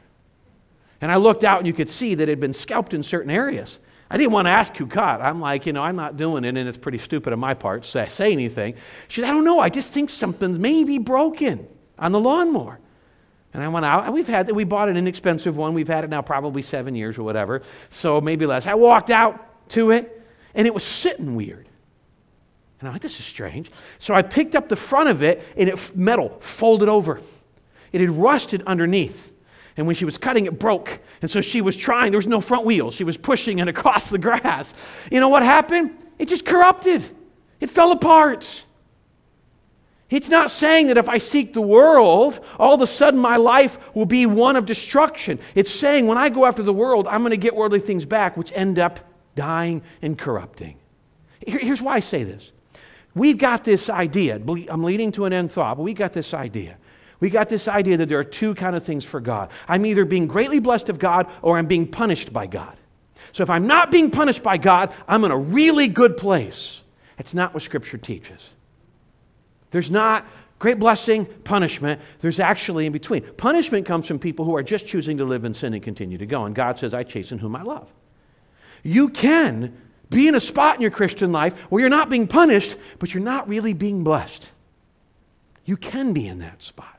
And 1.01 1.11
I 1.11 1.15
looked 1.15 1.43
out, 1.43 1.59
and 1.59 1.67
you 1.67 1.73
could 1.73 1.89
see 1.89 2.15
that 2.15 2.23
it 2.23 2.29
had 2.29 2.39
been 2.39 2.53
scalped 2.53 2.93
in 2.93 3.03
certain 3.03 3.31
areas. 3.31 3.79
I 4.11 4.17
didn't 4.17 4.31
want 4.31 4.47
to 4.47 4.51
ask 4.51 4.75
who 4.75 4.87
cut. 4.87 5.21
I'm 5.21 5.39
like, 5.39 5.65
you 5.65 5.73
know, 5.73 5.83
I'm 5.83 5.95
not 5.95 6.17
doing 6.17 6.43
it, 6.43 6.57
and 6.57 6.67
it's 6.67 6.77
pretty 6.77 6.97
stupid 6.97 7.31
on 7.31 7.39
my 7.39 7.53
part 7.53 7.83
to 7.83 8.09
say, 8.09 8.31
anything. 8.31 8.75
She 9.07 9.21
said, 9.21 9.29
I 9.29 9.33
don't 9.33 9.45
know. 9.45 9.59
I 9.59 9.69
just 9.69 9.93
think 9.93 10.09
something's 10.09 10.57
maybe 10.57 10.97
broken 10.97 11.67
on 11.97 12.11
the 12.11 12.19
lawnmower. 12.19 12.79
And 13.53 13.63
I 13.63 13.67
went 13.67 13.85
out, 13.85 14.05
and 14.05 14.13
we've 14.13 14.27
had 14.27 14.51
we 14.51 14.63
bought 14.63 14.89
an 14.89 14.97
inexpensive 14.97 15.57
one. 15.57 15.73
We've 15.73 15.87
had 15.87 16.03
it 16.03 16.09
now 16.09 16.21
probably 16.21 16.61
seven 16.61 16.95
years 16.95 17.17
or 17.17 17.23
whatever, 17.23 17.61
so 17.89 18.21
maybe 18.21 18.45
less. 18.45 18.67
I 18.67 18.75
walked 18.75 19.09
out 19.09 19.69
to 19.69 19.91
it, 19.91 20.21
and 20.53 20.67
it 20.67 20.73
was 20.73 20.83
sitting 20.83 21.35
weird. 21.35 21.67
And 22.79 22.87
I'm 22.87 22.93
like, 22.93 23.01
this 23.01 23.19
is 23.19 23.25
strange. 23.25 23.71
So 23.97 24.13
I 24.13 24.21
picked 24.21 24.55
up 24.55 24.69
the 24.69 24.75
front 24.75 25.09
of 25.09 25.23
it, 25.23 25.43
and 25.57 25.67
it 25.67 25.95
metal 25.95 26.37
folded 26.39 26.89
over. 26.89 27.21
It 27.91 28.01
had 28.01 28.09
rusted 28.11 28.63
underneath. 28.67 29.31
And 29.77 29.87
when 29.87 29.95
she 29.95 30.05
was 30.05 30.17
cutting, 30.17 30.45
it 30.45 30.59
broke. 30.59 30.99
And 31.21 31.29
so 31.29 31.41
she 31.41 31.61
was 31.61 31.75
trying, 31.75 32.11
there 32.11 32.17
was 32.17 32.27
no 32.27 32.41
front 32.41 32.65
wheel. 32.65 32.91
She 32.91 33.03
was 33.03 33.17
pushing 33.17 33.59
it 33.59 33.67
across 33.69 34.09
the 34.09 34.17
grass. 34.17 34.73
You 35.11 35.19
know 35.19 35.29
what 35.29 35.43
happened? 35.43 35.97
It 36.17 36.27
just 36.27 36.45
corrupted, 36.45 37.03
it 37.59 37.69
fell 37.69 37.91
apart. 37.91 38.63
It's 40.09 40.29
not 40.29 40.49
saying 40.49 40.87
that 40.87 40.97
if 40.97 41.07
I 41.07 41.19
seek 41.19 41.53
the 41.53 41.61
world, 41.61 42.39
all 42.57 42.73
of 42.73 42.81
a 42.81 42.87
sudden 42.87 43.19
my 43.19 43.37
life 43.37 43.77
will 43.93 44.07
be 44.07 44.25
one 44.25 44.55
of 44.55 44.65
destruction. 44.65 45.39
It's 45.53 45.71
saying 45.71 46.07
when 46.07 46.17
I 46.17 46.29
go 46.29 46.45
after 46.45 46.63
the 46.63 46.73
world, 46.73 47.07
I'm 47.07 47.19
going 47.19 47.31
to 47.31 47.37
get 47.37 47.55
worldly 47.55 47.79
things 47.79 48.05
back, 48.05 48.35
which 48.35 48.51
end 48.53 48.79
up 48.79 48.99
dying 49.35 49.83
and 50.01 50.17
corrupting. 50.17 50.77
Here's 51.45 51.81
why 51.81 51.95
I 51.95 51.99
say 51.99 52.23
this. 52.23 52.51
We've 53.13 53.37
got 53.37 53.63
this 53.63 53.89
idea. 53.89 54.35
I'm 54.35 54.83
leading 54.83 55.11
to 55.13 55.25
an 55.25 55.33
end 55.33 55.51
thought, 55.51 55.77
but 55.77 55.83
we 55.83 55.93
got 55.93 56.13
this 56.13 56.33
idea. 56.33 56.77
We 57.19 57.29
got 57.29 57.49
this 57.49 57.67
idea 57.67 57.97
that 57.97 58.09
there 58.09 58.19
are 58.19 58.23
two 58.23 58.55
kind 58.55 58.75
of 58.75 58.83
things 58.83 59.05
for 59.05 59.19
God. 59.19 59.49
I'm 59.67 59.85
either 59.85 60.05
being 60.05 60.25
greatly 60.25 60.59
blessed 60.59 60.89
of 60.89 60.99
God 60.99 61.27
or 61.41 61.57
I'm 61.57 61.65
being 61.65 61.85
punished 61.85 62.31
by 62.33 62.47
God. 62.47 62.77
So 63.31 63.43
if 63.43 63.49
I'm 63.49 63.67
not 63.67 63.91
being 63.91 64.09
punished 64.09 64.41
by 64.41 64.57
God, 64.57 64.91
I'm 65.07 65.23
in 65.23 65.31
a 65.31 65.37
really 65.37 65.87
good 65.87 66.17
place. 66.17 66.81
It's 67.17 67.33
not 67.33 67.53
what 67.53 67.61
Scripture 67.61 67.97
teaches. 67.97 68.41
There's 69.71 69.91
not 69.91 70.25
great 70.59 70.77
blessing, 70.77 71.25
punishment. 71.43 72.01
There's 72.19 72.39
actually 72.39 72.85
in 72.85 72.91
between. 72.91 73.21
Punishment 73.35 73.85
comes 73.85 74.07
from 74.07 74.19
people 74.19 74.45
who 74.45 74.55
are 74.55 74.63
just 74.63 74.85
choosing 74.85 75.17
to 75.17 75.25
live 75.25 75.45
in 75.45 75.53
sin 75.53 75.73
and 75.73 75.81
continue 75.81 76.17
to 76.17 76.25
go. 76.25 76.45
And 76.45 76.53
God 76.53 76.77
says, 76.77 76.93
I 76.93 77.03
chasten 77.03 77.39
whom 77.39 77.55
I 77.55 77.63
love. 77.63 77.87
You 78.83 79.09
can 79.09 79.75
be 80.09 80.27
in 80.27 80.35
a 80.35 80.39
spot 80.39 80.75
in 80.75 80.81
your 80.81 80.91
Christian 80.91 81.31
life 81.31 81.57
where 81.69 81.79
you're 81.79 81.89
not 81.89 82.09
being 82.09 82.27
punished, 82.27 82.75
but 82.99 83.13
you're 83.13 83.23
not 83.23 83.47
really 83.47 83.73
being 83.73 84.03
blessed. 84.03 84.49
You 85.65 85.77
can 85.77 86.13
be 86.13 86.27
in 86.27 86.39
that 86.39 86.61
spot. 86.61 86.97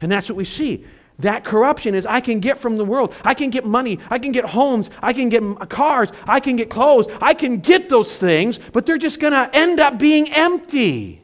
And 0.00 0.10
that's 0.10 0.28
what 0.28 0.36
we 0.36 0.44
see. 0.44 0.84
That 1.20 1.44
corruption 1.44 1.94
is 1.94 2.06
I 2.06 2.20
can 2.20 2.40
get 2.40 2.58
from 2.58 2.76
the 2.78 2.84
world. 2.84 3.14
I 3.22 3.34
can 3.34 3.50
get 3.50 3.66
money. 3.66 3.98
I 4.08 4.18
can 4.18 4.32
get 4.32 4.46
homes. 4.46 4.88
I 5.02 5.12
can 5.12 5.28
get 5.28 5.42
cars. 5.68 6.08
I 6.24 6.40
can 6.40 6.56
get 6.56 6.70
clothes. 6.70 7.06
I 7.20 7.34
can 7.34 7.58
get 7.58 7.88
those 7.88 8.16
things, 8.16 8.58
but 8.72 8.86
they're 8.86 8.98
just 8.98 9.20
going 9.20 9.34
to 9.34 9.54
end 9.54 9.80
up 9.80 9.98
being 9.98 10.32
empty 10.32 11.19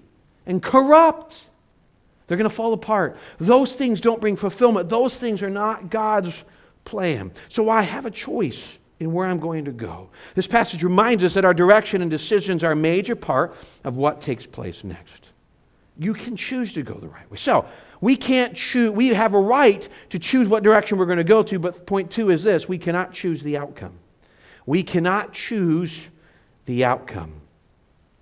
and 0.47 0.63
corrupt. 0.63 1.45
They're 2.27 2.37
going 2.37 2.49
to 2.49 2.55
fall 2.55 2.73
apart. 2.73 3.17
Those 3.39 3.75
things 3.75 4.01
don't 4.01 4.21
bring 4.21 4.37
fulfillment. 4.37 4.89
Those 4.89 5.17
things 5.17 5.43
are 5.43 5.51
not 5.51 5.91
God's 5.91 6.43
plan. 6.85 7.33
So 7.49 7.69
I 7.69 7.83
have 7.83 8.07
a 8.07 8.11
choice 8.11 8.79
in 8.99 9.13
where 9.13 9.27
I'm 9.27 9.39
going 9.39 9.65
to 9.67 9.73
go. 9.73 10.09
This 10.35 10.47
passage 10.47 10.83
reminds 10.83 11.23
us 11.23 11.35
that 11.35 11.45
our 11.45 11.55
direction 11.55 12.03
and 12.03 12.11
decisions 12.11 12.65
are 12.65 12.73
a 12.73 12.77
major 12.77 13.15
part 13.15 13.55
of 13.85 13.97
what 13.97 14.21
takes 14.21 14.47
place 14.47 14.85
next. 14.85 15.29
You 15.99 16.15
can 16.15 16.37
choose 16.37 16.73
to 16.75 16.83
go 16.83 16.95
the 16.95 17.09
right 17.09 17.31
way. 17.31 17.37
So, 17.37 17.67
we 18.01 18.17
can't 18.17 18.55
choose, 18.55 18.91
we 18.91 19.09
have 19.09 19.35
a 19.35 19.41
right 19.41 19.89
to 20.11 20.19
choose 20.19 20.49
what 20.49 20.63
direction 20.63 20.99
we're 20.99 21.07
going 21.07 21.19
to 21.19 21.25
go 21.25 21.43
to, 21.43 21.59
but 21.59 21.87
point 21.87 22.11
two 22.11 22.31
is 22.31 22.43
this 22.43 22.69
we 22.69 22.79
cannot 22.79 23.13
choose 23.13 23.43
the 23.43 23.57
outcome. 23.57 23.99
We 24.67 24.83
cannot 24.83 25.33
choose 25.33 26.07
the 26.67 26.85
outcome. 26.85 27.41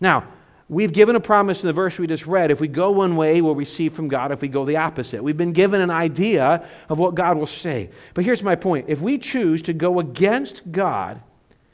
Now, 0.01 0.29
we've 0.75 0.93
given 0.93 1.17
a 1.17 1.21
promise 1.21 1.63
in 1.63 1.69
the 1.69 1.73
verse 1.73 1.99
we 1.99 2.07
just 2.07 2.27
read. 2.27 2.51
If 2.51 2.61
we 2.61 2.69
go 2.69 2.91
one 2.91 3.17
way, 3.17 3.41
we'll 3.41 3.55
receive 3.55 3.95
from 3.95 4.09
God. 4.09 4.33
If 4.33 4.43
we 4.43 4.49
go 4.49 4.65
the 4.65 4.77
opposite, 4.77 5.23
we've 5.23 5.37
been 5.37 5.53
given 5.53 5.81
an 5.81 5.91
idea 5.91 6.69
of 6.89 6.99
what 6.99 7.15
God 7.15 7.37
will 7.37 7.47
say. 7.47 7.91
But 8.13 8.25
here's 8.25 8.43
my 8.43 8.57
point 8.57 8.87
if 8.89 9.01
we 9.01 9.19
choose 9.19 9.63
to 9.63 9.73
go 9.73 10.01
against 10.01 10.71
God 10.73 11.21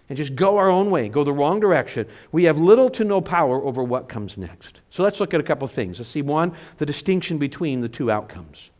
and 0.08 0.16
just 0.16 0.34
go 0.34 0.58
our 0.58 0.68
own 0.68 0.90
way, 0.90 1.08
go 1.08 1.24
the 1.24 1.32
wrong 1.32 1.60
direction, 1.60 2.06
we 2.32 2.44
have 2.44 2.58
little 2.58 2.90
to 2.90 3.04
no 3.04 3.20
power 3.20 3.62
over 3.62 3.82
what 3.82 4.08
comes 4.08 4.36
next. 4.36 4.80
So 4.90 5.02
let's 5.02 5.20
look 5.20 5.32
at 5.32 5.40
a 5.40 5.44
couple 5.44 5.64
of 5.64 5.72
things. 5.72 5.98
Let's 5.98 6.10
see 6.10 6.22
one, 6.22 6.52
the 6.78 6.86
distinction 6.86 7.38
between 7.38 7.80
the 7.80 7.88
two 7.88 8.10
outcomes. 8.10 8.70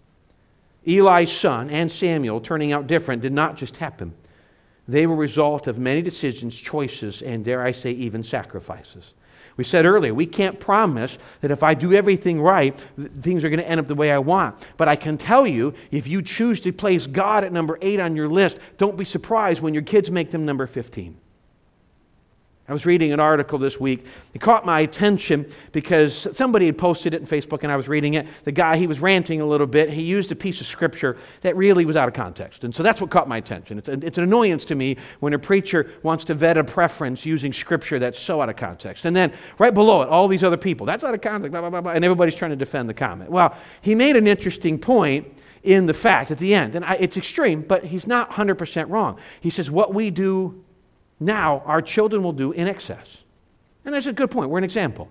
Eli's 0.87 1.31
son 1.31 1.71
and 1.71 1.91
Samuel 1.91 2.41
turning 2.41 2.73
out 2.73 2.87
different 2.87 3.23
did 3.23 3.33
not 3.33 3.57
just 3.57 3.77
happen. 3.77 4.13
They 4.89 5.07
were 5.07 5.15
a 5.15 5.19
result 5.19 5.69
of 5.69 5.79
many 5.79 6.03
decisions, 6.03 6.57
choices, 6.57 7.23
and 7.23 7.45
dare 7.45 7.63
I 7.63 7.71
say, 7.71 7.93
even 7.93 8.25
sacrifices. 8.25 9.13
We 9.61 9.65
said 9.65 9.85
earlier, 9.85 10.15
we 10.15 10.25
can't 10.25 10.59
promise 10.59 11.19
that 11.43 11.51
if 11.51 11.63
I 11.63 11.75
do 11.75 11.93
everything 11.93 12.41
right, 12.41 12.83
things 13.21 13.45
are 13.45 13.51
going 13.51 13.61
to 13.61 13.69
end 13.69 13.79
up 13.79 13.89
the 13.89 13.95
way 13.95 14.11
I 14.11 14.17
want. 14.17 14.57
But 14.79 14.89
I 14.89 14.97
can 14.97 15.19
tell 15.19 15.47
you, 15.47 15.75
if 15.91 16.09
you 16.09 16.23
choose 16.23 16.61
to 16.61 16.73
place 16.73 17.07
God 17.07 17.45
at 17.45 17.53
number 17.53 17.79
eight 17.83 18.01
on 18.01 18.17
your 18.17 18.27
list, 18.27 18.57
don't 18.79 18.97
be 18.97 19.05
surprised 19.05 19.61
when 19.61 19.75
your 19.75 19.83
kids 19.83 20.11
make 20.11 20.31
them 20.31 20.47
number 20.47 20.67
15. 20.67 21.15
I 22.71 22.73
was 22.73 22.87
reading 22.87 23.13
an 23.13 23.19
article 23.19 23.59
this 23.59 23.81
week. 23.81 24.07
It 24.33 24.41
caught 24.41 24.65
my 24.65 24.83
attention 24.83 25.51
because 25.73 26.29
somebody 26.35 26.67
had 26.67 26.79
posted 26.79 27.15
it 27.15 27.21
in 27.21 27.27
Facebook 27.27 27.65
and 27.65 27.73
I 27.73 27.75
was 27.75 27.89
reading 27.89 28.15
it. 28.15 28.29
The 28.45 28.53
guy, 28.53 28.77
he 28.77 28.87
was 28.87 29.01
ranting 29.01 29.41
a 29.41 29.45
little 29.45 29.67
bit. 29.67 29.91
He 29.91 30.03
used 30.03 30.31
a 30.31 30.37
piece 30.37 30.61
of 30.61 30.69
scripture 30.69 31.17
that 31.41 31.57
really 31.57 31.85
was 31.85 31.97
out 31.97 32.07
of 32.07 32.15
context. 32.15 32.63
And 32.63 32.73
so 32.73 32.85
that's 32.85 33.01
what 33.01 33.11
caught 33.11 33.29
my 33.29 33.39
attention. 33.39 33.77
It's, 33.79 33.89
a, 33.89 33.95
it's 33.95 34.19
an 34.19 34.23
annoyance 34.23 34.65
to 34.67 34.77
me 34.77 34.99
when 35.19 35.33
a 35.33 35.39
preacher 35.39 35.91
wants 36.05 36.25
to 36.27 36.35
vet 36.35 36.57
a 36.59 36.63
preference 36.63 37.27
using 37.27 37.53
scripture 37.53 37.99
that's 37.99 38.21
so 38.21 38.41
out 38.41 38.49
of 38.49 38.55
context. 38.55 39.05
And 39.05 39.17
then 39.17 39.33
right 39.59 39.75
below 39.75 40.03
it, 40.03 40.09
all 40.09 40.29
these 40.29 40.45
other 40.45 40.57
people, 40.57 40.87
that's 40.87 41.03
out 41.03 41.13
of 41.13 41.21
context, 41.21 41.51
blah, 41.51 41.63
blah, 41.63 41.71
blah, 41.71 41.81
blah, 41.81 41.93
and 41.93 42.05
everybody's 42.05 42.37
trying 42.37 42.53
to 42.53 42.57
defend 42.57 42.89
the 42.89 42.95
comment. 42.95 43.33
Well, 43.33 43.53
he 43.81 43.97
made 43.97 44.15
an 44.15 44.29
interesting 44.29 44.79
point 44.79 45.27
in 45.65 45.87
the 45.87 45.95
fact 45.95 46.31
at 46.31 46.39
the 46.39 46.55
end. 46.55 46.77
And 46.77 46.85
I, 46.85 46.95
it's 47.01 47.17
extreme, 47.17 47.63
but 47.63 47.83
he's 47.83 48.07
not 48.07 48.31
100% 48.31 48.91
wrong. 48.91 49.19
He 49.41 49.51
says, 49.51 49.73
What 49.73 49.93
we 49.93 50.11
do 50.11 50.63
now 51.21 51.63
our 51.67 51.83
children 51.83 52.23
will 52.23 52.33
do 52.33 52.53
in 52.53 52.67
excess. 52.67 53.19
And 53.85 53.95
that's 53.95 54.07
a 54.07 54.13
good 54.13 54.31
point. 54.31 54.51
We're 54.51 54.59
an 54.59 54.65
example. 54.65 55.09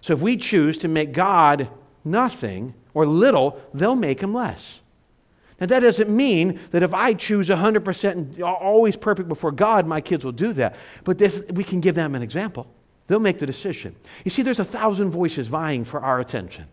So 0.00 0.14
if 0.14 0.20
we 0.20 0.36
choose 0.36 0.78
to 0.78 0.88
make 0.88 1.12
God 1.12 1.68
nothing 2.04 2.74
or 2.94 3.06
little, 3.06 3.60
they'll 3.72 3.94
make 3.94 4.20
him 4.20 4.34
less. 4.34 4.80
Now, 5.60 5.66
that 5.66 5.80
doesn't 5.80 6.08
mean 6.08 6.58
that 6.72 6.82
if 6.82 6.92
I 6.92 7.14
choose 7.14 7.48
100% 7.48 8.10
and 8.10 8.42
always 8.42 8.96
perfect 8.96 9.28
before 9.28 9.52
God, 9.52 9.86
my 9.86 10.00
kids 10.00 10.24
will 10.24 10.32
do 10.32 10.52
that. 10.54 10.74
But 11.04 11.18
this, 11.18 11.40
we 11.50 11.62
can 11.62 11.80
give 11.80 11.94
them 11.94 12.16
an 12.16 12.22
example. 12.22 12.66
They'll 13.06 13.20
make 13.20 13.38
the 13.38 13.46
decision. 13.46 13.94
You 14.24 14.30
see, 14.32 14.42
there's 14.42 14.58
a 14.58 14.64
thousand 14.64 15.10
voices 15.10 15.46
vying 15.46 15.84
for 15.84 16.00
our 16.00 16.18
attention. 16.18 16.66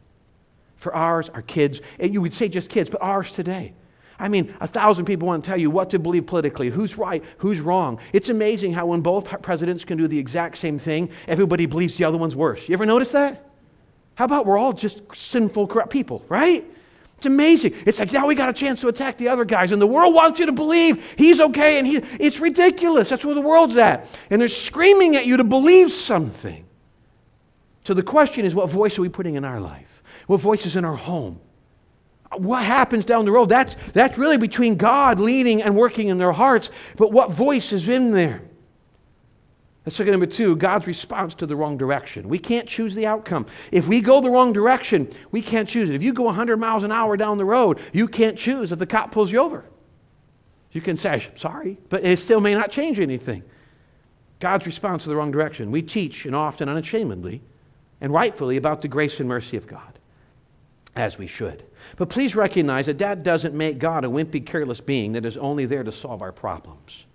For 0.78 0.96
ours, 0.96 1.30
our 1.30 1.44
kids, 1.44 1.82
and 2.00 2.14
you 2.14 2.22
would 2.22 2.34
say 2.34 2.48
just 2.48 2.72
kids, 2.72 2.90
but 2.90 3.02
ours 3.02 3.32
today. 3.32 3.74
I 4.20 4.28
mean, 4.28 4.54
a 4.60 4.68
thousand 4.68 5.06
people 5.06 5.28
want 5.28 5.44
to 5.44 5.50
tell 5.50 5.60
you 5.60 5.72
what 5.72 5.90
to 5.92 6.00
believe 6.00 6.28
politically, 6.28 6.70
who's 6.70 6.98
right, 6.98 7.24
who's 7.38 7.62
wrong. 7.62 8.00
It's 8.12 8.28
amazing 8.28 8.74
how 8.74 8.86
when 8.88 9.00
both 9.00 9.42
presidents 9.42 9.86
can 9.86 9.98
do 9.98 10.08
the 10.08 10.20
exact 10.20 10.58
same 10.58 10.78
thing, 10.78 11.10
everybody 11.28 11.66
believes 11.66 11.96
the 11.98 12.04
other 12.04 12.18
one's 12.18 12.36
worse. 12.36 12.68
You 12.68 12.74
ever 12.74 12.86
notice 12.86 13.12
that? 13.12 13.46
How 14.16 14.26
about 14.26 14.46
we're 14.46 14.58
all 14.58 14.74
just 14.74 15.02
sinful, 15.16 15.68
corrupt 15.68 15.92
people, 15.92 16.26
right? 16.28 16.70
It's 17.16 17.26
amazing. 17.26 17.74
It's 17.86 18.00
like 18.00 18.12
now 18.12 18.28
we 18.28 18.36
got 18.36 18.50
a 18.50 18.54
chance 18.54 18.82
to 18.82 18.90
attack 18.90 19.18
the 19.18 19.30
other 19.30 19.46
guys, 19.46 19.72
and 19.72 19.82
the 19.82 19.88
world 19.88 20.14
wants 20.14 20.40
you 20.40 20.46
to 20.46 20.52
believe 20.52 21.04
he's 21.18 21.40
okay, 21.40 21.78
and 21.78 21.88
he, 21.88 21.98
it's 22.20 22.40
ridiculous. 22.40 23.10
That's 23.10 23.24
where 23.24 23.36
the 23.36 23.42
world's 23.42 23.78
at. 23.78 24.08
And 24.30 24.42
they're 24.42 24.50
screaming 24.50 25.16
at 25.16 25.26
you 25.26 25.38
to 25.38 25.44
believe 25.46 25.92
something. 25.92 26.66
So 27.86 27.94
the 27.94 28.04
question 28.04 28.46
is 28.46 28.54
what 28.54 28.70
voice 28.70 28.98
are 28.98 29.02
we 29.02 29.10
putting 29.10 29.36
in 29.36 29.46
our 29.46 29.60
life? 29.62 30.04
What 30.28 30.42
voice 30.42 30.66
is 30.66 30.76
in 30.76 30.84
our 30.84 30.96
home? 30.96 31.40
What 32.38 32.64
happens 32.64 33.06
down 33.06 33.26
the 33.26 33.32
road? 33.32 33.50
That's, 33.50 33.76
that's 33.94 34.18
really 34.18 34.38
between 34.38 34.76
God 34.76 35.20
leading 35.20 35.62
and 35.62 35.76
working 35.76 36.10
in 36.10 36.18
their 36.18 36.32
hearts, 36.32 36.70
but 36.96 37.12
what 37.12 37.32
voice 37.32 37.74
is 37.74 37.90
in 37.90 38.12
there? 38.12 38.42
Let's 39.86 39.98
look 39.98 40.08
at 40.08 40.12
number 40.12 40.28
two 40.28 40.56
God's 40.56 40.86
response 40.86 41.34
to 41.36 41.48
the 41.48 41.56
wrong 41.56 41.78
direction. 41.78 42.30
We 42.30 42.38
can't 42.38 42.68
choose 42.68 42.94
the 42.94 43.08
outcome. 43.08 43.48
If 43.72 43.88
we 43.88 44.02
go 44.02 44.22
the 44.22 44.30
wrong 44.30 44.54
direction, 44.54 45.12
we 45.32 45.42
can't 45.42 45.68
choose 45.68 45.90
it. 45.90 45.96
If 45.96 46.04
you 46.04 46.14
go 46.14 46.24
100 46.24 46.58
miles 46.58 46.84
an 46.84 46.92
hour 46.92 47.18
down 47.18 47.38
the 47.40 47.46
road, 47.46 47.80
you 47.92 48.08
can't 48.08 48.38
choose 48.38 48.72
if 48.72 48.78
the 48.78 48.86
cop 48.86 49.12
pulls 49.12 49.32
you 49.32 49.40
over. 49.40 49.66
You 50.72 50.82
can 50.82 50.98
say, 50.98 51.28
sorry, 51.36 51.80
but 51.90 52.06
it 52.06 52.20
still 52.20 52.40
may 52.40 52.54
not 52.54 52.70
change 52.70 53.00
anything. 53.00 53.42
God's 54.40 54.68
response 54.68 55.04
to 55.04 55.10
the 55.10 55.16
wrong 55.16 55.32
direction. 55.32 55.72
We 55.72 55.82
teach, 55.82 56.26
and 56.26 56.36
often 56.36 56.70
unashamedly 56.70 57.42
and 58.00 58.14
rightfully, 58.14 58.58
about 58.58 58.82
the 58.82 58.88
grace 58.88 59.20
and 59.20 59.28
mercy 59.28 59.58
of 59.58 59.66
God, 59.66 59.98
as 60.96 61.18
we 61.18 61.28
should. 61.28 61.64
But 61.98 62.10
please 62.10 62.36
recognize 62.36 62.86
that 62.86 62.98
that 63.00 63.24
doesn't 63.24 63.54
make 63.54 63.80
God 63.80 64.06
a 64.06 64.08
wimpy, 64.08 64.46
careless 64.46 64.82
being 64.82 65.14
that 65.14 65.26
is 65.26 65.38
only 65.38 65.66
there 65.66 65.84
to 65.84 65.92
solve 65.92 66.22
our 66.22 66.32
problems. 66.32 67.06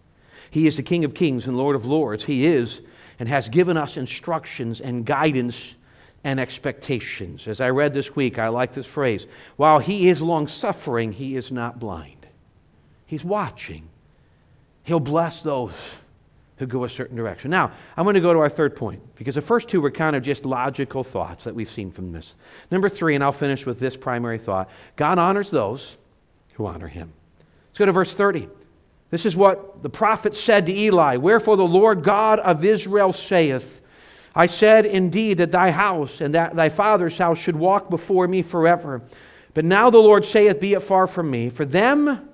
He 0.50 0.66
is 0.66 0.76
the 0.76 0.82
King 0.82 1.04
of 1.04 1.14
kings 1.14 1.46
and 1.46 1.56
Lord 1.56 1.76
of 1.76 1.84
lords. 1.84 2.24
He 2.24 2.46
is 2.46 2.80
and 3.18 3.28
has 3.28 3.48
given 3.48 3.76
us 3.76 3.96
instructions 3.96 4.80
and 4.80 5.04
guidance 5.04 5.74
and 6.24 6.40
expectations. 6.40 7.46
As 7.46 7.60
I 7.60 7.70
read 7.70 7.92
this 7.92 8.16
week, 8.16 8.38
I 8.38 8.48
like 8.48 8.72
this 8.72 8.86
phrase 8.86 9.26
while 9.56 9.78
he 9.78 10.08
is 10.08 10.22
long 10.22 10.48
suffering, 10.48 11.12
he 11.12 11.36
is 11.36 11.52
not 11.52 11.78
blind. 11.78 12.26
He's 13.06 13.24
watching. 13.24 13.88
He'll 14.84 15.00
bless 15.00 15.42
those 15.42 15.72
who 16.64 16.78
go 16.78 16.84
a 16.84 16.88
certain 16.88 17.16
direction. 17.16 17.50
Now, 17.50 17.72
I'm 17.96 18.04
going 18.04 18.14
to 18.14 18.20
go 18.20 18.32
to 18.32 18.38
our 18.40 18.48
third 18.48 18.74
point 18.74 19.02
because 19.16 19.34
the 19.34 19.42
first 19.42 19.68
two 19.68 19.80
were 19.80 19.90
kind 19.90 20.16
of 20.16 20.22
just 20.22 20.44
logical 20.44 21.04
thoughts 21.04 21.44
that 21.44 21.54
we've 21.54 21.70
seen 21.70 21.90
from 21.90 22.12
this. 22.12 22.36
Number 22.70 22.88
three, 22.88 23.14
and 23.14 23.22
I'll 23.22 23.32
finish 23.32 23.66
with 23.66 23.78
this 23.78 23.96
primary 23.96 24.38
thought 24.38 24.70
God 24.96 25.18
honors 25.18 25.50
those 25.50 25.96
who 26.54 26.66
honor 26.66 26.88
him. 26.88 27.12
Let's 27.68 27.78
go 27.78 27.86
to 27.86 27.92
verse 27.92 28.14
30. 28.14 28.48
This 29.10 29.26
is 29.26 29.36
what 29.36 29.82
the 29.82 29.90
prophet 29.90 30.34
said 30.34 30.66
to 30.66 30.72
Eli 30.72 31.16
Wherefore 31.16 31.56
the 31.56 31.64
Lord 31.64 32.02
God 32.02 32.40
of 32.40 32.64
Israel 32.64 33.12
saith, 33.12 33.82
I 34.34 34.46
said 34.46 34.86
indeed 34.86 35.38
that 35.38 35.52
thy 35.52 35.70
house 35.70 36.20
and 36.20 36.34
that 36.34 36.56
thy 36.56 36.68
father's 36.68 37.18
house 37.18 37.38
should 37.38 37.56
walk 37.56 37.90
before 37.90 38.26
me 38.26 38.42
forever. 38.42 39.02
But 39.52 39.64
now 39.64 39.90
the 39.90 39.98
Lord 39.98 40.24
saith, 40.24 40.58
Be 40.60 40.72
it 40.72 40.80
far 40.80 41.06
from 41.06 41.30
me. 41.30 41.50
For 41.50 41.64
them 41.64 42.28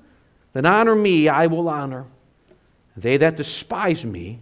that 0.52 0.64
honor 0.64 0.94
me, 0.94 1.28
I 1.28 1.48
will 1.48 1.68
honor. 1.68 2.06
They 3.00 3.16
that 3.16 3.36
despise 3.36 4.04
me 4.04 4.40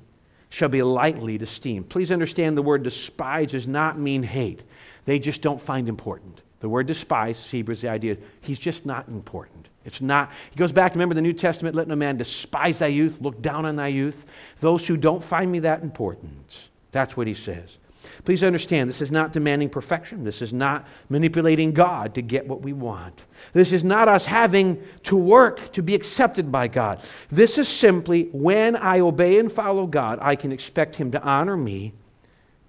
shall 0.51 0.69
be 0.69 0.83
lightly 0.83 1.37
esteemed. 1.37 1.89
Please 1.89 2.11
understand 2.11 2.57
the 2.57 2.63
word 2.63 2.83
despise 2.83 3.53
does 3.53 3.67
not 3.67 3.99
mean 3.99 4.23
hate. 4.23 4.63
They 5.05 5.19
just 5.19 5.43
don't 5.43 5.61
find 5.61 5.89
important. 5.89 6.43
The 6.61 6.69
word 6.69 6.87
despise, 6.87 7.49
Hebrews, 7.51 7.83
the 7.83 7.89
idea, 7.89 8.17
he's 8.41 8.59
just 8.59 8.85
not 8.85 9.09
important. 9.09 9.69
It's 9.85 10.01
not, 10.01 10.33
he 10.51 10.57
goes 10.57 10.73
back, 10.73 10.93
remember 10.93 11.15
the 11.15 11.23
New 11.23 11.33
Testament, 11.33 11.77
let 11.77 11.89
no 11.89 11.95
man 11.95 12.17
despise 12.17 12.81
thy 12.81 12.89
youth, 12.89 13.21
look 13.21 13.41
down 13.41 13.65
on 13.65 13.77
thy 13.77 13.89
youth. 13.89 14.25
Those 14.61 14.87
who 14.87 14.97
don't 14.97 15.23
find 15.23 15.51
me 15.53 15.61
that 15.61 15.83
important. 15.83 16.69
That's 16.91 17.17
what 17.17 17.27
he 17.27 17.35
says. 17.35 17.78
Please 18.25 18.43
understand, 18.43 18.89
this 18.91 19.01
is 19.01 19.13
not 19.13 19.33
demanding 19.33 19.69
perfection. 19.69 20.25
This 20.25 20.43
is 20.43 20.53
not 20.53 20.87
manipulating 21.09 21.73
God 21.73 22.15
to 22.15 22.23
get 22.23 22.47
what 22.47 22.63
we 22.63 22.73
want. 22.73 23.23
This 23.53 23.73
is 23.73 23.85
not 23.85 24.09
us 24.09 24.25
having 24.25 24.83
to 25.05 25.17
work 25.17 25.73
to 25.73 25.83
be 25.83 25.95
accepted 25.95 26.51
by 26.51 26.69
God. 26.69 27.01
This 27.31 27.59
is 27.59 27.69
simply 27.69 28.29
when 28.33 28.77
I 28.77 29.01
obey 29.01 29.39
and 29.39 29.51
follow 29.51 29.87
God, 29.87 30.19
I 30.21 30.37
can 30.37 30.53
expect 30.53 30.97
Him 30.97 31.13
to 31.13 31.23
honor 31.23 31.57
me 31.57 31.93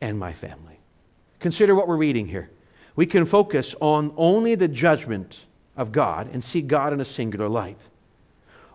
and 0.02 0.18
my 0.18 0.34
family. 0.34 0.80
Consider 1.40 1.76
what 1.76 1.88
we're 1.88 1.98
reading 1.98 2.28
here. 2.28 2.50
We 2.96 3.06
can 3.06 3.26
focus 3.26 3.76
on 3.80 4.14
only 4.18 4.56
the 4.56 4.68
judgment 4.68 5.46
of 5.78 5.92
God 5.92 6.30
and 6.34 6.44
see 6.44 6.62
God 6.62 6.92
in 6.94 7.00
a 7.00 7.06
singular 7.06 7.48
light. 7.48 7.88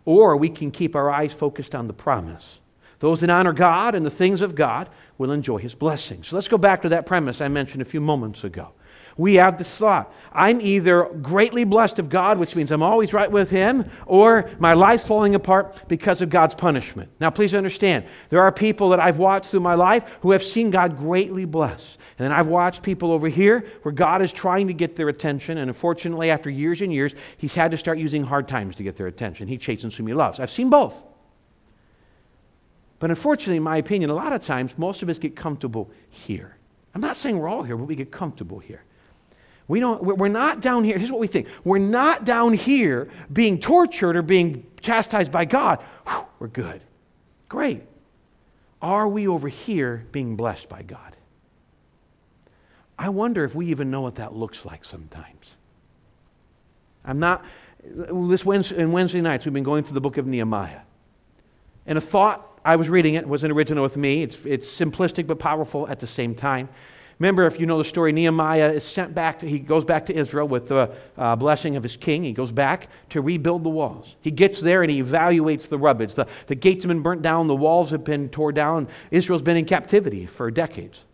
Or 0.06 0.37
we 0.37 0.48
can 0.48 0.70
keep 0.70 0.96
our 0.96 1.10
eyes 1.10 1.32
focused 1.32 1.74
on 1.74 1.87
the 1.87 1.92
promise. 1.92 2.60
Those 3.00 3.20
that 3.20 3.30
honor 3.30 3.52
God 3.52 3.94
and 3.94 4.04
the 4.04 4.10
things 4.10 4.40
of 4.40 4.54
God 4.54 4.88
will 5.18 5.33
enjoy 5.33 5.59
his 5.59 5.74
blessings. 5.74 6.29
So 6.29 6.37
let's 6.37 6.48
go 6.48 6.59
back 6.59 6.83
to 6.83 6.88
that 6.90 7.07
premise 7.07 7.40
I 7.40 7.48
mentioned 7.48 7.83
a 7.83 7.87
few 7.87 8.00
moments 8.00 8.44
ago 8.44 8.72
we 9.16 9.35
have 9.35 9.59
this 9.59 9.79
thought 9.79 10.12
I'm 10.33 10.61
either 10.61 11.05
greatly 11.22 11.62
blessed 11.62 12.00
of 12.00 12.09
God, 12.09 12.38
which 12.38 12.57
means 12.57 12.72
I'm 12.72 12.83
always 12.83 13.12
right 13.12 13.31
with 13.31 13.50
Him, 13.50 13.88
or 14.07 14.50
my 14.59 14.74
life's 14.74 15.05
falling 15.05 15.37
apart 15.37 15.87
because 15.87 16.20
of 16.20 16.31
God's 16.31 16.57
punishment. 16.57 17.11
Now, 17.20 17.31
please 17.31 17.55
understand, 17.55 18.07
there 18.31 18.42
are 18.42 18.50
people 18.50 18.88
that 18.88 19.00
I've 19.00 19.18
watched 19.18 19.50
through 19.50 19.61
my 19.61 19.74
life 19.74 20.05
who 20.22 20.33
have 20.33 20.42
seen 20.42 20.70
God 20.70 20.98
greatly 20.98 21.44
bless. 21.44 21.98
And 22.18 22.24
then 22.24 22.33
I've 22.33 22.48
watched 22.48 22.83
people 22.83 23.12
over 23.12 23.29
here 23.29 23.64
where 23.83 23.92
God 23.92 24.22
is 24.22 24.33
trying 24.33 24.66
to 24.66 24.74
get 24.74 24.96
their 24.96 25.09
attention, 25.09 25.59
and 25.59 25.70
unfortunately, 25.70 26.31
after 26.31 26.50
years 26.50 26.81
and 26.81 26.92
years, 26.92 27.14
He's 27.37 27.55
had 27.55 27.70
to 27.70 27.77
start 27.77 27.98
using 27.98 28.24
hard 28.24 28.48
times 28.48 28.74
to 28.77 28.83
get 28.83 28.96
their 28.96 29.07
attention. 29.07 29.46
He 29.46 29.59
chastens 29.59 29.94
whom 29.94 30.09
He 30.09 30.14
loves. 30.14 30.40
I've 30.40 30.50
seen 30.50 30.70
both. 30.70 31.00
But 33.04 33.10
unfortunately, 33.10 33.58
in 33.58 33.62
my 33.62 33.76
opinion, 33.76 34.08
a 34.08 34.14
lot 34.14 34.32
of 34.32 34.40
times, 34.40 34.78
most 34.78 35.02
of 35.02 35.10
us 35.10 35.18
get 35.18 35.36
comfortable 35.36 35.90
here. 36.08 36.56
I'm 36.94 37.02
not 37.02 37.18
saying 37.18 37.38
we're 37.38 37.50
all 37.50 37.62
here, 37.62 37.76
but 37.76 37.84
we 37.84 37.96
get 37.96 38.10
comfortable 38.10 38.58
here. 38.58 38.82
We 39.68 39.78
don't, 39.78 40.02
we're 40.02 40.28
not 40.28 40.62
down 40.62 40.84
here. 40.84 40.96
Here's 40.96 41.12
what 41.12 41.20
we 41.20 41.26
think 41.26 41.48
we're 41.64 41.76
not 41.76 42.24
down 42.24 42.54
here 42.54 43.10
being 43.30 43.60
tortured 43.60 44.16
or 44.16 44.22
being 44.22 44.66
chastised 44.80 45.30
by 45.30 45.44
God. 45.44 45.82
Whew, 46.06 46.24
we're 46.38 46.48
good. 46.48 46.80
Great. 47.50 47.82
Are 48.80 49.06
we 49.06 49.28
over 49.28 49.48
here 49.48 50.06
being 50.10 50.34
blessed 50.34 50.70
by 50.70 50.80
God? 50.80 51.14
I 52.98 53.10
wonder 53.10 53.44
if 53.44 53.54
we 53.54 53.66
even 53.66 53.90
know 53.90 54.00
what 54.00 54.14
that 54.14 54.34
looks 54.34 54.64
like 54.64 54.82
sometimes. 54.82 55.50
I'm 57.04 57.18
not, 57.18 57.44
this 57.84 58.46
Wednesday, 58.46 58.78
in 58.78 58.92
Wednesday 58.92 59.20
nights, 59.20 59.44
we've 59.44 59.52
been 59.52 59.62
going 59.62 59.84
through 59.84 59.92
the 59.92 60.00
book 60.00 60.16
of 60.16 60.26
Nehemiah. 60.26 60.80
And 61.86 61.98
a 61.98 62.00
thought, 62.00 62.52
I 62.64 62.77
was 62.77 62.88
reading 62.88 63.14
it, 63.14 63.24
it 63.24 63.29
wasn't 63.29 63.53
original 63.53 63.83
with 63.83 63.96
me. 63.96 64.22
It's, 64.22 64.38
it's 64.44 64.68
simplistic 64.68 65.27
but 65.27 65.38
powerful 65.38 65.87
at 65.88 66.00
the 66.00 66.07
same 66.07 66.35
time. 66.35 66.68
Remember, 67.18 67.46
if 67.46 67.61
you 67.61 67.66
know 67.66 67.79
the 67.79 67.85
story, 67.85 68.12
Nehemiah 68.12 68.72
is 68.72 68.85
sent 68.85 69.14
back, 69.14 69.38
to, 69.40 69.48
he 69.48 69.59
goes 69.59 69.85
back 69.85 70.07
to 70.07 70.14
Israel 70.14 70.48
with 70.48 70.68
the 70.68 70.92
uh, 71.16 71.37
blessing 71.37 71.77
of 71.77 71.83
his 71.83 71.96
king. 71.96 72.24
He 72.24 72.33
goes 72.33 72.50
back 72.50 72.88
to 73.11 73.20
rebuild 73.20 73.62
the 73.62 73.70
walls. 73.70 74.16
He 74.20 74.31
gets 74.31 74.61
there 74.61 74.83
and 74.83 74.90
he 74.90 75.03
evaluates 75.03 75.68
the 75.68 75.79
rubbish. 75.79 76.14
The, 76.14 76.27
the 76.46 76.57
gates 76.57 76.85
have 76.85 76.88
been 76.88 77.03
burnt 77.03 77.22
down, 77.22 77.46
the 77.46 77.55
walls 77.55 77.90
have 77.90 78.03
been 78.03 78.29
torn 78.31 78.55
down. 78.55 78.88
Israel's 79.11 79.42
been 79.42 79.57
in 79.57 79.64
captivity 79.64 80.27
for 80.27 80.50
decades. 80.50 81.05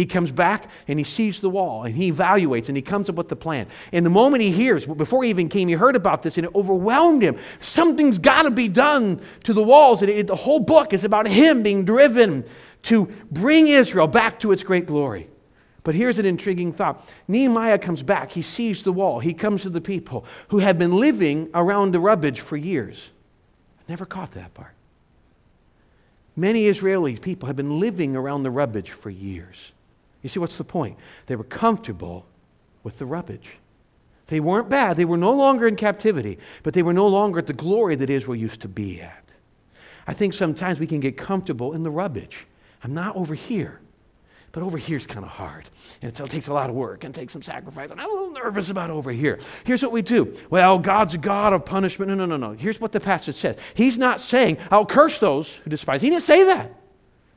He 0.00 0.06
comes 0.06 0.30
back 0.30 0.70
and 0.88 0.98
he 0.98 1.04
sees 1.04 1.40
the 1.40 1.50
wall 1.50 1.84
and 1.84 1.94
he 1.94 2.10
evaluates 2.10 2.68
and 2.68 2.76
he 2.76 2.80
comes 2.80 3.10
up 3.10 3.16
with 3.16 3.28
the 3.28 3.36
plan. 3.36 3.66
And 3.92 4.06
the 4.06 4.08
moment 4.08 4.42
he 4.42 4.50
hears, 4.50 4.86
before 4.86 5.24
he 5.24 5.28
even 5.28 5.50
came, 5.50 5.68
he 5.68 5.74
heard 5.74 5.94
about 5.94 6.22
this 6.22 6.38
and 6.38 6.46
it 6.46 6.54
overwhelmed 6.54 7.20
him. 7.22 7.38
Something's 7.60 8.18
got 8.18 8.44
to 8.44 8.50
be 8.50 8.66
done 8.66 9.20
to 9.44 9.52
the 9.52 9.62
walls. 9.62 10.00
And 10.00 10.10
it, 10.10 10.26
the 10.26 10.34
whole 10.34 10.58
book 10.58 10.94
is 10.94 11.04
about 11.04 11.28
him 11.28 11.62
being 11.62 11.84
driven 11.84 12.46
to 12.84 13.12
bring 13.30 13.68
Israel 13.68 14.06
back 14.06 14.40
to 14.40 14.52
its 14.52 14.62
great 14.62 14.86
glory. 14.86 15.28
But 15.84 15.94
here's 15.94 16.18
an 16.18 16.24
intriguing 16.24 16.72
thought 16.72 17.06
Nehemiah 17.28 17.78
comes 17.78 18.02
back. 18.02 18.32
He 18.32 18.40
sees 18.40 18.82
the 18.82 18.92
wall. 18.92 19.20
He 19.20 19.34
comes 19.34 19.60
to 19.62 19.68
the 19.68 19.82
people 19.82 20.24
who 20.48 20.60
have 20.60 20.78
been 20.78 20.96
living 20.96 21.50
around 21.52 21.92
the 21.92 22.00
rubbish 22.00 22.40
for 22.40 22.56
years. 22.56 23.10
I 23.80 23.82
never 23.92 24.06
caught 24.06 24.32
that 24.32 24.54
part. 24.54 24.72
Many 26.36 26.68
Israeli 26.68 27.18
people 27.18 27.48
have 27.48 27.56
been 27.56 27.80
living 27.80 28.16
around 28.16 28.44
the 28.44 28.50
rubbish 28.50 28.88
for 28.88 29.10
years. 29.10 29.72
You 30.22 30.28
see, 30.28 30.38
what's 30.38 30.58
the 30.58 30.64
point? 30.64 30.98
They 31.26 31.36
were 31.36 31.44
comfortable 31.44 32.26
with 32.82 32.98
the 32.98 33.06
rubbish. 33.06 33.56
They 34.26 34.40
weren't 34.40 34.68
bad. 34.68 34.96
They 34.96 35.04
were 35.04 35.16
no 35.16 35.32
longer 35.32 35.66
in 35.66 35.76
captivity, 35.76 36.38
but 36.62 36.74
they 36.74 36.82
were 36.82 36.92
no 36.92 37.08
longer 37.08 37.38
at 37.38 37.46
the 37.46 37.52
glory 37.52 37.96
that 37.96 38.10
Israel 38.10 38.36
used 38.36 38.60
to 38.60 38.68
be 38.68 39.00
at. 39.00 39.24
I 40.06 40.14
think 40.14 40.34
sometimes 40.34 40.78
we 40.78 40.86
can 40.86 41.00
get 41.00 41.16
comfortable 41.16 41.72
in 41.72 41.82
the 41.82 41.90
rubbish. 41.90 42.46
I'm 42.82 42.94
not 42.94 43.16
over 43.16 43.34
here. 43.34 43.80
But 44.52 44.64
over 44.64 44.78
here 44.78 44.96
is 44.96 45.06
kind 45.06 45.24
of 45.24 45.30
hard. 45.30 45.68
And 46.02 46.10
it 46.10 46.26
takes 46.26 46.48
a 46.48 46.52
lot 46.52 46.70
of 46.70 46.76
work 46.76 47.04
and 47.04 47.14
takes 47.14 47.32
some 47.32 47.42
sacrifice. 47.42 47.92
And 47.92 48.00
I'm 48.00 48.08
a 48.08 48.12
little 48.12 48.32
nervous 48.32 48.68
about 48.68 48.90
over 48.90 49.12
here. 49.12 49.38
Here's 49.64 49.82
what 49.82 49.92
we 49.92 50.02
do. 50.02 50.36
Well, 50.50 50.78
God's 50.78 51.14
a 51.14 51.18
God 51.18 51.52
of 51.52 51.64
punishment. 51.64 52.08
No, 52.08 52.16
no, 52.16 52.26
no, 52.26 52.36
no. 52.36 52.52
Here's 52.52 52.80
what 52.80 52.90
the 52.90 52.98
passage 52.98 53.36
says. 53.36 53.56
He's 53.74 53.96
not 53.96 54.20
saying, 54.20 54.58
I'll 54.70 54.86
curse 54.86 55.20
those 55.20 55.54
who 55.54 55.70
despise. 55.70 56.02
He 56.02 56.10
didn't 56.10 56.24
say 56.24 56.44
that. 56.44 56.74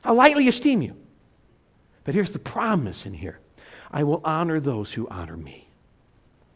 I'll 0.03 0.15
lightly 0.15 0.47
esteem 0.47 0.81
you. 0.81 0.95
But 2.03 2.13
here's 2.13 2.31
the 2.31 2.39
promise 2.39 3.05
in 3.05 3.13
here 3.13 3.39
I 3.91 4.03
will 4.03 4.21
honor 4.23 4.59
those 4.59 4.91
who 4.91 5.07
honor 5.09 5.37
me. 5.37 5.67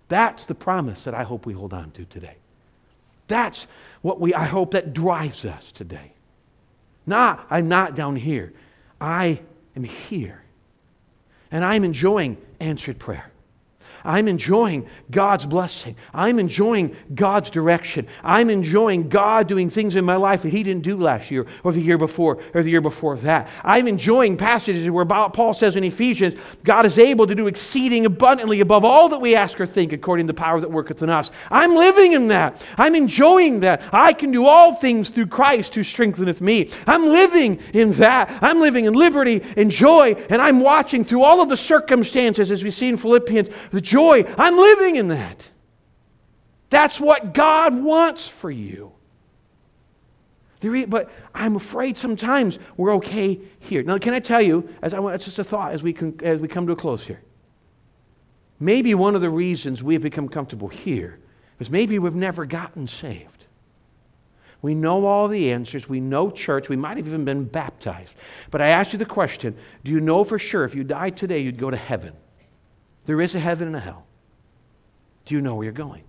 That's 0.10 0.46
the 0.46 0.56
promise 0.56 1.04
that 1.04 1.14
I 1.14 1.24
hope 1.24 1.46
we 1.46 1.54
hold 1.54 1.74
on 1.74 1.92
to 1.92 2.06
today. 2.06 2.36
That's 3.28 3.68
what 4.02 4.20
we, 4.20 4.34
I 4.34 4.46
hope 4.46 4.72
that 4.72 4.94
drives 4.94 5.44
us 5.46 5.72
today. 5.72 6.14
Nah, 7.06 7.40
I'm 7.50 7.68
not 7.68 7.96
down 7.96 8.16
here. 8.16 8.54
I 9.00 9.40
am 9.76 9.84
here. 9.84 10.42
And 11.52 11.64
I'm 11.64 11.84
enjoying 11.84 12.38
answered 12.60 13.00
prayer. 13.00 13.32
I'm 14.08 14.30
enjoying 14.30 14.88
God's 15.12 15.46
blessing. 15.46 15.98
I'm 16.14 16.40
enjoying 16.40 16.96
God's 17.14 17.50
direction. 17.50 18.08
I'm 18.24 18.50
enjoying 18.50 19.10
God 19.10 19.50
doing 19.50 19.70
things 19.70 19.98
in 19.98 20.06
my 20.06 20.16
life 20.16 20.44
that 20.44 20.50
He 20.50 20.64
didn't 20.64 20.84
do 20.84 20.96
last 20.96 21.30
year 21.30 21.46
or 21.66 21.74
the 21.74 21.82
year 21.82 21.98
before 21.98 22.42
or 22.54 22.64
the 22.64 22.70
year 22.70 22.80
before 22.80 23.18
that. 23.18 23.50
I'm 23.66 23.86
enjoying 23.86 24.38
passages 24.38 24.90
where 24.90 25.04
Paul 25.04 25.54
says 25.54 25.76
in 25.76 25.84
Ephesians, 25.84 26.36
God 26.64 26.86
is 26.86 26.98
able 26.98 27.28
to 27.28 27.36
do 27.36 27.48
exceeding 27.48 28.06
abundantly 28.06 28.62
above 28.62 28.86
all 28.86 29.10
that 29.10 29.20
we 29.20 29.36
ask 29.36 29.60
or 29.60 29.66
think 29.66 29.92
according 29.92 30.28
to 30.28 30.34
the 30.34 30.38
power 30.38 30.62
that 30.62 30.72
worketh 30.72 31.04
in 31.04 31.10
us. 31.10 31.30
I'm 31.52 31.76
living 31.76 32.14
in 32.14 32.30
that. 32.30 32.66
I'm 32.78 32.96
enjoying 32.96 33.60
that. 33.60 33.82
I 33.92 34.14
can 34.14 34.32
do 34.32 34.46
all 34.46 34.74
things 34.76 35.10
through 35.10 35.28
Christ 35.28 35.76
who 35.76 35.84
strengtheneth 35.84 36.40
me. 36.40 36.70
I'm 36.88 37.08
living 37.08 37.60
in 37.74 37.92
that. 37.96 38.40
I'm 38.42 38.62
living 38.62 38.86
in 38.86 38.94
liberty 38.94 39.44
and 39.58 39.70
joy, 39.70 40.14
and 40.30 40.42
I'm 40.42 40.62
watching 40.62 41.04
through 41.04 41.24
all 41.24 41.42
of 41.42 41.50
the 41.50 41.58
circumstances, 41.58 42.52
as 42.52 42.64
we 42.64 42.72
see 42.72 42.88
in 42.88 42.96
Philippians, 42.96 43.50
the 43.74 43.82
joy. 43.82 43.97
I'm 44.38 44.58
living 44.58 44.96
in 44.96 45.10
that. 45.10 45.50
That's 46.70 47.00
what 47.00 47.34
God 47.34 47.82
wants 47.82 48.28
for 48.28 48.52
you. 48.52 48.92
But 50.62 51.12
I'm 51.34 51.56
afraid 51.56 51.98
sometimes 51.98 52.60
we're 52.76 52.96
okay 52.96 53.40
here. 53.60 53.84
Now, 53.84 53.98
can 54.00 54.14
I 54.14 54.20
tell 54.20 54.42
you, 54.42 54.68
as 54.82 54.94
I, 54.94 55.14
it's 55.14 55.26
just 55.26 55.40
a 55.40 55.44
thought 55.44 55.72
as 55.72 55.84
we, 55.84 55.94
can, 55.94 56.20
as 56.24 56.40
we 56.40 56.48
come 56.48 56.66
to 56.68 56.74
a 56.74 56.76
close 56.76 57.04
here. 57.04 57.22
Maybe 58.60 58.96
one 58.96 59.16
of 59.16 59.22
the 59.22 59.30
reasons 59.30 59.84
we've 59.84 60.02
become 60.02 60.28
comfortable 60.28 60.68
here 60.68 61.20
is 61.60 61.70
maybe 61.70 62.00
we've 62.00 62.16
never 62.16 62.46
gotten 62.46 62.88
saved. 62.88 63.46
We 64.64 64.74
know 64.74 65.06
all 65.06 65.28
the 65.28 65.52
answers. 65.52 65.88
We 65.88 66.00
know 66.00 66.32
church. 66.32 66.68
We 66.68 66.76
might 66.76 66.98
have 66.98 67.08
even 67.08 67.24
been 67.24 67.46
baptized. 67.46 68.16
But 68.50 68.62
I 68.62 68.70
ask 68.70 68.94
you 68.94 69.00
the 69.00 69.06
question 69.06 69.56
do 69.84 69.92
you 69.92 70.00
know 70.00 70.24
for 70.24 70.40
sure 70.40 70.66
if 70.66 70.74
you 70.74 70.84
died 70.84 71.18
today, 71.18 71.40
you'd 71.40 71.60
go 71.60 71.70
to 71.70 71.78
heaven? 71.78 72.14
There 73.08 73.20
is 73.22 73.34
a 73.34 73.40
heaven 73.40 73.68
and 73.68 73.76
a 73.76 73.80
hell. 73.80 74.06
Do 75.26 75.34
you 75.34 75.42
know 75.42 75.56
where 75.56 75.64
you're 75.64 75.74
going? 75.74 76.04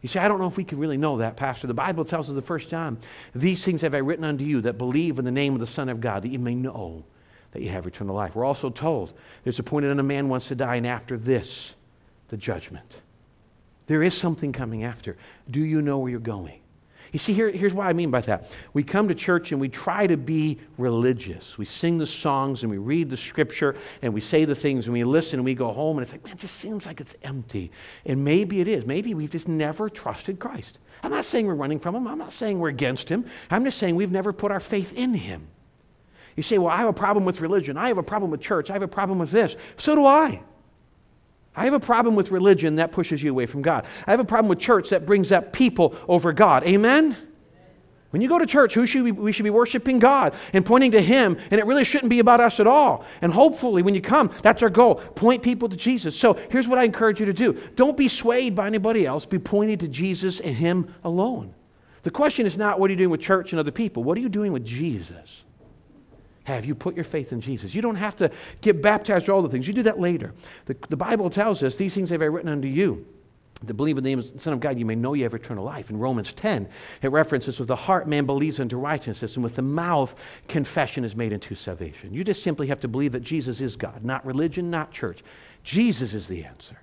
You 0.00 0.08
say, 0.08 0.20
I 0.20 0.28
don't 0.28 0.40
know 0.40 0.46
if 0.46 0.56
we 0.56 0.64
can 0.64 0.78
really 0.78 0.96
know 0.96 1.18
that, 1.18 1.36
Pastor. 1.36 1.66
The 1.66 1.74
Bible 1.74 2.04
tells 2.04 2.30
us 2.30 2.34
the 2.34 2.40
first 2.40 2.70
time, 2.70 2.98
These 3.34 3.64
things 3.64 3.82
have 3.82 3.94
I 3.94 3.98
written 3.98 4.24
unto 4.24 4.44
you 4.44 4.62
that 4.62 4.78
believe 4.78 5.18
in 5.18 5.26
the 5.26 5.30
name 5.30 5.52
of 5.52 5.60
the 5.60 5.66
Son 5.66 5.90
of 5.90 6.00
God, 6.00 6.22
that 6.22 6.30
you 6.30 6.38
may 6.38 6.54
know 6.54 7.04
that 7.52 7.62
you 7.62 7.68
have 7.68 7.86
eternal 7.86 8.14
life. 8.14 8.34
We're 8.34 8.44
also 8.44 8.70
told 8.70 9.12
there's 9.44 9.58
appointed 9.58 9.90
unto 9.90 10.02
man 10.02 10.28
wants 10.28 10.48
to 10.48 10.54
die, 10.54 10.76
and 10.76 10.86
after 10.86 11.18
this, 11.18 11.74
the 12.28 12.36
judgment. 12.36 13.00
There 13.88 14.02
is 14.02 14.14
something 14.14 14.52
coming 14.52 14.84
after. 14.84 15.16
Do 15.50 15.60
you 15.60 15.82
know 15.82 15.98
where 15.98 16.10
you're 16.10 16.20
going? 16.20 16.60
You 17.12 17.18
see, 17.18 17.32
here, 17.32 17.50
here's 17.50 17.74
what 17.74 17.86
I 17.86 17.92
mean 17.92 18.10
by 18.10 18.20
that. 18.22 18.50
We 18.72 18.84
come 18.84 19.08
to 19.08 19.14
church 19.14 19.50
and 19.52 19.60
we 19.60 19.68
try 19.68 20.06
to 20.06 20.16
be 20.16 20.60
religious. 20.78 21.58
We 21.58 21.64
sing 21.64 21.98
the 21.98 22.06
songs 22.06 22.62
and 22.62 22.70
we 22.70 22.78
read 22.78 23.10
the 23.10 23.16
scripture 23.16 23.76
and 24.02 24.14
we 24.14 24.20
say 24.20 24.44
the 24.44 24.54
things 24.54 24.86
and 24.86 24.92
we 24.92 25.02
listen 25.02 25.40
and 25.40 25.44
we 25.44 25.54
go 25.54 25.72
home 25.72 25.98
and 25.98 26.04
it's 26.04 26.12
like, 26.12 26.24
man, 26.24 26.34
it 26.34 26.38
just 26.38 26.56
seems 26.56 26.86
like 26.86 27.00
it's 27.00 27.14
empty. 27.22 27.72
And 28.06 28.24
maybe 28.24 28.60
it 28.60 28.68
is. 28.68 28.86
Maybe 28.86 29.14
we've 29.14 29.30
just 29.30 29.48
never 29.48 29.88
trusted 29.88 30.38
Christ. 30.38 30.78
I'm 31.02 31.10
not 31.10 31.24
saying 31.24 31.46
we're 31.46 31.54
running 31.54 31.80
from 31.80 31.96
him. 31.96 32.06
I'm 32.06 32.18
not 32.18 32.32
saying 32.32 32.58
we're 32.58 32.68
against 32.68 33.08
him. 33.08 33.24
I'm 33.50 33.64
just 33.64 33.78
saying 33.78 33.96
we've 33.96 34.12
never 34.12 34.32
put 34.32 34.52
our 34.52 34.60
faith 34.60 34.92
in 34.92 35.14
him. 35.14 35.48
You 36.36 36.42
say, 36.44 36.58
well, 36.58 36.72
I 36.72 36.76
have 36.76 36.88
a 36.88 36.92
problem 36.92 37.24
with 37.24 37.40
religion. 37.40 37.76
I 37.76 37.88
have 37.88 37.98
a 37.98 38.02
problem 38.02 38.30
with 38.30 38.40
church. 38.40 38.70
I 38.70 38.74
have 38.74 38.82
a 38.82 38.88
problem 38.88 39.18
with 39.18 39.30
this. 39.30 39.56
So 39.76 39.94
do 39.94 40.06
I. 40.06 40.42
I 41.54 41.64
have 41.64 41.74
a 41.74 41.80
problem 41.80 42.14
with 42.14 42.30
religion 42.30 42.76
that 42.76 42.92
pushes 42.92 43.22
you 43.22 43.30
away 43.30 43.46
from 43.46 43.62
God. 43.62 43.86
I 44.06 44.12
have 44.12 44.20
a 44.20 44.24
problem 44.24 44.48
with 44.48 44.60
church 44.60 44.90
that 44.90 45.04
brings 45.04 45.32
up 45.32 45.52
people 45.52 45.94
over 46.08 46.32
God. 46.32 46.64
Amen? 46.64 47.16
When 48.10 48.20
you 48.20 48.28
go 48.28 48.38
to 48.38 48.46
church, 48.46 48.74
who 48.74 48.86
should 48.86 49.02
we, 49.02 49.12
we 49.12 49.30
should 49.30 49.44
be 49.44 49.50
worshiping 49.50 50.00
God 50.00 50.34
and 50.52 50.66
pointing 50.66 50.90
to 50.92 51.00
Him, 51.00 51.36
and 51.50 51.60
it 51.60 51.66
really 51.66 51.84
shouldn't 51.84 52.10
be 52.10 52.18
about 52.18 52.40
us 52.40 52.58
at 52.58 52.66
all. 52.66 53.04
And 53.22 53.32
hopefully, 53.32 53.82
when 53.82 53.94
you 53.94 54.00
come, 54.00 54.32
that's 54.42 54.64
our 54.64 54.70
goal. 54.70 54.96
Point 54.96 55.44
people 55.44 55.68
to 55.68 55.76
Jesus. 55.76 56.16
So 56.16 56.34
here's 56.50 56.66
what 56.66 56.78
I 56.78 56.84
encourage 56.84 57.20
you 57.20 57.26
to 57.26 57.32
do 57.32 57.52
don't 57.76 57.96
be 57.96 58.08
swayed 58.08 58.54
by 58.56 58.66
anybody 58.66 59.06
else, 59.06 59.26
be 59.26 59.38
pointed 59.38 59.80
to 59.80 59.88
Jesus 59.88 60.40
and 60.40 60.56
Him 60.56 60.92
alone. 61.04 61.54
The 62.02 62.10
question 62.10 62.46
is 62.46 62.56
not 62.56 62.80
what 62.80 62.88
are 62.88 62.92
you 62.92 62.98
doing 62.98 63.10
with 63.10 63.20
church 63.20 63.52
and 63.52 63.60
other 63.60 63.70
people, 63.70 64.02
what 64.02 64.18
are 64.18 64.20
you 64.20 64.28
doing 64.28 64.52
with 64.52 64.64
Jesus? 64.64 65.44
Have 66.54 66.64
you 66.64 66.74
put 66.74 66.94
your 66.94 67.04
faith 67.04 67.32
in 67.32 67.40
Jesus? 67.40 67.74
You 67.74 67.82
don't 67.82 67.96
have 67.96 68.16
to 68.16 68.30
get 68.60 68.82
baptized 68.82 69.28
or 69.28 69.32
all 69.32 69.42
the 69.42 69.48
things. 69.48 69.66
You 69.66 69.74
do 69.74 69.82
that 69.84 70.00
later. 70.00 70.32
The, 70.66 70.76
the 70.88 70.96
Bible 70.96 71.30
tells 71.30 71.62
us, 71.62 71.76
These 71.76 71.94
things 71.94 72.10
have 72.10 72.22
I 72.22 72.26
written 72.26 72.50
unto 72.50 72.68
you. 72.68 73.06
To 73.66 73.74
believe 73.74 73.98
in 73.98 74.04
the 74.04 74.08
name 74.08 74.18
of 74.18 74.32
the 74.32 74.40
Son 74.40 74.54
of 74.54 74.60
God, 74.60 74.78
you 74.78 74.86
may 74.86 74.94
know 74.94 75.12
you 75.12 75.24
have 75.24 75.34
eternal 75.34 75.64
life. 75.64 75.90
In 75.90 75.98
Romans 75.98 76.32
10, 76.32 76.66
it 77.02 77.08
references 77.08 77.58
with 77.58 77.68
the 77.68 77.76
heart 77.76 78.08
man 78.08 78.24
believes 78.24 78.58
unto 78.58 78.78
righteousness, 78.78 79.34
and 79.34 79.44
with 79.44 79.54
the 79.54 79.60
mouth 79.60 80.14
confession 80.48 81.04
is 81.04 81.14
made 81.14 81.34
unto 81.34 81.54
salvation. 81.54 82.14
You 82.14 82.24
just 82.24 82.42
simply 82.42 82.68
have 82.68 82.80
to 82.80 82.88
believe 82.88 83.12
that 83.12 83.20
Jesus 83.20 83.60
is 83.60 83.76
God, 83.76 84.02
not 84.02 84.24
religion, 84.24 84.70
not 84.70 84.92
church. 84.92 85.22
Jesus 85.62 86.14
is 86.14 86.26
the 86.26 86.42
answer. 86.42 86.80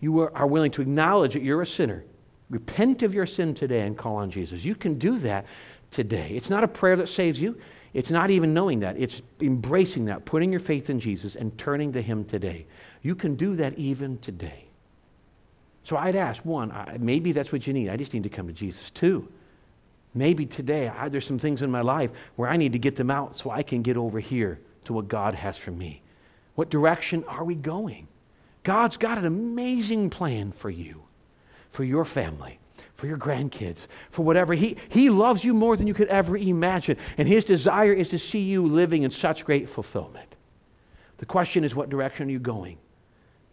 You 0.00 0.20
are 0.20 0.46
willing 0.46 0.70
to 0.72 0.82
acknowledge 0.82 1.34
that 1.34 1.42
you're 1.42 1.60
a 1.60 1.66
sinner. 1.66 2.04
Repent 2.48 3.02
of 3.02 3.12
your 3.14 3.26
sin 3.26 3.54
today 3.54 3.82
and 3.82 3.98
call 3.98 4.16
on 4.16 4.30
Jesus. 4.30 4.64
You 4.64 4.74
can 4.74 4.94
do 4.94 5.18
that 5.18 5.44
today. 5.90 6.32
It's 6.34 6.48
not 6.48 6.64
a 6.64 6.68
prayer 6.68 6.96
that 6.96 7.08
saves 7.08 7.38
you. 7.38 7.60
It's 7.92 8.10
not 8.10 8.30
even 8.30 8.54
knowing 8.54 8.80
that, 8.80 8.96
it's 8.96 9.20
embracing 9.40 10.04
that, 10.06 10.24
putting 10.24 10.50
your 10.50 10.60
faith 10.60 10.90
in 10.90 11.00
Jesus 11.00 11.34
and 11.34 11.56
turning 11.58 11.92
to 11.92 12.02
Him 12.02 12.24
today. 12.24 12.66
You 13.02 13.14
can 13.14 13.34
do 13.34 13.56
that 13.56 13.76
even 13.78 14.18
today. 14.18 14.64
So 15.82 15.96
I'd 15.96 16.16
ask 16.16 16.44
one, 16.44 16.72
maybe 17.00 17.32
that's 17.32 17.52
what 17.52 17.66
you 17.66 17.72
need. 17.72 17.88
I 17.88 17.96
just 17.96 18.14
need 18.14 18.22
to 18.22 18.28
come 18.28 18.46
to 18.46 18.52
Jesus. 18.52 18.90
Two, 18.90 19.26
maybe 20.14 20.46
today 20.46 20.88
I, 20.88 21.08
there's 21.08 21.26
some 21.26 21.38
things 21.38 21.62
in 21.62 21.70
my 21.70 21.80
life 21.80 22.10
where 22.36 22.48
I 22.48 22.56
need 22.56 22.72
to 22.72 22.78
get 22.78 22.96
them 22.96 23.10
out 23.10 23.36
so 23.36 23.50
I 23.50 23.62
can 23.62 23.82
get 23.82 23.96
over 23.96 24.20
here 24.20 24.60
to 24.84 24.92
what 24.92 25.08
God 25.08 25.34
has 25.34 25.56
for 25.56 25.70
me. 25.72 26.02
What 26.54 26.70
direction 26.70 27.24
are 27.26 27.44
we 27.44 27.54
going? 27.54 28.06
God's 28.62 28.98
got 28.98 29.18
an 29.18 29.24
amazing 29.24 30.10
plan 30.10 30.52
for 30.52 30.70
you, 30.70 31.02
for 31.70 31.82
your 31.82 32.04
family 32.04 32.58
for 33.00 33.06
your 33.06 33.16
grandkids, 33.16 33.86
for 34.10 34.24
whatever. 34.24 34.52
He, 34.52 34.76
he 34.90 35.08
loves 35.08 35.42
you 35.42 35.54
more 35.54 35.74
than 35.74 35.86
you 35.86 35.94
could 35.94 36.08
ever 36.08 36.36
imagine. 36.36 36.98
And 37.16 37.26
his 37.26 37.46
desire 37.46 37.94
is 37.94 38.10
to 38.10 38.18
see 38.18 38.40
you 38.40 38.66
living 38.66 39.04
in 39.04 39.10
such 39.10 39.46
great 39.46 39.70
fulfillment. 39.70 40.36
The 41.16 41.26
question 41.26 41.64
is, 41.64 41.74
what 41.74 41.88
direction 41.88 42.28
are 42.28 42.32
you 42.32 42.38
going? 42.38 42.76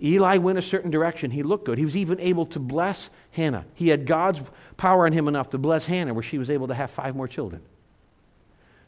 Eli 0.03 0.37
went 0.37 0.59
a 0.59 0.61
certain 0.61 0.91
direction. 0.91 1.31
He 1.31 1.43
looked 1.43 1.65
good. 1.65 1.77
He 1.77 1.85
was 1.85 1.95
even 1.95 2.19
able 2.19 2.45
to 2.47 2.59
bless 2.59 3.09
Hannah. 3.31 3.65
He 3.73 3.87
had 3.87 4.05
God's 4.05 4.41
power 4.75 5.07
in 5.07 5.13
him 5.13 5.29
enough 5.29 5.49
to 5.51 5.57
bless 5.57 5.85
Hannah, 5.85 6.13
where 6.13 6.23
she 6.23 6.37
was 6.37 6.49
able 6.49 6.67
to 6.67 6.73
have 6.73 6.91
five 6.91 7.15
more 7.15 7.27
children. 7.27 7.61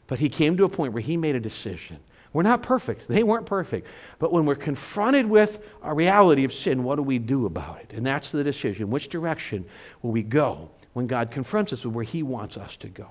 But 0.06 0.18
he 0.18 0.28
came 0.28 0.58
to 0.58 0.64
a 0.64 0.68
point 0.68 0.92
where 0.92 1.02
he 1.02 1.16
made 1.16 1.36
a 1.36 1.40
decision. 1.40 1.98
We're 2.32 2.42
not 2.42 2.62
perfect. 2.62 3.08
They 3.08 3.22
weren't 3.22 3.46
perfect. 3.46 3.88
But 4.18 4.32
when 4.32 4.44
we're 4.44 4.54
confronted 4.54 5.26
with 5.26 5.60
a 5.82 5.92
reality 5.92 6.44
of 6.44 6.52
sin, 6.52 6.84
what 6.84 6.96
do 6.96 7.02
we 7.02 7.18
do 7.18 7.46
about 7.46 7.80
it? 7.80 7.92
And 7.92 8.06
that's 8.06 8.30
the 8.30 8.44
decision. 8.44 8.90
Which 8.90 9.08
direction 9.08 9.64
will 10.02 10.12
we 10.12 10.22
go 10.22 10.70
when 10.92 11.06
God 11.06 11.30
confronts 11.30 11.72
us 11.72 11.84
with 11.84 11.94
where 11.94 12.04
He 12.04 12.22
wants 12.22 12.56
us 12.56 12.76
to 12.78 12.88
go? 12.88 13.10